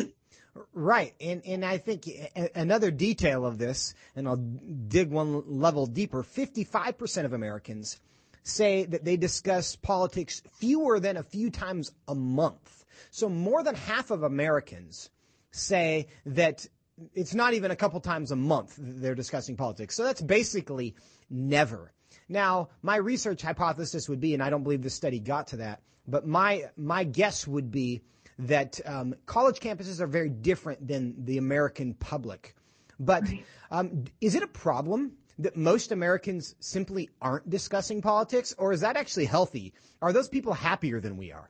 Right. 0.74 1.14
And, 1.22 1.42
and 1.46 1.64
I 1.64 1.78
think 1.78 2.10
another 2.56 2.92
detail 2.92 3.46
of 3.46 3.58
this, 3.58 3.94
and 4.16 4.28
I'll 4.28 4.36
dig 4.36 5.10
one 5.10 5.60
level 5.60 5.86
deeper, 5.86 6.24
55% 6.24 7.26
of 7.26 7.34
Americans 7.34 8.00
say 8.44 8.86
that 8.86 9.06
they 9.06 9.18
discuss 9.18 9.76
politics 9.76 10.42
fewer 10.54 11.00
than 11.00 11.16
a 11.16 11.24
few 11.24 11.52
times 11.52 11.92
a 12.08 12.16
month. 12.16 12.86
So 13.12 13.30
more 13.30 13.64
than 13.64 13.76
half 13.76 14.12
of 14.12 14.24
Americans 14.24 15.10
say 15.52 16.08
that 16.26 16.66
it's 17.14 17.34
not 17.34 17.54
even 17.54 17.72
a 17.72 17.76
couple 17.76 18.00
times 18.00 18.32
a 18.32 18.36
month 18.36 18.76
they're 18.78 19.16
discussing 19.16 19.56
politics. 19.56 19.96
So 19.96 20.04
that's 20.04 20.22
basically 20.22 20.96
never. 21.30 21.94
Now, 22.30 22.70
my 22.82 22.98
research 22.98 23.42
hypothesis 23.42 24.08
would 24.10 24.20
be, 24.20 24.34
and 24.34 24.44
I 24.44 24.50
don't 24.50 24.64
believe 24.64 24.82
this 24.82 24.94
study 24.94 25.20
got 25.20 25.48
to 25.48 25.58
that, 25.58 25.82
but 26.08 26.28
my, 26.28 26.66
my 26.78 27.04
guess 27.04 27.48
would 27.48 27.72
be 27.72 28.02
that 28.40 28.80
um, 28.86 29.16
college 29.26 29.60
campuses 29.60 30.00
are 30.00 30.08
very 30.08 30.30
different 30.30 30.88
than 30.88 31.26
the 31.26 31.38
American 31.38 31.94
public. 31.94 32.56
But 33.00 33.24
um, 33.72 34.06
is 34.20 34.36
it 34.36 34.44
a 34.44 34.48
problem 34.48 35.14
that 35.40 35.58
most 35.58 35.92
Americans 35.92 36.56
simply 36.60 37.10
aren't 37.22 37.50
discussing 37.50 38.02
politics, 38.02 38.54
or 38.58 38.74
is 38.74 38.82
that 38.82 38.98
actually 38.98 39.26
healthy? 39.26 39.74
Are 40.02 40.14
those 40.14 40.30
people 40.30 40.54
happier 40.54 41.00
than 41.00 41.18
we 41.18 41.32
are? 41.32 41.50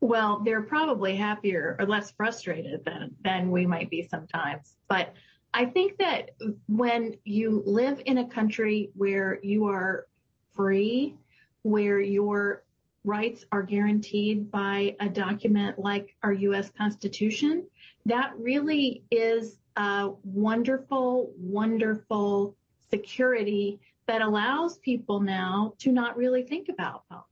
Well, 0.00 0.40
they're 0.44 0.62
probably 0.62 1.16
happier 1.16 1.76
or 1.78 1.86
less 1.86 2.10
frustrated 2.10 2.84
than, 2.84 3.14
than 3.22 3.50
we 3.50 3.66
might 3.66 3.90
be 3.90 4.02
sometimes. 4.02 4.76
But 4.88 5.14
I 5.54 5.66
think 5.66 5.98
that 5.98 6.30
when 6.66 7.16
you 7.24 7.62
live 7.64 8.02
in 8.04 8.18
a 8.18 8.28
country 8.28 8.90
where 8.94 9.38
you 9.42 9.66
are 9.68 10.06
free, 10.52 11.14
where 11.62 12.00
your 12.00 12.64
rights 13.04 13.44
are 13.52 13.62
guaranteed 13.62 14.50
by 14.50 14.96
a 15.00 15.08
document 15.08 15.78
like 15.78 16.16
our 16.22 16.32
U.S. 16.32 16.70
Constitution, 16.76 17.66
that 18.06 18.32
really 18.38 19.04
is 19.10 19.58
a 19.76 20.10
wonderful, 20.24 21.32
wonderful 21.38 22.56
security 22.90 23.80
that 24.06 24.22
allows 24.22 24.78
people 24.78 25.20
now 25.20 25.74
to 25.78 25.92
not 25.92 26.16
really 26.16 26.42
think 26.42 26.68
about 26.68 27.08
politics, 27.08 27.30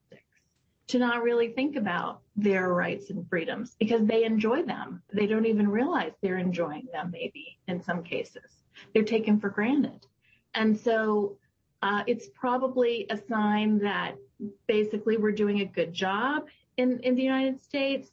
to 0.89 0.99
not 0.99 1.23
really 1.23 1.49
think 1.49 1.77
about 1.77 2.21
their 2.37 2.73
rights 2.73 3.11
and 3.11 3.29
freedoms 3.29 3.77
because 3.79 4.05
they 4.05 4.25
enjoy 4.25 4.63
them. 4.63 5.03
They 5.13 5.27
don't 5.27 5.47
even 5.47 5.69
realize 5.69 6.13
they're 6.21 6.39
enjoying 6.39 6.89
them, 6.93 7.11
maybe 7.11 7.59
in 7.69 7.83
some 7.83 8.03
cases. 8.03 8.63
They're 8.93 9.05
taken 9.05 9.39
for 9.39 9.49
granted. 9.49 10.07
And 10.55 10.79
so 10.79 11.37
uh, 11.83 12.03
it's 12.07 12.29
probably 12.35 13.07
a 13.11 13.19
sign 13.29 13.79
that 13.79 14.17
basically 14.67 15.17
we're 15.17 15.33
doing 15.33 15.61
a 15.61 15.67
good 15.67 15.93
job 15.93 16.47
in, 16.77 17.01
in 17.01 17.15
the 17.15 17.23
United 17.23 17.61
States 17.61 18.11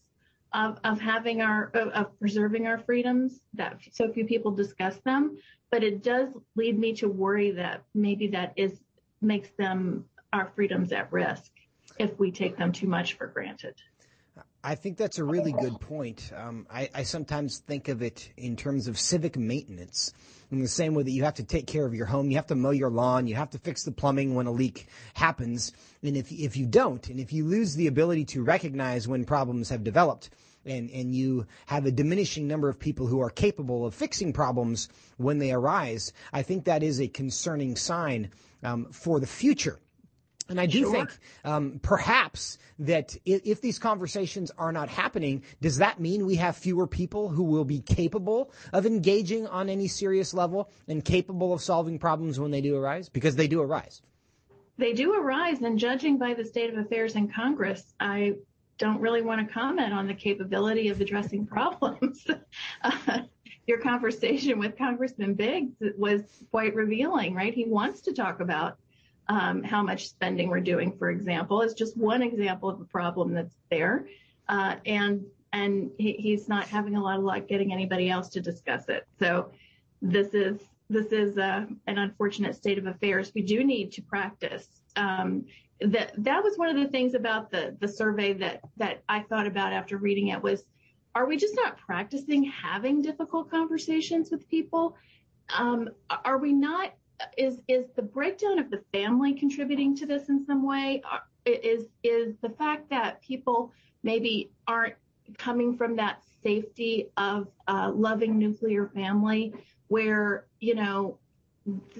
of, 0.53 0.79
of 0.83 0.99
having 0.99 1.41
our, 1.41 1.71
of, 1.73 1.89
of 1.89 2.19
preserving 2.19 2.67
our 2.67 2.79
freedoms 2.79 3.41
that 3.53 3.79
so 3.91 4.11
few 4.11 4.25
people 4.25 4.51
discuss 4.51 4.97
them. 5.05 5.37
But 5.71 5.83
it 5.83 6.03
does 6.03 6.29
lead 6.55 6.79
me 6.79 6.93
to 6.95 7.07
worry 7.07 7.51
that 7.51 7.83
maybe 7.93 8.27
that 8.27 8.53
is 8.55 8.79
makes 9.21 9.49
them 9.57 10.05
our 10.31 10.51
freedoms 10.55 10.91
at 10.91 11.11
risk 11.11 11.51
if 11.99 12.17
we 12.17 12.31
take 12.31 12.57
them 12.57 12.71
too 12.71 12.87
much 12.87 13.13
for 13.13 13.27
granted. 13.27 13.75
I 14.63 14.75
think 14.75 14.97
that's 14.97 15.19
a 15.19 15.23
really 15.23 15.53
good 15.53 15.79
point. 15.79 16.31
Um, 16.35 16.67
I, 16.69 16.89
I, 16.93 17.03
sometimes 17.03 17.59
think 17.59 17.87
of 17.87 18.01
it 18.01 18.29
in 18.35 18.57
terms 18.57 18.87
of 18.87 18.99
civic 18.99 19.37
maintenance. 19.37 20.11
In 20.51 20.59
the 20.59 20.67
same 20.67 20.93
way 20.93 21.03
that 21.03 21.11
you 21.11 21.23
have 21.23 21.35
to 21.35 21.43
take 21.43 21.65
care 21.65 21.85
of 21.85 21.93
your 21.93 22.05
home, 22.05 22.29
you 22.29 22.35
have 22.35 22.47
to 22.47 22.55
mow 22.55 22.71
your 22.71 22.89
lawn, 22.89 23.27
you 23.27 23.35
have 23.35 23.51
to 23.51 23.57
fix 23.57 23.83
the 23.83 23.91
plumbing 23.91 24.35
when 24.35 24.47
a 24.47 24.51
leak 24.51 24.87
happens. 25.13 25.71
And 26.03 26.17
if, 26.17 26.31
if 26.31 26.57
you 26.57 26.65
don't, 26.65 27.07
and 27.09 27.21
if 27.21 27.31
you 27.31 27.45
lose 27.45 27.75
the 27.75 27.87
ability 27.87 28.25
to 28.25 28.43
recognize 28.43 29.07
when 29.07 29.23
problems 29.23 29.69
have 29.69 29.83
developed, 29.83 30.29
and, 30.65 30.89
and 30.89 31.15
you 31.15 31.47
have 31.67 31.85
a 31.85 31.91
diminishing 31.91 32.47
number 32.47 32.67
of 32.67 32.77
people 32.77 33.07
who 33.07 33.21
are 33.21 33.29
capable 33.29 33.85
of 33.85 33.95
fixing 33.95 34.33
problems 34.33 34.89
when 35.17 35.39
they 35.39 35.51
arise, 35.51 36.11
I 36.33 36.41
think 36.41 36.65
that 36.65 36.83
is 36.83 36.99
a 36.99 37.07
concerning 37.07 37.77
sign 37.77 38.31
um, 38.61 38.87
for 38.91 39.21
the 39.21 39.27
future. 39.27 39.79
And 40.49 40.59
I 40.59 40.65
do 40.65 40.79
sure. 40.79 40.91
think 40.91 41.09
um, 41.45 41.79
perhaps 41.81 42.57
that 42.79 43.15
if, 43.25 43.41
if, 43.45 43.61
these 43.61 43.77
conversations 43.77 44.51
are 44.57 44.71
not 44.71 44.89
happening, 44.89 45.43
does 45.61 45.77
that 45.77 45.99
mean 45.99 46.25
we 46.25 46.35
have 46.35 46.57
fewer 46.57 46.87
people 46.87 47.29
who 47.29 47.43
will 47.43 47.65
be 47.65 47.79
capable 47.81 48.51
of 48.73 48.85
engaging 48.85 49.45
on 49.47 49.69
any 49.69 49.87
serious 49.87 50.33
level 50.33 50.71
and 50.87 51.05
capable 51.05 51.53
of 51.53 51.61
solving 51.61 51.99
problems 51.99 52.39
when 52.39 52.51
they 52.51 52.61
do 52.61 52.75
arise? 52.75 53.09
Because 53.09 53.35
they 53.35 53.47
do 53.47 53.61
arise. 53.61 54.01
They 54.77 54.93
do 54.93 55.13
arise, 55.13 55.61
and 55.61 55.77
judging 55.77 56.17
by 56.17 56.33
the 56.33 56.45
state 56.45 56.73
of 56.73 56.77
affairs 56.77 57.15
in 57.15 57.27
Congress, 57.27 57.93
I 57.99 58.35
don't 58.77 59.01
really 59.01 59.21
want 59.21 59.45
to 59.45 59.53
comment 59.53 59.93
on 59.93 60.07
the 60.07 60.13
capability 60.13 60.87
of 60.87 61.01
addressing 61.01 61.45
problems. 61.45 62.25
uh, 62.81 63.19
your 63.67 63.77
conversation 63.79 64.57
with 64.57 64.77
Congressman 64.77 65.33
Biggs 65.35 65.75
was 65.97 66.21
quite 66.49 66.73
revealing, 66.73 67.35
right? 67.35 67.53
He 67.53 67.65
wants 67.65 68.01
to 68.01 68.13
talk 68.13 68.39
about 68.39 68.79
um, 69.29 69.63
how 69.63 69.83
much 69.83 70.09
spending 70.09 70.49
we're 70.49 70.59
doing, 70.59 70.91
for 70.97 71.11
example, 71.11 71.61
is 71.61 71.73
just 71.73 71.95
one 71.95 72.23
example 72.23 72.67
of 72.67 72.81
a 72.81 72.85
problem 72.85 73.33
that's 73.33 73.55
there. 73.69 74.07
Uh, 74.47 74.75
and 74.85 75.23
and 75.53 75.91
he, 75.97 76.13
he's 76.13 76.47
not 76.47 76.67
having 76.67 76.95
a 76.95 77.01
lot 77.01 77.17
of 77.17 77.23
luck 77.23 77.47
getting 77.47 77.71
anybody 77.71 78.09
else 78.09 78.29
to 78.29 78.41
discuss 78.41 78.89
it. 78.89 79.07
So 79.19 79.51
this 80.01 80.33
is 80.33 80.59
this 80.89 81.07
is 81.11 81.37
uh, 81.37 81.65
an 81.85 81.97
unfortunate 81.99 82.55
state 82.55 82.79
of 82.79 82.87
affairs. 82.87 83.31
We 83.33 83.43
do 83.43 83.63
need 83.63 83.91
to 83.93 84.01
practice. 84.01 84.67
Um, 84.95 85.45
that 85.81 86.11
that 86.17 86.43
was 86.43 86.57
one 86.57 86.69
of 86.69 86.75
the 86.75 86.89
things 86.89 87.13
about 87.13 87.51
the 87.51 87.77
the 87.79 87.87
survey 87.87 88.33
that 88.33 88.61
that 88.77 89.03
I 89.07 89.21
thought 89.21 89.45
about 89.45 89.73
after 89.73 89.97
reading 89.97 90.29
it 90.29 90.41
was, 90.41 90.63
are 91.13 91.27
we 91.27 91.37
just 91.37 91.55
not 91.55 91.77
practicing 91.77 92.43
having 92.43 93.03
difficult 93.03 93.51
conversations 93.51 94.31
with 94.31 94.49
people? 94.49 94.97
Um, 95.55 95.89
are 96.25 96.37
we 96.37 96.53
not 96.53 96.93
is 97.37 97.61
is 97.67 97.85
the 97.95 98.01
breakdown 98.01 98.59
of 98.59 98.69
the 98.69 98.81
family 98.91 99.33
contributing 99.33 99.95
to 99.97 100.05
this 100.05 100.29
in 100.29 100.45
some 100.45 100.65
way? 100.65 101.01
Uh, 101.09 101.19
is 101.45 101.85
is 102.03 102.35
the 102.41 102.49
fact 102.49 102.89
that 102.89 103.21
people 103.21 103.71
maybe 104.03 104.51
aren't 104.67 104.95
coming 105.37 105.75
from 105.77 105.95
that 105.95 106.23
safety 106.41 107.09
of 107.17 107.47
a 107.67 107.89
loving 107.91 108.37
nuclear 108.37 108.87
family 108.87 109.53
where 109.87 110.45
you 110.59 110.75
know 110.75 111.17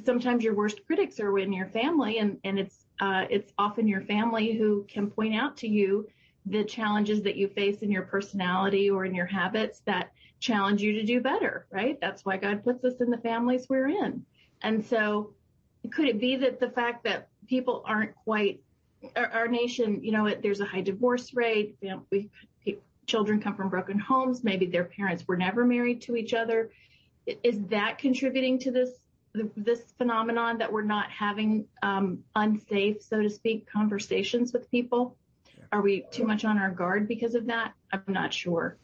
sometimes 0.04 0.44
your 0.44 0.56
worst 0.56 0.86
critics 0.86 1.20
are 1.20 1.38
in 1.38 1.54
your 1.54 1.68
family 1.68 2.20
and 2.20 2.38
and 2.44 2.58
it's 2.58 2.86
uh, 3.02 3.26
it's 3.30 3.54
often 3.58 3.88
your 3.88 4.02
family 4.02 4.54
who 4.54 4.86
can 4.90 5.10
point 5.10 5.36
out 5.36 5.56
to 5.58 5.68
you 5.68 6.08
the 6.46 6.64
challenges 6.64 7.22
that 7.22 7.36
you 7.36 7.48
face 7.48 7.82
in 7.82 7.92
your 7.92 8.02
personality 8.04 8.90
or 8.90 9.06
in 9.06 9.14
your 9.14 9.26
habits 9.26 9.82
that 9.86 10.12
challenge 10.40 10.82
you 10.82 10.94
to 10.94 11.04
do 11.04 11.20
better 11.20 11.68
right 11.72 12.00
that's 12.02 12.26
why 12.26 12.38
god 12.38 12.64
puts 12.64 12.84
us 12.84 12.96
in 13.02 13.10
the 13.10 13.18
families 13.18 13.68
we're 13.70 13.90
in 13.90 14.26
and 14.62 14.86
so 14.86 15.34
could 15.92 16.08
it 16.08 16.20
be 16.20 16.36
that 16.36 16.60
the 16.60 16.70
fact 16.70 17.04
that 17.04 17.30
people 17.48 17.84
aren't 17.86 18.16
quite 18.16 18.62
our, 19.16 19.28
our 19.28 19.48
nation, 19.48 20.04
you 20.04 20.12
know, 20.12 20.30
there's 20.42 20.60
a 20.60 20.66
high 20.66 20.82
divorce 20.82 21.34
rate. 21.34 21.76
You 21.82 21.90
know, 21.90 22.06
we, 22.12 22.30
children 23.06 23.42
come 23.42 23.56
from 23.56 23.70
broken 23.70 23.98
homes. 23.98 24.44
Maybe 24.44 24.66
their 24.68 24.84
parents 24.84 25.28
were 25.28 25.38
never 25.38 25.66
married 25.66 26.02
to 26.04 26.16
each 26.16 26.34
other. 26.34 26.72
Is 27.44 27.64
that 27.66 27.98
contributing 27.98 28.60
to 28.60 28.72
this 28.72 28.92
this 29.56 29.94
phenomenon 29.98 30.58
that 30.58 30.72
we're 30.72 30.82
not 30.82 31.10
having 31.12 31.66
um, 31.84 32.24
unsafe, 32.36 33.02
so 33.02 33.22
to 33.22 33.30
speak, 33.30 33.70
conversations 33.70 34.54
with 34.54 34.70
people? 34.72 35.16
Are 35.72 35.82
we 35.82 36.06
too 36.12 36.26
much 36.26 36.46
on 36.46 36.58
our 36.58 36.72
guard 36.72 37.08
because 37.08 37.36
of 37.36 37.46
that? 37.46 37.74
I'm 37.94 38.02
not 38.08 38.34
sure 38.34 38.78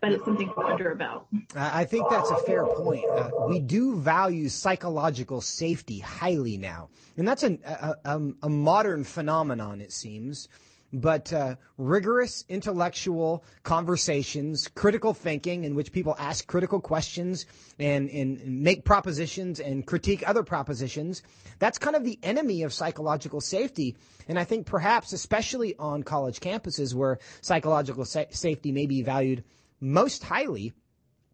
but 0.00 0.12
it's 0.12 0.24
something 0.24 0.48
to 0.48 0.54
wonder 0.56 0.92
about. 0.92 1.26
I 1.54 1.84
think 1.84 2.08
that's 2.10 2.30
a 2.30 2.36
fair 2.38 2.66
point. 2.66 3.04
Uh, 3.08 3.30
we 3.48 3.58
do 3.58 3.96
value 3.96 4.48
psychological 4.48 5.40
safety 5.40 5.98
highly 5.98 6.56
now, 6.56 6.88
and 7.16 7.28
that's 7.28 7.42
a, 7.42 7.58
a, 8.04 8.20
a 8.42 8.48
modern 8.48 9.04
phenomenon, 9.04 9.80
it 9.80 9.92
seems. 9.92 10.48
But 10.92 11.32
uh, 11.32 11.54
rigorous 11.78 12.44
intellectual 12.48 13.44
conversations, 13.62 14.66
critical 14.66 15.14
thinking, 15.14 15.62
in 15.62 15.76
which 15.76 15.92
people 15.92 16.16
ask 16.18 16.48
critical 16.48 16.80
questions 16.80 17.46
and, 17.78 18.10
and 18.10 18.44
make 18.44 18.84
propositions 18.84 19.60
and 19.60 19.86
critique 19.86 20.28
other 20.28 20.42
propositions, 20.42 21.22
that's 21.60 21.78
kind 21.78 21.94
of 21.94 22.02
the 22.02 22.18
enemy 22.24 22.64
of 22.64 22.72
psychological 22.72 23.40
safety. 23.40 23.96
And 24.26 24.36
I 24.36 24.42
think 24.42 24.66
perhaps, 24.66 25.12
especially 25.12 25.76
on 25.78 26.02
college 26.02 26.40
campuses 26.40 26.92
where 26.92 27.20
psychological 27.40 28.04
sa- 28.04 28.24
safety 28.30 28.72
may 28.72 28.86
be 28.86 29.02
valued 29.02 29.44
most 29.80 30.22
highly, 30.22 30.74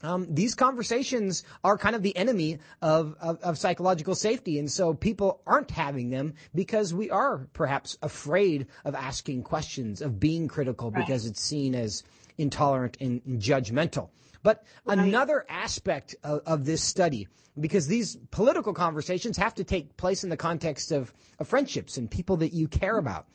um, 0.02 0.26
these 0.28 0.54
conversations 0.54 1.42
are 1.64 1.78
kind 1.78 1.96
of 1.96 2.02
the 2.02 2.16
enemy 2.16 2.58
of, 2.82 3.16
of, 3.20 3.40
of, 3.40 3.58
psychological 3.58 4.14
safety. 4.14 4.58
And 4.58 4.70
so 4.70 4.92
people 4.92 5.40
aren't 5.46 5.70
having 5.70 6.10
them 6.10 6.34
because 6.54 6.92
we 6.92 7.10
are 7.10 7.48
perhaps 7.54 7.96
afraid 8.02 8.66
of 8.84 8.94
asking 8.94 9.42
questions, 9.42 10.02
of 10.02 10.20
being 10.20 10.48
critical 10.48 10.90
right. 10.90 11.04
because 11.04 11.24
it's 11.24 11.40
seen 11.40 11.74
as 11.74 12.02
intolerant 12.36 12.98
and, 13.00 13.22
judgmental. 13.40 14.10
But 14.42 14.64
right. 14.84 14.98
another 14.98 15.46
aspect 15.48 16.14
of, 16.22 16.42
of, 16.46 16.64
this 16.66 16.82
study, 16.82 17.26
because 17.58 17.86
these 17.86 18.16
political 18.30 18.74
conversations 18.74 19.38
have 19.38 19.54
to 19.54 19.64
take 19.64 19.96
place 19.96 20.24
in 20.24 20.30
the 20.30 20.36
context 20.36 20.92
of, 20.92 21.12
of 21.38 21.48
friendships 21.48 21.96
and 21.96 22.10
people 22.10 22.36
that 22.38 22.52
you 22.52 22.68
care 22.68 22.98
about. 22.98 23.26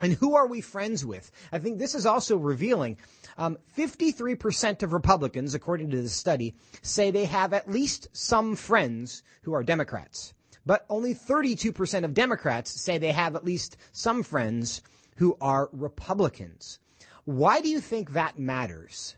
And 0.00 0.12
who 0.14 0.34
are 0.34 0.46
we 0.46 0.60
friends 0.60 1.04
with? 1.04 1.30
I 1.52 1.58
think 1.58 1.78
this 1.78 1.94
is 1.94 2.04
also 2.04 2.36
revealing. 2.36 2.98
Um, 3.38 3.58
53% 3.76 4.82
of 4.82 4.92
Republicans, 4.92 5.54
according 5.54 5.90
to 5.90 6.02
the 6.02 6.08
study, 6.08 6.54
say 6.82 7.10
they 7.10 7.24
have 7.26 7.52
at 7.52 7.70
least 7.70 8.08
some 8.12 8.56
friends 8.56 9.22
who 9.42 9.54
are 9.54 9.62
Democrats. 9.62 10.34
But 10.66 10.84
only 10.88 11.14
32% 11.14 12.04
of 12.04 12.14
Democrats 12.14 12.70
say 12.70 12.98
they 12.98 13.12
have 13.12 13.36
at 13.36 13.44
least 13.44 13.76
some 13.92 14.22
friends 14.22 14.82
who 15.16 15.36
are 15.40 15.68
Republicans. 15.72 16.80
Why 17.24 17.60
do 17.60 17.68
you 17.68 17.80
think 17.80 18.12
that 18.12 18.38
matters? 18.38 19.16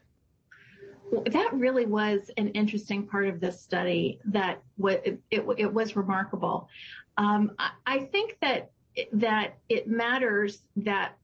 Well, 1.10 1.22
that 1.24 1.50
really 1.52 1.86
was 1.86 2.30
an 2.36 2.48
interesting 2.48 3.06
part 3.06 3.28
of 3.28 3.40
this 3.40 3.60
study 3.60 4.18
that 4.26 4.62
it, 4.84 5.20
it, 5.30 5.44
it 5.56 5.72
was 5.72 5.96
remarkable. 5.96 6.68
Um, 7.16 7.52
I, 7.58 7.70
I 7.86 7.98
think 8.00 8.36
that 8.40 8.70
that 9.12 9.58
it 9.68 9.88
matters 9.88 10.62
that 10.76 11.16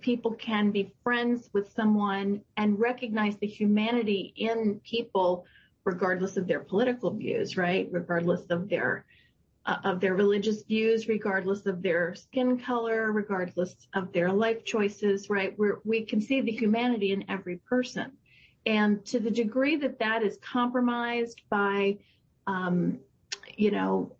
people 0.00 0.32
can 0.32 0.70
be 0.70 0.92
friends 1.02 1.48
with 1.52 1.72
someone 1.72 2.40
and 2.56 2.78
recognize 2.78 3.36
the 3.36 3.46
humanity 3.46 4.32
in 4.36 4.80
people 4.84 5.44
regardless 5.84 6.36
of 6.36 6.48
their 6.48 6.60
political 6.60 7.10
views, 7.12 7.56
right? 7.56 7.88
Regardless 7.92 8.42
of 8.50 8.68
their 8.68 9.04
uh, 9.66 9.78
of 9.84 10.00
their 10.00 10.14
religious 10.14 10.62
views, 10.62 11.08
regardless 11.08 11.66
of 11.66 11.82
their 11.82 12.14
skin 12.14 12.56
color, 12.58 13.10
regardless 13.10 13.74
of 13.94 14.12
their 14.12 14.32
life 14.32 14.64
choices, 14.64 15.28
right? 15.28 15.58
We're, 15.58 15.80
we 15.84 16.04
can 16.04 16.20
see 16.20 16.40
the 16.40 16.52
humanity 16.52 17.10
in 17.12 17.24
every 17.28 17.56
person. 17.68 18.12
And 18.64 19.04
to 19.06 19.18
the 19.18 19.30
degree 19.30 19.76
that 19.76 19.98
that 19.98 20.22
is 20.22 20.38
compromised 20.40 21.42
by, 21.50 21.98
um, 22.46 23.00
you 23.56 23.72
know, 23.72 24.12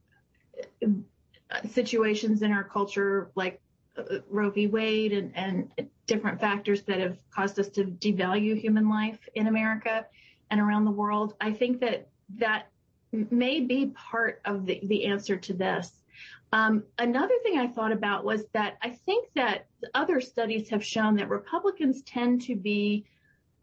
situations 1.71 2.43
in 2.43 2.53
our 2.53 2.65
culture 2.65 3.31
like 3.35 3.61
uh, 3.97 4.19
Roe 4.29 4.51
v. 4.51 4.67
Wade 4.67 5.13
and, 5.13 5.33
and 5.35 5.89
different 6.07 6.41
factors 6.41 6.83
that 6.83 7.01
have 7.01 7.19
caused 7.31 7.59
us 7.59 7.69
to 7.71 7.85
devalue 7.85 8.59
human 8.59 8.89
life 8.89 9.19
in 9.35 9.47
America 9.47 10.07
and 10.51 10.61
around 10.61 10.85
the 10.85 10.91
world, 10.91 11.35
I 11.41 11.53
think 11.53 11.81
that 11.81 12.09
that 12.39 12.69
may 13.13 13.61
be 13.61 13.87
part 13.95 14.41
of 14.45 14.67
the, 14.67 14.81
the 14.85 15.05
answer 15.07 15.37
to 15.37 15.53
this. 15.53 16.03
Um, 16.53 16.85
another 16.99 17.35
thing 17.43 17.59
I 17.59 17.67
thought 17.67 17.93
about 17.93 18.25
was 18.25 18.45
that 18.53 18.79
I 18.83 18.91
think 18.91 19.29
that 19.35 19.67
other 19.95 20.21
studies 20.21 20.69
have 20.71 20.85
shown 20.85 21.17
that 21.17 21.29
Republicans 21.29 22.03
tend 22.03 22.43
to 22.43 22.55
be 22.55 23.05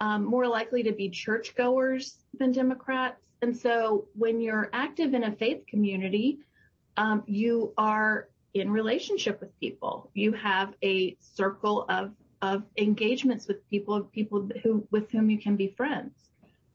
um, 0.02 0.26
more 0.26 0.48
likely 0.48 0.84
to 0.84 0.92
be 0.92 1.10
churchgoers 1.10 2.18
than 2.38 2.52
Democrats. 2.52 3.22
And 3.42 3.56
so 3.56 4.06
when 4.16 4.42
you're 4.42 4.70
active 4.74 5.14
in 5.14 5.24
a 5.24 5.32
faith 5.32 5.66
community, 5.68 6.40
um, 6.98 7.24
you 7.26 7.74
are 7.78 8.30
in 8.54 8.70
relationship 8.70 9.39
with 9.41 9.58
people. 9.60 10.10
You 10.14 10.34
have 10.34 10.74
a 10.84 11.18
circle 11.20 11.86
of 11.89 12.12
of 12.41 12.64
engagements 12.78 13.48
with 13.48 13.68
people, 13.70 14.02
people 14.02 14.50
who 14.64 14.86
with 14.91 15.10
whom 15.12 15.30
you 15.30 15.39
can 15.39 15.56
be 15.56 15.70
friends. 15.78 16.14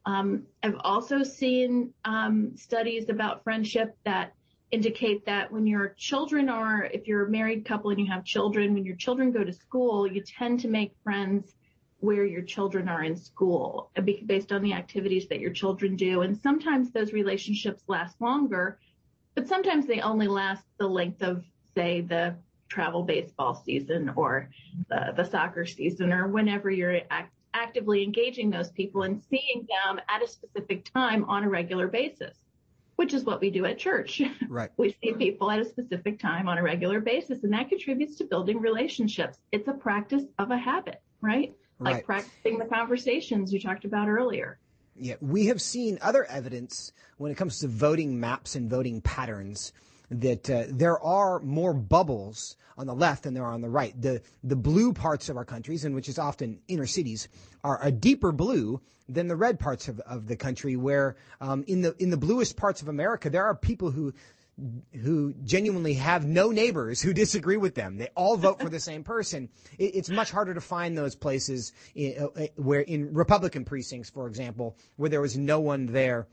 Um, 0.07 0.45
I've 0.63 0.81
also 0.81 1.23
seen 1.23 1.93
um, 2.07 2.53
studies 2.57 3.11
about 3.11 3.45
friendship 3.45 3.95
that 4.07 4.33
indicate 4.71 5.27
that 5.27 5.53
when 5.53 5.67
your 5.67 5.91
children 5.99 6.49
are, 6.49 6.85
if 6.85 7.07
you're 7.07 7.27
a 7.27 7.31
married 7.31 7.67
couple 7.67 7.91
and 7.91 8.01
you 8.01 8.07
have 8.07 8.25
children, 8.25 8.73
when 8.73 8.87
your 8.87 8.97
children 8.97 9.31
go 9.31 9.45
to 9.45 9.53
school, 9.53 10.07
you 10.07 10.23
tend 10.23 10.61
to 10.61 10.69
make 10.69 10.93
friends 11.05 11.55
where 12.01 12.25
your 12.25 12.43
children 12.43 12.89
are 12.89 13.03
in 13.03 13.17
school 13.17 13.91
based 14.27 14.53
on 14.53 14.63
the 14.63 14.73
activities 14.73 15.27
that 15.29 15.41
your 15.41 15.51
children 15.51 15.97
do. 15.97 16.23
And 16.23 16.37
sometimes 16.39 16.91
those 16.91 17.13
relationships 17.13 17.83
last 17.89 18.21
longer, 18.21 18.79
but 19.39 19.47
sometimes 19.47 19.87
they 19.87 20.01
only 20.01 20.27
last 20.27 20.65
the 20.81 20.87
length 20.89 21.23
of, 21.23 21.45
say, 21.77 22.01
the 22.01 22.35
travel 22.69 23.05
baseball 23.05 23.55
season 23.55 24.11
or 24.17 24.51
the, 24.91 25.13
the 25.17 25.23
soccer 25.23 25.65
season 25.65 26.13
or 26.13 26.27
whenever 26.27 26.73
you're 26.73 27.03
act- 27.13 27.33
actively 27.55 28.03
engaging 28.03 28.51
those 28.51 28.73
people 28.73 29.03
and 29.05 29.23
seeing 29.31 29.65
them 29.69 30.01
at 30.09 30.25
a 30.25 30.27
specific 30.27 30.85
time 30.93 31.25
on 31.27 31.45
a 31.45 31.49
regular 31.49 31.87
basis, 31.87 32.37
which 32.97 33.15
is 33.15 33.23
what 33.23 33.41
we 33.41 33.49
do 33.49 33.65
at 33.65 33.79
church. 33.79 34.21
Right. 34.49 34.71
we 34.77 34.97
see 35.01 35.13
people 35.13 35.53
at 35.53 35.61
a 35.61 35.65
specific 35.65 36.19
time 36.19 36.49
on 36.49 36.59
a 36.59 36.63
regular 36.65 36.99
basis, 36.99 37.45
and 37.45 37.53
that 37.53 37.69
contributes 37.69 38.17
to 38.17 38.25
building 38.25 38.59
relationships. 38.61 39.39
It's 39.53 39.69
a 39.69 39.73
practice 39.73 40.25
of 40.41 40.51
a 40.51 40.59
habit, 40.59 41.01
right? 41.21 41.55
Like 41.79 41.95
Right. 41.95 42.05
practicing 42.05 42.59
the 42.59 42.65
conversations 42.65 43.53
you 43.53 43.61
talked 43.61 43.85
about 43.85 44.09
earlier. 44.09 44.59
Yeah, 45.01 45.15
we 45.21 45.47
have 45.47 45.63
seen 45.63 45.99
other 46.03 46.25
evidence 46.25 46.93
when 47.19 47.31
it 47.31 47.37
comes 47.37 47.61
to 47.61 47.69
voting 47.69 48.19
maps 48.19 48.57
and 48.57 48.69
voting 48.69 49.01
patterns 49.01 49.73
that 50.11 50.49
uh, 50.51 50.65
there 50.69 50.99
are 51.01 51.39
more 51.41 51.75
bubbles 51.75 52.57
on 52.77 52.87
the 52.87 52.95
left 52.95 53.25
than 53.25 53.35
there 53.35 53.45
are 53.45 53.53
on 53.53 53.61
the 53.61 53.69
right. 53.69 54.01
The 54.01 54.23
the 54.43 54.57
blue 54.57 54.93
parts 54.93 55.29
of 55.29 55.37
our 55.37 55.45
countries, 55.45 55.85
and 55.85 55.95
which 55.95 56.09
is 56.09 56.19
often 56.19 56.61
inner 56.69 56.87
cities, 56.87 57.29
are 57.63 57.79
a 57.83 57.93
deeper 57.93 58.33
blue 58.33 58.81
than 59.09 59.27
the 59.29 59.37
red 59.37 59.59
parts 59.59 59.89
of, 59.89 60.01
of 60.01 60.27
the 60.27 60.37
country. 60.37 60.77
Where 60.77 61.17
um, 61.41 61.65
in 61.67 61.83
the 61.83 61.95
in 61.99 62.11
the 62.11 62.17
bluest 62.17 62.57
parts 62.57 62.83
of 62.83 62.89
America, 62.89 63.31
there 63.31 63.45
are 63.45 63.55
people 63.55 63.91
who 63.91 64.15
who 65.03 65.35
genuinely 65.45 65.95
have 65.95 66.27
no 66.27 66.51
neighbors 66.51 67.01
who 67.01 67.13
disagree 67.13 67.57
with 67.57 67.75
them. 67.75 67.97
They 67.97 68.09
all 68.15 68.37
vote 68.37 68.61
for 68.61 68.69
the 68.69 68.81
same 68.81 69.05
person. 69.05 69.49
It, 69.79 69.95
it's 69.95 70.11
much 70.11 70.31
harder 70.31 70.55
to 70.55 70.61
find 70.61 70.97
those 70.97 71.15
places 71.15 71.73
in, 71.95 72.29
uh, 72.37 72.47
where 72.57 72.81
in 72.81 73.15
Republican 73.15 73.65
precincts, 73.65 74.11
for 74.11 74.27
example, 74.27 74.77
where 74.97 75.11
there 75.11 75.21
was 75.21 75.37
no 75.37 75.61
one 75.61 75.87
there 75.87 76.27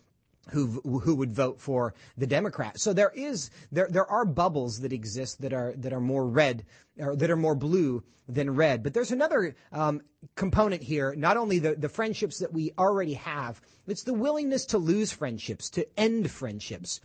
who 0.49 0.67
who 0.99 1.15
would 1.15 1.34
vote 1.34 1.59
for 1.59 1.93
the 2.17 2.28
Democrat. 2.28 2.80
So 2.80 2.93
there 2.93 3.11
is 3.15 3.49
there 3.71 3.88
there 3.89 4.09
are 4.09 4.26
bubbles 4.26 4.80
that 4.82 4.93
exist 4.93 5.41
that 5.41 5.53
are 5.53 5.73
that 5.78 5.93
are 5.93 5.99
more 5.99 6.28
red 6.28 6.65
or 6.99 7.15
that 7.15 7.32
are 7.32 7.36
more 7.36 7.55
blue 7.55 8.03
than 8.28 8.55
red. 8.55 8.84
But 8.84 8.93
there's 8.93 9.11
another 9.11 9.55
um, 9.71 10.01
component 10.36 10.84
here. 10.84 11.15
Not 11.15 11.38
only 11.38 11.59
the 11.59 11.76
the 11.76 11.89
friendships 11.89 12.39
that 12.39 12.53
we 12.53 12.73
already 12.78 13.13
have, 13.13 13.61
it's 13.88 14.03
the 14.03 14.13
willingness 14.13 14.65
to 14.67 14.78
lose 14.78 15.11
friendships, 15.11 15.69
to 15.71 15.88
end 15.99 16.30
friendships. 16.30 17.01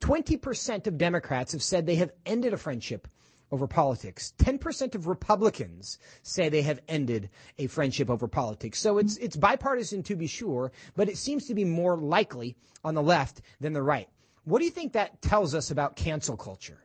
Twenty 0.00 0.36
percent 0.36 0.86
of 0.86 0.98
Democrats 0.98 1.52
have 1.52 1.62
said 1.62 1.86
they 1.86 1.96
have 1.96 2.12
ended 2.26 2.52
a 2.52 2.56
friendship 2.56 3.06
over 3.52 3.66
politics. 3.66 4.32
10% 4.38 4.94
of 4.94 5.06
Republicans 5.06 5.98
say 6.22 6.48
they 6.48 6.62
have 6.62 6.80
ended 6.88 7.30
a 7.58 7.66
friendship 7.66 8.08
over 8.08 8.28
politics. 8.28 8.78
So 8.78 8.98
it's, 8.98 9.16
it's 9.16 9.36
bipartisan 9.36 10.02
to 10.04 10.16
be 10.16 10.26
sure, 10.26 10.72
but 10.94 11.08
it 11.08 11.16
seems 11.16 11.46
to 11.46 11.54
be 11.54 11.64
more 11.64 11.96
likely 11.96 12.56
on 12.84 12.94
the 12.94 13.02
left 13.02 13.42
than 13.60 13.72
the 13.72 13.82
right. 13.82 14.08
What 14.44 14.60
do 14.60 14.64
you 14.64 14.70
think 14.70 14.92
that 14.92 15.20
tells 15.20 15.54
us 15.54 15.70
about 15.70 15.96
cancel 15.96 16.36
culture? 16.36 16.78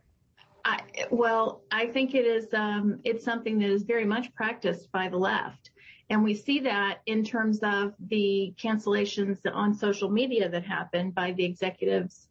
I, 0.65 0.81
well, 1.11 1.61
I 1.71 1.87
think 1.87 2.15
it 2.15 2.25
is. 2.25 2.51
Um, 2.53 2.99
it's 3.03 3.23
something 3.23 3.59
that 3.59 3.69
is 3.69 3.83
very 3.83 4.05
much 4.05 4.33
practiced 4.33 4.91
by 4.91 5.09
the 5.09 5.17
left, 5.17 5.69
and 6.09 6.23
we 6.23 6.33
see 6.33 6.59
that 6.61 7.01
in 7.05 7.23
terms 7.23 7.59
of 7.61 7.93
the 7.99 8.51
cancellations 8.57 9.37
on 9.53 9.75
social 9.75 10.09
media 10.09 10.49
that 10.49 10.65
happen 10.65 11.11
by 11.11 11.33
the 11.33 11.45
executives 11.45 12.24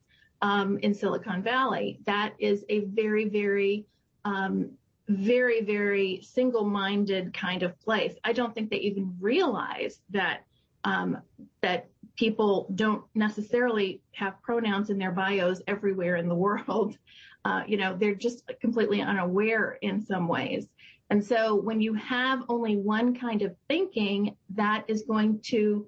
um, 0.45 0.79
in 0.83 0.93
Silicon 0.93 1.43
Valley. 1.43 1.99
That 2.05 2.35
is 2.39 2.67
a 2.69 2.81
very, 2.81 3.31
very, 3.31 3.87
um, 4.27 4.73
very, 5.09 5.63
very 5.63 6.21
single-minded 6.23 7.33
kind 7.33 7.63
of 7.63 7.81
place. 7.81 8.15
I 8.25 8.35
don't 8.35 8.55
think 8.55 8.69
they 8.69 8.77
even 8.77 9.17
realize 9.19 10.01
that 10.11 10.45
um, 10.85 11.17
that 11.63 11.89
people 12.17 12.71
don't 12.75 13.03
necessarily 13.15 14.03
have 14.13 14.41
pronouns 14.43 14.91
in 14.91 14.99
their 14.99 15.13
bios 15.13 15.63
everywhere 15.67 16.17
in 16.17 16.29
the 16.29 16.35
world. 16.47 16.99
Uh, 17.47 17.63
you 17.67 17.79
know, 17.79 17.97
they're 17.97 18.15
just 18.15 18.43
completely 18.61 19.01
unaware 19.01 19.79
in 19.81 19.99
some 20.05 20.29
ways. 20.29 20.67
And 21.09 21.25
so 21.25 21.55
when 21.55 21.81
you 21.81 21.95
have 21.95 22.45
only 22.51 22.77
one 22.77 23.15
kind 23.19 23.41
of 23.41 23.57
thinking, 23.67 24.37
that 24.51 24.85
is 24.89 25.05
going 25.05 25.41
to 25.45 25.87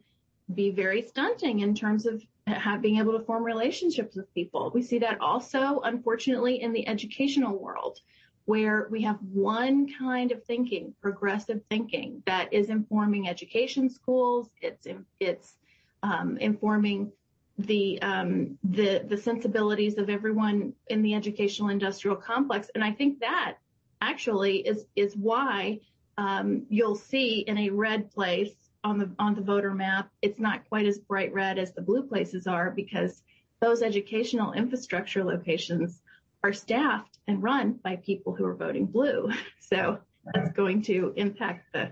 be 0.54 0.70
very 0.70 1.02
stunting 1.02 1.60
in 1.60 1.74
terms 1.74 2.06
of 2.06 2.22
have, 2.46 2.82
being 2.82 2.98
able 2.98 3.18
to 3.18 3.24
form 3.24 3.42
relationships 3.42 4.16
with 4.16 4.32
people. 4.34 4.70
We 4.72 4.82
see 4.82 4.98
that 5.00 5.20
also, 5.20 5.80
unfortunately, 5.80 6.62
in 6.62 6.72
the 6.72 6.86
educational 6.86 7.58
world, 7.58 7.98
where 8.44 8.86
we 8.90 9.02
have 9.02 9.18
one 9.32 9.88
kind 9.98 10.30
of 10.30 10.44
thinking, 10.44 10.94
progressive 11.00 11.60
thinking, 11.68 12.22
that 12.26 12.52
is 12.52 12.70
informing 12.70 13.28
education 13.28 13.90
schools. 13.90 14.48
It's 14.60 14.86
it's 15.18 15.56
um, 16.02 16.38
informing 16.38 17.12
the 17.58 18.00
um, 18.02 18.58
the 18.62 19.04
the 19.08 19.16
sensibilities 19.16 19.98
of 19.98 20.08
everyone 20.08 20.74
in 20.88 21.02
the 21.02 21.14
educational 21.14 21.70
industrial 21.70 22.16
complex, 22.16 22.70
and 22.74 22.84
I 22.84 22.92
think 22.92 23.20
that 23.20 23.56
actually 24.00 24.58
is 24.58 24.86
is 24.94 25.16
why 25.16 25.80
um, 26.16 26.66
you'll 26.68 26.94
see 26.94 27.40
in 27.40 27.58
a 27.58 27.70
red 27.70 28.12
place 28.12 28.54
on 28.86 28.98
the 28.98 29.10
on 29.18 29.34
the 29.34 29.40
voter 29.40 29.74
map, 29.74 30.08
it's 30.22 30.38
not 30.38 30.66
quite 30.68 30.86
as 30.86 30.98
bright 30.98 31.34
red 31.34 31.58
as 31.58 31.72
the 31.72 31.82
blue 31.82 32.04
places 32.04 32.46
are 32.46 32.70
because 32.70 33.22
those 33.60 33.82
educational 33.82 34.52
infrastructure 34.52 35.24
locations 35.24 36.02
are 36.44 36.52
staffed 36.52 37.18
and 37.26 37.42
run 37.42 37.72
by 37.82 37.96
people 37.96 38.34
who 38.34 38.44
are 38.44 38.54
voting 38.54 38.86
blue. 38.86 39.30
So 39.68 39.98
that's 40.32 40.52
going 40.52 40.82
to 40.82 41.12
impact 41.16 41.72
the 41.72 41.90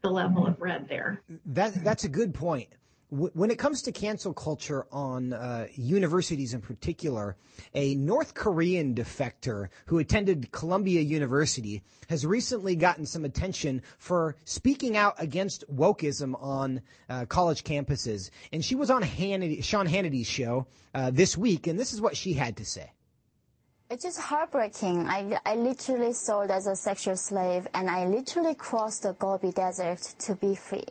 the 0.00 0.08
level 0.08 0.46
of 0.46 0.60
red 0.60 0.88
there. 0.88 1.20
That 1.46 1.74
that's 1.82 2.04
a 2.04 2.08
good 2.08 2.32
point. 2.32 2.68
When 3.10 3.50
it 3.52 3.58
comes 3.58 3.82
to 3.82 3.92
cancel 3.92 4.34
culture 4.34 4.86
on 4.90 5.32
uh, 5.32 5.68
universities 5.74 6.54
in 6.54 6.60
particular, 6.60 7.36
a 7.74 7.94
North 7.94 8.34
Korean 8.34 8.94
defector 8.94 9.68
who 9.86 9.98
attended 9.98 10.50
Columbia 10.50 11.00
University 11.00 11.82
has 12.08 12.26
recently 12.26 12.74
gotten 12.74 13.06
some 13.06 13.24
attention 13.24 13.82
for 13.98 14.34
speaking 14.44 14.96
out 14.96 15.14
against 15.18 15.64
wokeism 15.72 16.34
on 16.42 16.82
uh, 17.08 17.26
college 17.26 17.62
campuses. 17.62 18.30
And 18.52 18.64
she 18.64 18.74
was 18.74 18.90
on 18.90 19.02
Hannity, 19.02 19.62
Sean 19.62 19.86
Hannity's 19.86 20.26
show 20.26 20.66
uh, 20.92 21.10
this 21.12 21.36
week, 21.36 21.68
and 21.68 21.78
this 21.78 21.92
is 21.92 22.00
what 22.00 22.16
she 22.16 22.32
had 22.32 22.56
to 22.56 22.64
say. 22.64 22.90
It's 23.88 24.02
just 24.02 24.18
heartbreaking. 24.18 25.06
I, 25.08 25.38
I 25.46 25.54
literally 25.54 26.12
sold 26.12 26.50
as 26.50 26.66
a 26.66 26.74
sexual 26.74 27.16
slave, 27.16 27.68
and 27.72 27.88
I 27.88 28.06
literally 28.06 28.56
crossed 28.56 29.04
the 29.04 29.12
Gobi 29.12 29.52
Desert 29.52 30.00
to 30.18 30.34
be 30.34 30.56
free. 30.56 30.86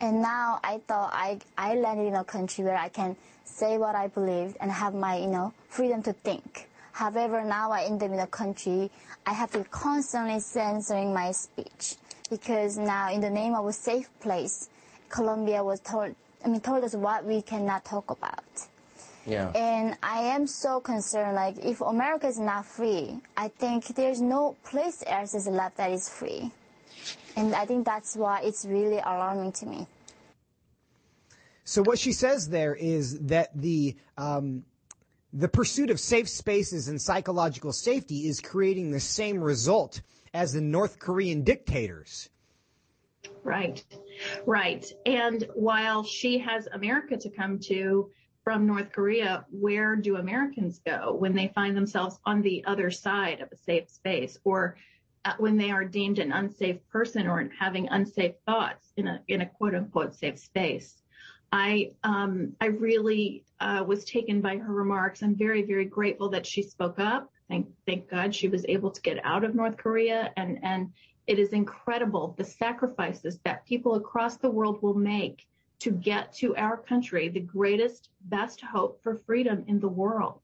And 0.00 0.20
now 0.22 0.60
I 0.62 0.80
thought 0.86 1.10
I, 1.12 1.38
I 1.56 1.74
landed 1.74 2.06
in 2.08 2.14
a 2.14 2.24
country 2.24 2.64
where 2.64 2.76
I 2.76 2.88
can 2.88 3.16
say 3.44 3.78
what 3.78 3.94
I 3.94 4.08
believe 4.08 4.56
and 4.60 4.70
have 4.70 4.94
my, 4.94 5.18
you 5.18 5.28
know, 5.28 5.52
freedom 5.68 6.02
to 6.02 6.12
think. 6.12 6.68
However, 6.92 7.42
now 7.42 7.72
I 7.72 7.84
end 7.84 8.02
up 8.02 8.10
in 8.10 8.18
a 8.18 8.26
country, 8.26 8.90
I 9.26 9.32
have 9.32 9.50
to 9.52 9.64
constantly 9.64 10.40
censoring 10.40 11.12
my 11.12 11.32
speech 11.32 11.96
because 12.30 12.78
now 12.78 13.12
in 13.12 13.20
the 13.20 13.30
name 13.30 13.54
of 13.54 13.66
a 13.66 13.72
safe 13.72 14.08
place, 14.20 14.68
Columbia 15.08 15.62
was 15.62 15.80
told, 15.80 16.14
I 16.44 16.48
mean, 16.48 16.60
told 16.60 16.84
us 16.84 16.94
what 16.94 17.24
we 17.24 17.42
cannot 17.42 17.84
talk 17.84 18.10
about. 18.10 18.44
Yeah. 19.26 19.50
And 19.54 19.96
I 20.02 20.20
am 20.20 20.46
so 20.46 20.80
concerned, 20.80 21.34
like, 21.34 21.56
if 21.64 21.80
America 21.80 22.26
is 22.26 22.38
not 22.38 22.66
free, 22.66 23.20
I 23.36 23.48
think 23.48 23.86
there's 23.94 24.20
no 24.20 24.56
place 24.64 25.02
else 25.06 25.34
is 25.34 25.46
left 25.46 25.78
that 25.78 25.90
is 25.90 26.08
free. 26.08 26.52
And 27.36 27.54
I 27.54 27.64
think 27.64 27.84
that's 27.84 28.16
why 28.16 28.40
it's 28.42 28.64
really 28.64 28.98
alarming 28.98 29.52
to 29.52 29.66
me. 29.66 29.86
So 31.64 31.82
what 31.82 31.98
she 31.98 32.12
says 32.12 32.48
there 32.48 32.74
is 32.74 33.18
that 33.20 33.50
the 33.54 33.96
um, 34.18 34.64
the 35.32 35.48
pursuit 35.48 35.90
of 35.90 35.98
safe 35.98 36.28
spaces 36.28 36.88
and 36.88 37.00
psychological 37.00 37.72
safety 37.72 38.28
is 38.28 38.40
creating 38.40 38.92
the 38.92 39.00
same 39.00 39.40
result 39.42 40.00
as 40.32 40.52
the 40.52 40.60
North 40.60 40.98
Korean 40.98 41.42
dictators. 41.42 42.28
Right, 43.42 43.84
right. 44.46 44.86
And 45.06 45.48
while 45.54 46.04
she 46.04 46.38
has 46.38 46.68
America 46.72 47.16
to 47.16 47.30
come 47.30 47.58
to 47.60 48.10
from 48.44 48.66
North 48.66 48.92
Korea, 48.92 49.46
where 49.50 49.96
do 49.96 50.16
Americans 50.16 50.80
go 50.86 51.14
when 51.14 51.34
they 51.34 51.50
find 51.54 51.76
themselves 51.76 52.18
on 52.24 52.42
the 52.42 52.64
other 52.66 52.90
side 52.90 53.40
of 53.40 53.48
a 53.50 53.56
safe 53.56 53.88
space 53.88 54.38
or 54.44 54.76
when 55.38 55.56
they 55.56 55.70
are 55.70 55.84
deemed 55.84 56.18
an 56.18 56.32
unsafe 56.32 56.78
person 56.90 57.26
or 57.26 57.48
having 57.58 57.88
unsafe 57.88 58.34
thoughts 58.46 58.92
in 58.96 59.08
a 59.08 59.20
in 59.28 59.40
a 59.40 59.46
quote 59.46 59.74
unquote 59.74 60.14
safe 60.14 60.38
space. 60.38 61.02
I 61.52 61.92
um, 62.02 62.52
I 62.60 62.66
really 62.66 63.44
uh, 63.60 63.84
was 63.86 64.04
taken 64.04 64.40
by 64.40 64.56
her 64.56 64.72
remarks. 64.72 65.22
I'm 65.22 65.36
very 65.36 65.62
very 65.62 65.84
grateful 65.84 66.28
that 66.30 66.46
she 66.46 66.62
spoke 66.62 66.98
up. 66.98 67.30
Thank 67.48 67.68
thank 67.86 68.08
God 68.08 68.34
she 68.34 68.48
was 68.48 68.64
able 68.68 68.90
to 68.90 69.00
get 69.02 69.24
out 69.24 69.44
of 69.44 69.54
North 69.54 69.76
Korea 69.76 70.32
and 70.36 70.58
and 70.62 70.92
it 71.26 71.38
is 71.38 71.50
incredible 71.50 72.34
the 72.36 72.44
sacrifices 72.44 73.38
that 73.44 73.64
people 73.64 73.94
across 73.94 74.36
the 74.36 74.50
world 74.50 74.82
will 74.82 74.94
make 74.94 75.46
to 75.80 75.90
get 75.90 76.32
to 76.32 76.56
our 76.56 76.76
country, 76.76 77.28
the 77.28 77.40
greatest, 77.40 78.10
best 78.22 78.60
hope 78.60 79.02
for 79.02 79.16
freedom 79.26 79.64
in 79.66 79.80
the 79.80 79.88
world. 79.88 80.40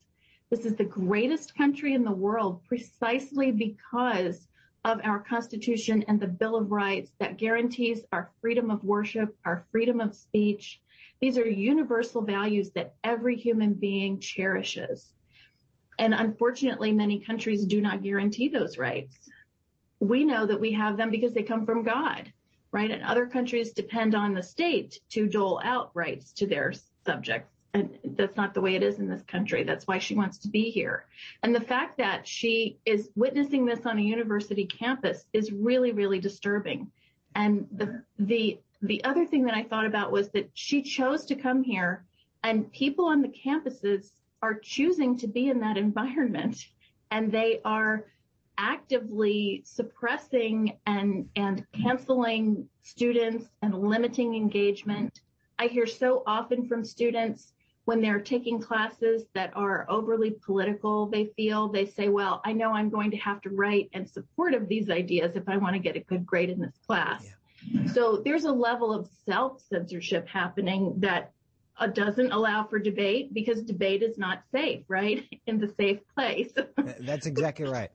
This 0.51 0.65
is 0.67 0.75
the 0.75 0.85
greatest 0.85 1.57
country 1.57 1.95
in 1.95 2.05
the 2.05 2.11
world 2.13 2.65
precisely 2.65 3.53
because 3.53 4.49
of 4.85 5.01
our 5.05 5.19
Constitution 5.19 6.05
and 6.09 6.19
the 6.19 6.27
Bill 6.27 6.57
of 6.57 6.73
Rights 6.73 7.13
that 7.19 7.37
guarantees 7.37 8.05
our 8.13 8.31
freedom 8.41 8.71
of 8.71 8.83
worship, 8.83 9.37
our 9.45 9.65
freedom 9.71 10.01
of 10.01 10.15
speech. 10.15 10.81
These 11.21 11.37
are 11.37 11.49
universal 11.49 12.23
values 12.23 12.71
that 12.71 12.95
every 13.05 13.37
human 13.37 13.75
being 13.75 14.21
cherishes. 14.21 15.13
And 15.99 16.15
unfortunately, 16.15 16.93
many 16.93 17.21
countries 17.21 17.67
do 17.67 17.81
not 17.83 18.03
guarantee 18.03 18.49
those 18.49 18.79
rights. 18.79 19.19
We 20.01 20.25
know 20.25 20.47
that 20.47 20.61
we 20.61 20.73
have 20.73 20.97
them 20.97 21.11
because 21.11 21.35
they 21.35 21.43
come 21.43 21.67
from 21.67 21.83
God, 21.83 22.33
right? 22.73 22.91
And 22.91 23.03
other 23.03 23.27
countries 23.27 23.73
depend 23.73 24.15
on 24.15 24.33
the 24.33 24.43
state 24.43 24.99
to 25.11 25.27
dole 25.27 25.61
out 25.63 25.91
rights 25.93 26.33
to 26.35 26.47
their 26.47 26.73
subjects 27.05 27.60
and 27.73 27.99
that's 28.17 28.37
not 28.37 28.53
the 28.53 28.61
way 28.61 28.75
it 28.75 28.83
is 28.83 28.99
in 28.99 29.09
this 29.09 29.23
country. 29.23 29.63
That's 29.63 29.87
why 29.87 29.99
she 29.99 30.15
wants 30.15 30.39
to 30.39 30.49
be 30.49 30.71
here. 30.71 31.07
And 31.43 31.55
the 31.55 31.61
fact 31.61 31.99
that 31.99 32.27
she 32.27 32.79
is 32.85 33.11
witnessing 33.15 33.65
this 33.65 33.87
on 33.87 33.99
a 33.99 34.03
university 34.03 34.67
campus 34.67 35.25
is 35.33 35.53
really, 35.53 35.93
really 35.93 36.19
disturbing. 36.19 36.91
And 37.37 37.67
the, 37.71 38.03
the, 38.19 38.59
the 38.83 39.05
other 39.05 39.25
thing 39.25 39.45
that 39.45 39.55
I 39.55 39.63
thought 39.63 39.87
about 39.87 40.11
was 40.11 40.31
that 40.31 40.51
she 40.55 40.83
chose 40.83 41.25
to 41.27 41.37
come 41.37 41.63
here 41.63 42.05
and 42.43 42.73
people 42.73 43.05
on 43.05 43.23
the 43.23 43.29
campuses 43.29 44.11
are 44.43 44.59
choosing 44.59 45.17
to 45.19 45.29
be 45.29 45.49
in 45.49 45.61
that 45.61 45.77
environment 45.77 46.67
and 47.11 47.31
they 47.31 47.61
are 47.65 48.07
actively 48.59 49.63
suppressing 49.65 50.77
and, 50.87 51.29
and 51.37 51.65
canceling 51.73 52.69
students 52.83 53.47
and 53.63 53.75
limiting 53.75 54.35
engagement. 54.35 55.21
I 55.59 55.67
hear 55.67 55.87
so 55.87 56.23
often 56.27 56.67
from 56.67 56.85
students 56.85 57.53
when 57.85 58.01
they're 58.01 58.21
taking 58.21 58.61
classes 58.61 59.25
that 59.35 59.53
are 59.57 59.87
overly 59.89 60.31
political, 60.31 61.07
they 61.07 61.31
feel 61.37 61.69
they 61.69 61.87
say, 61.87 62.09
well, 62.09 62.41
I 62.45 62.53
know 62.53 62.73
I'm 62.73 62.91
going 62.91 63.11
to 63.13 63.17
have 63.17 63.41
to 63.43 63.51
write 63.51 63.91
in 63.93 64.07
support 64.07 64.55
of 64.55 64.69
these 64.69 64.91
ideas 64.91 65.35
if 65.35 65.49
I 65.49 65.57
want 65.57 65.75
to 65.75 65.81
get 65.81 65.97
a 65.97 66.01
good 66.01 66.27
grade 66.27 66.51
in 66.51 66.61
this 66.61 66.77
class. 66.87 67.25
Yeah. 67.25 67.93
So 67.93 68.23
there's 68.25 68.45
a 68.45 68.53
level 68.53 68.93
of 68.93 69.09
self 69.27 69.61
censorship 69.69 70.29
happening 70.29 70.95
that 70.99 71.33
uh, 71.79 71.87
doesn't 71.87 72.31
allow 72.33 72.65
for 72.65 72.79
debate 72.79 73.33
because 73.33 73.63
debate 73.63 74.03
is 74.03 74.19
not 74.19 74.43
safe, 74.53 74.85
right? 74.89 75.27
In 75.47 75.59
the 75.59 75.69
safe 75.69 75.99
place. 76.15 76.53
That's 77.01 77.27
exactly 77.27 77.67
right. 77.67 77.91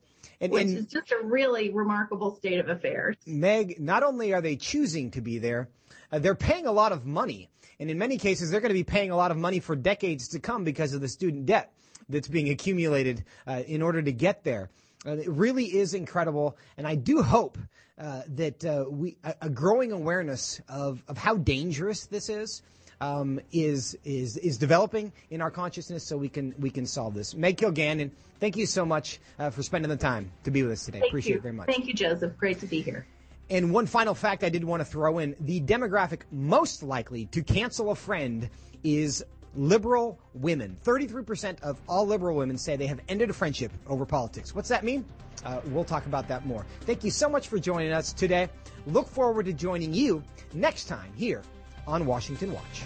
Which 0.51 0.67
is 0.67 0.85
just 0.85 1.11
a 1.11 1.23
really 1.23 1.71
remarkable 1.71 2.35
state 2.35 2.59
of 2.59 2.69
affairs. 2.69 3.15
Meg, 3.25 3.79
not 3.79 4.03
only 4.03 4.33
are 4.33 4.41
they 4.41 4.55
choosing 4.55 5.11
to 5.11 5.21
be 5.21 5.37
there, 5.37 5.69
uh, 6.11 6.19
they're 6.19 6.35
paying 6.35 6.65
a 6.65 6.71
lot 6.71 6.91
of 6.91 7.05
money. 7.05 7.49
And 7.79 7.89
in 7.89 7.97
many 7.97 8.17
cases, 8.17 8.49
they're 8.49 8.61
going 8.61 8.69
to 8.69 8.73
be 8.73 8.83
paying 8.83 9.11
a 9.11 9.17
lot 9.17 9.31
of 9.31 9.37
money 9.37 9.59
for 9.59 9.75
decades 9.75 10.29
to 10.29 10.39
come 10.39 10.63
because 10.63 10.93
of 10.93 11.01
the 11.01 11.07
student 11.07 11.45
debt 11.45 11.73
that's 12.07 12.27
being 12.27 12.49
accumulated 12.49 13.25
uh, 13.47 13.63
in 13.67 13.81
order 13.81 14.01
to 14.01 14.11
get 14.11 14.43
there. 14.43 14.69
Uh, 15.05 15.17
it 15.17 15.29
really 15.29 15.65
is 15.65 15.93
incredible, 15.93 16.57
and 16.77 16.87
I 16.87 16.95
do 16.95 17.21
hope 17.21 17.57
uh, 17.97 18.23
that 18.29 18.65
uh, 18.65 18.85
we 18.89 19.17
a, 19.23 19.35
a, 19.43 19.49
growing 19.49 19.91
awareness 19.91 20.59
of, 20.67 21.03
of 21.07 21.17
how 21.17 21.35
dangerous 21.35 22.07
this 22.07 22.27
is 22.27 22.61
um, 23.01 23.39
is 23.51 23.97
is 24.03 24.37
is 24.37 24.57
developing 24.57 25.11
in 25.29 25.41
our 25.41 25.51
consciousness, 25.51 26.03
so 26.03 26.17
we 26.17 26.29
can 26.29 26.53
we 26.59 26.69
can 26.69 26.85
solve 26.85 27.13
this. 27.13 27.35
Meg 27.35 27.57
Kilgannon, 27.57 28.11
thank 28.39 28.55
you 28.57 28.65
so 28.65 28.85
much 28.85 29.19
uh, 29.39 29.49
for 29.49 29.63
spending 29.63 29.89
the 29.89 29.97
time 29.97 30.31
to 30.43 30.51
be 30.51 30.63
with 30.63 30.73
us 30.73 30.85
today. 30.85 30.99
Thank 30.99 31.11
Appreciate 31.11 31.33
you. 31.33 31.39
it 31.39 31.43
very 31.43 31.53
much. 31.53 31.67
Thank 31.67 31.87
you, 31.87 31.93
Joseph. 31.93 32.37
Great 32.37 32.59
to 32.59 32.67
be 32.67 32.81
here. 32.81 33.05
And 33.49 33.71
one 33.71 33.85
final 33.85 34.15
fact 34.15 34.43
I 34.43 34.49
did 34.49 34.63
want 34.63 34.81
to 34.81 34.85
throw 34.85 35.19
in 35.19 35.35
the 35.39 35.61
demographic 35.61 36.21
most 36.31 36.81
likely 36.81 37.25
to 37.27 37.43
cancel 37.43 37.91
a 37.91 37.95
friend 37.95 38.49
is 38.83 39.23
liberal 39.55 40.19
women. 40.33 40.77
33% 40.83 41.61
of 41.61 41.79
all 41.87 42.07
liberal 42.07 42.35
women 42.35 42.57
say 42.57 42.75
they 42.75 42.87
have 42.87 42.99
ended 43.07 43.29
a 43.29 43.33
friendship 43.33 43.71
over 43.87 44.05
politics. 44.05 44.55
What's 44.55 44.69
that 44.69 44.83
mean? 44.83 45.05
Uh, 45.45 45.61
we'll 45.67 45.83
talk 45.83 46.07
about 46.07 46.27
that 46.27 46.45
more. 46.45 46.65
Thank 46.81 47.03
you 47.03 47.11
so 47.11 47.29
much 47.29 47.47
for 47.47 47.59
joining 47.59 47.91
us 47.91 48.13
today. 48.13 48.49
Look 48.87 49.07
forward 49.07 49.45
to 49.45 49.53
joining 49.53 49.93
you 49.93 50.23
next 50.53 50.85
time 50.85 51.11
here 51.15 51.43
on 51.87 52.05
Washington 52.05 52.53
Watch. 52.53 52.83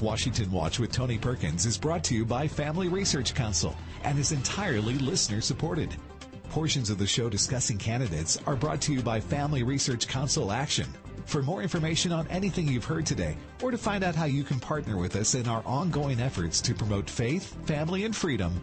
Washington 0.00 0.52
Watch 0.52 0.78
with 0.78 0.92
Tony 0.92 1.16
Perkins 1.16 1.64
is 1.64 1.78
brought 1.78 2.04
to 2.04 2.14
you 2.14 2.26
by 2.26 2.46
Family 2.46 2.88
Research 2.88 3.34
Council 3.34 3.74
and 4.02 4.18
is 4.18 4.32
entirely 4.32 4.98
listener 4.98 5.40
supported. 5.40 5.96
Portions 6.50 6.90
of 6.90 6.98
the 6.98 7.06
show 7.06 7.30
discussing 7.30 7.78
candidates 7.78 8.38
are 8.46 8.54
brought 8.54 8.80
to 8.82 8.92
you 8.92 9.02
by 9.02 9.18
Family 9.18 9.62
Research 9.62 10.06
Council 10.06 10.52
Action. 10.52 10.86
For 11.24 11.42
more 11.42 11.62
information 11.62 12.12
on 12.12 12.28
anything 12.28 12.68
you've 12.68 12.84
heard 12.84 13.06
today, 13.06 13.36
or 13.62 13.70
to 13.70 13.78
find 13.78 14.04
out 14.04 14.14
how 14.14 14.26
you 14.26 14.44
can 14.44 14.60
partner 14.60 14.98
with 14.98 15.16
us 15.16 15.34
in 15.34 15.48
our 15.48 15.62
ongoing 15.64 16.20
efforts 16.20 16.60
to 16.60 16.74
promote 16.74 17.08
faith, 17.08 17.56
family, 17.66 18.04
and 18.04 18.14
freedom, 18.14 18.62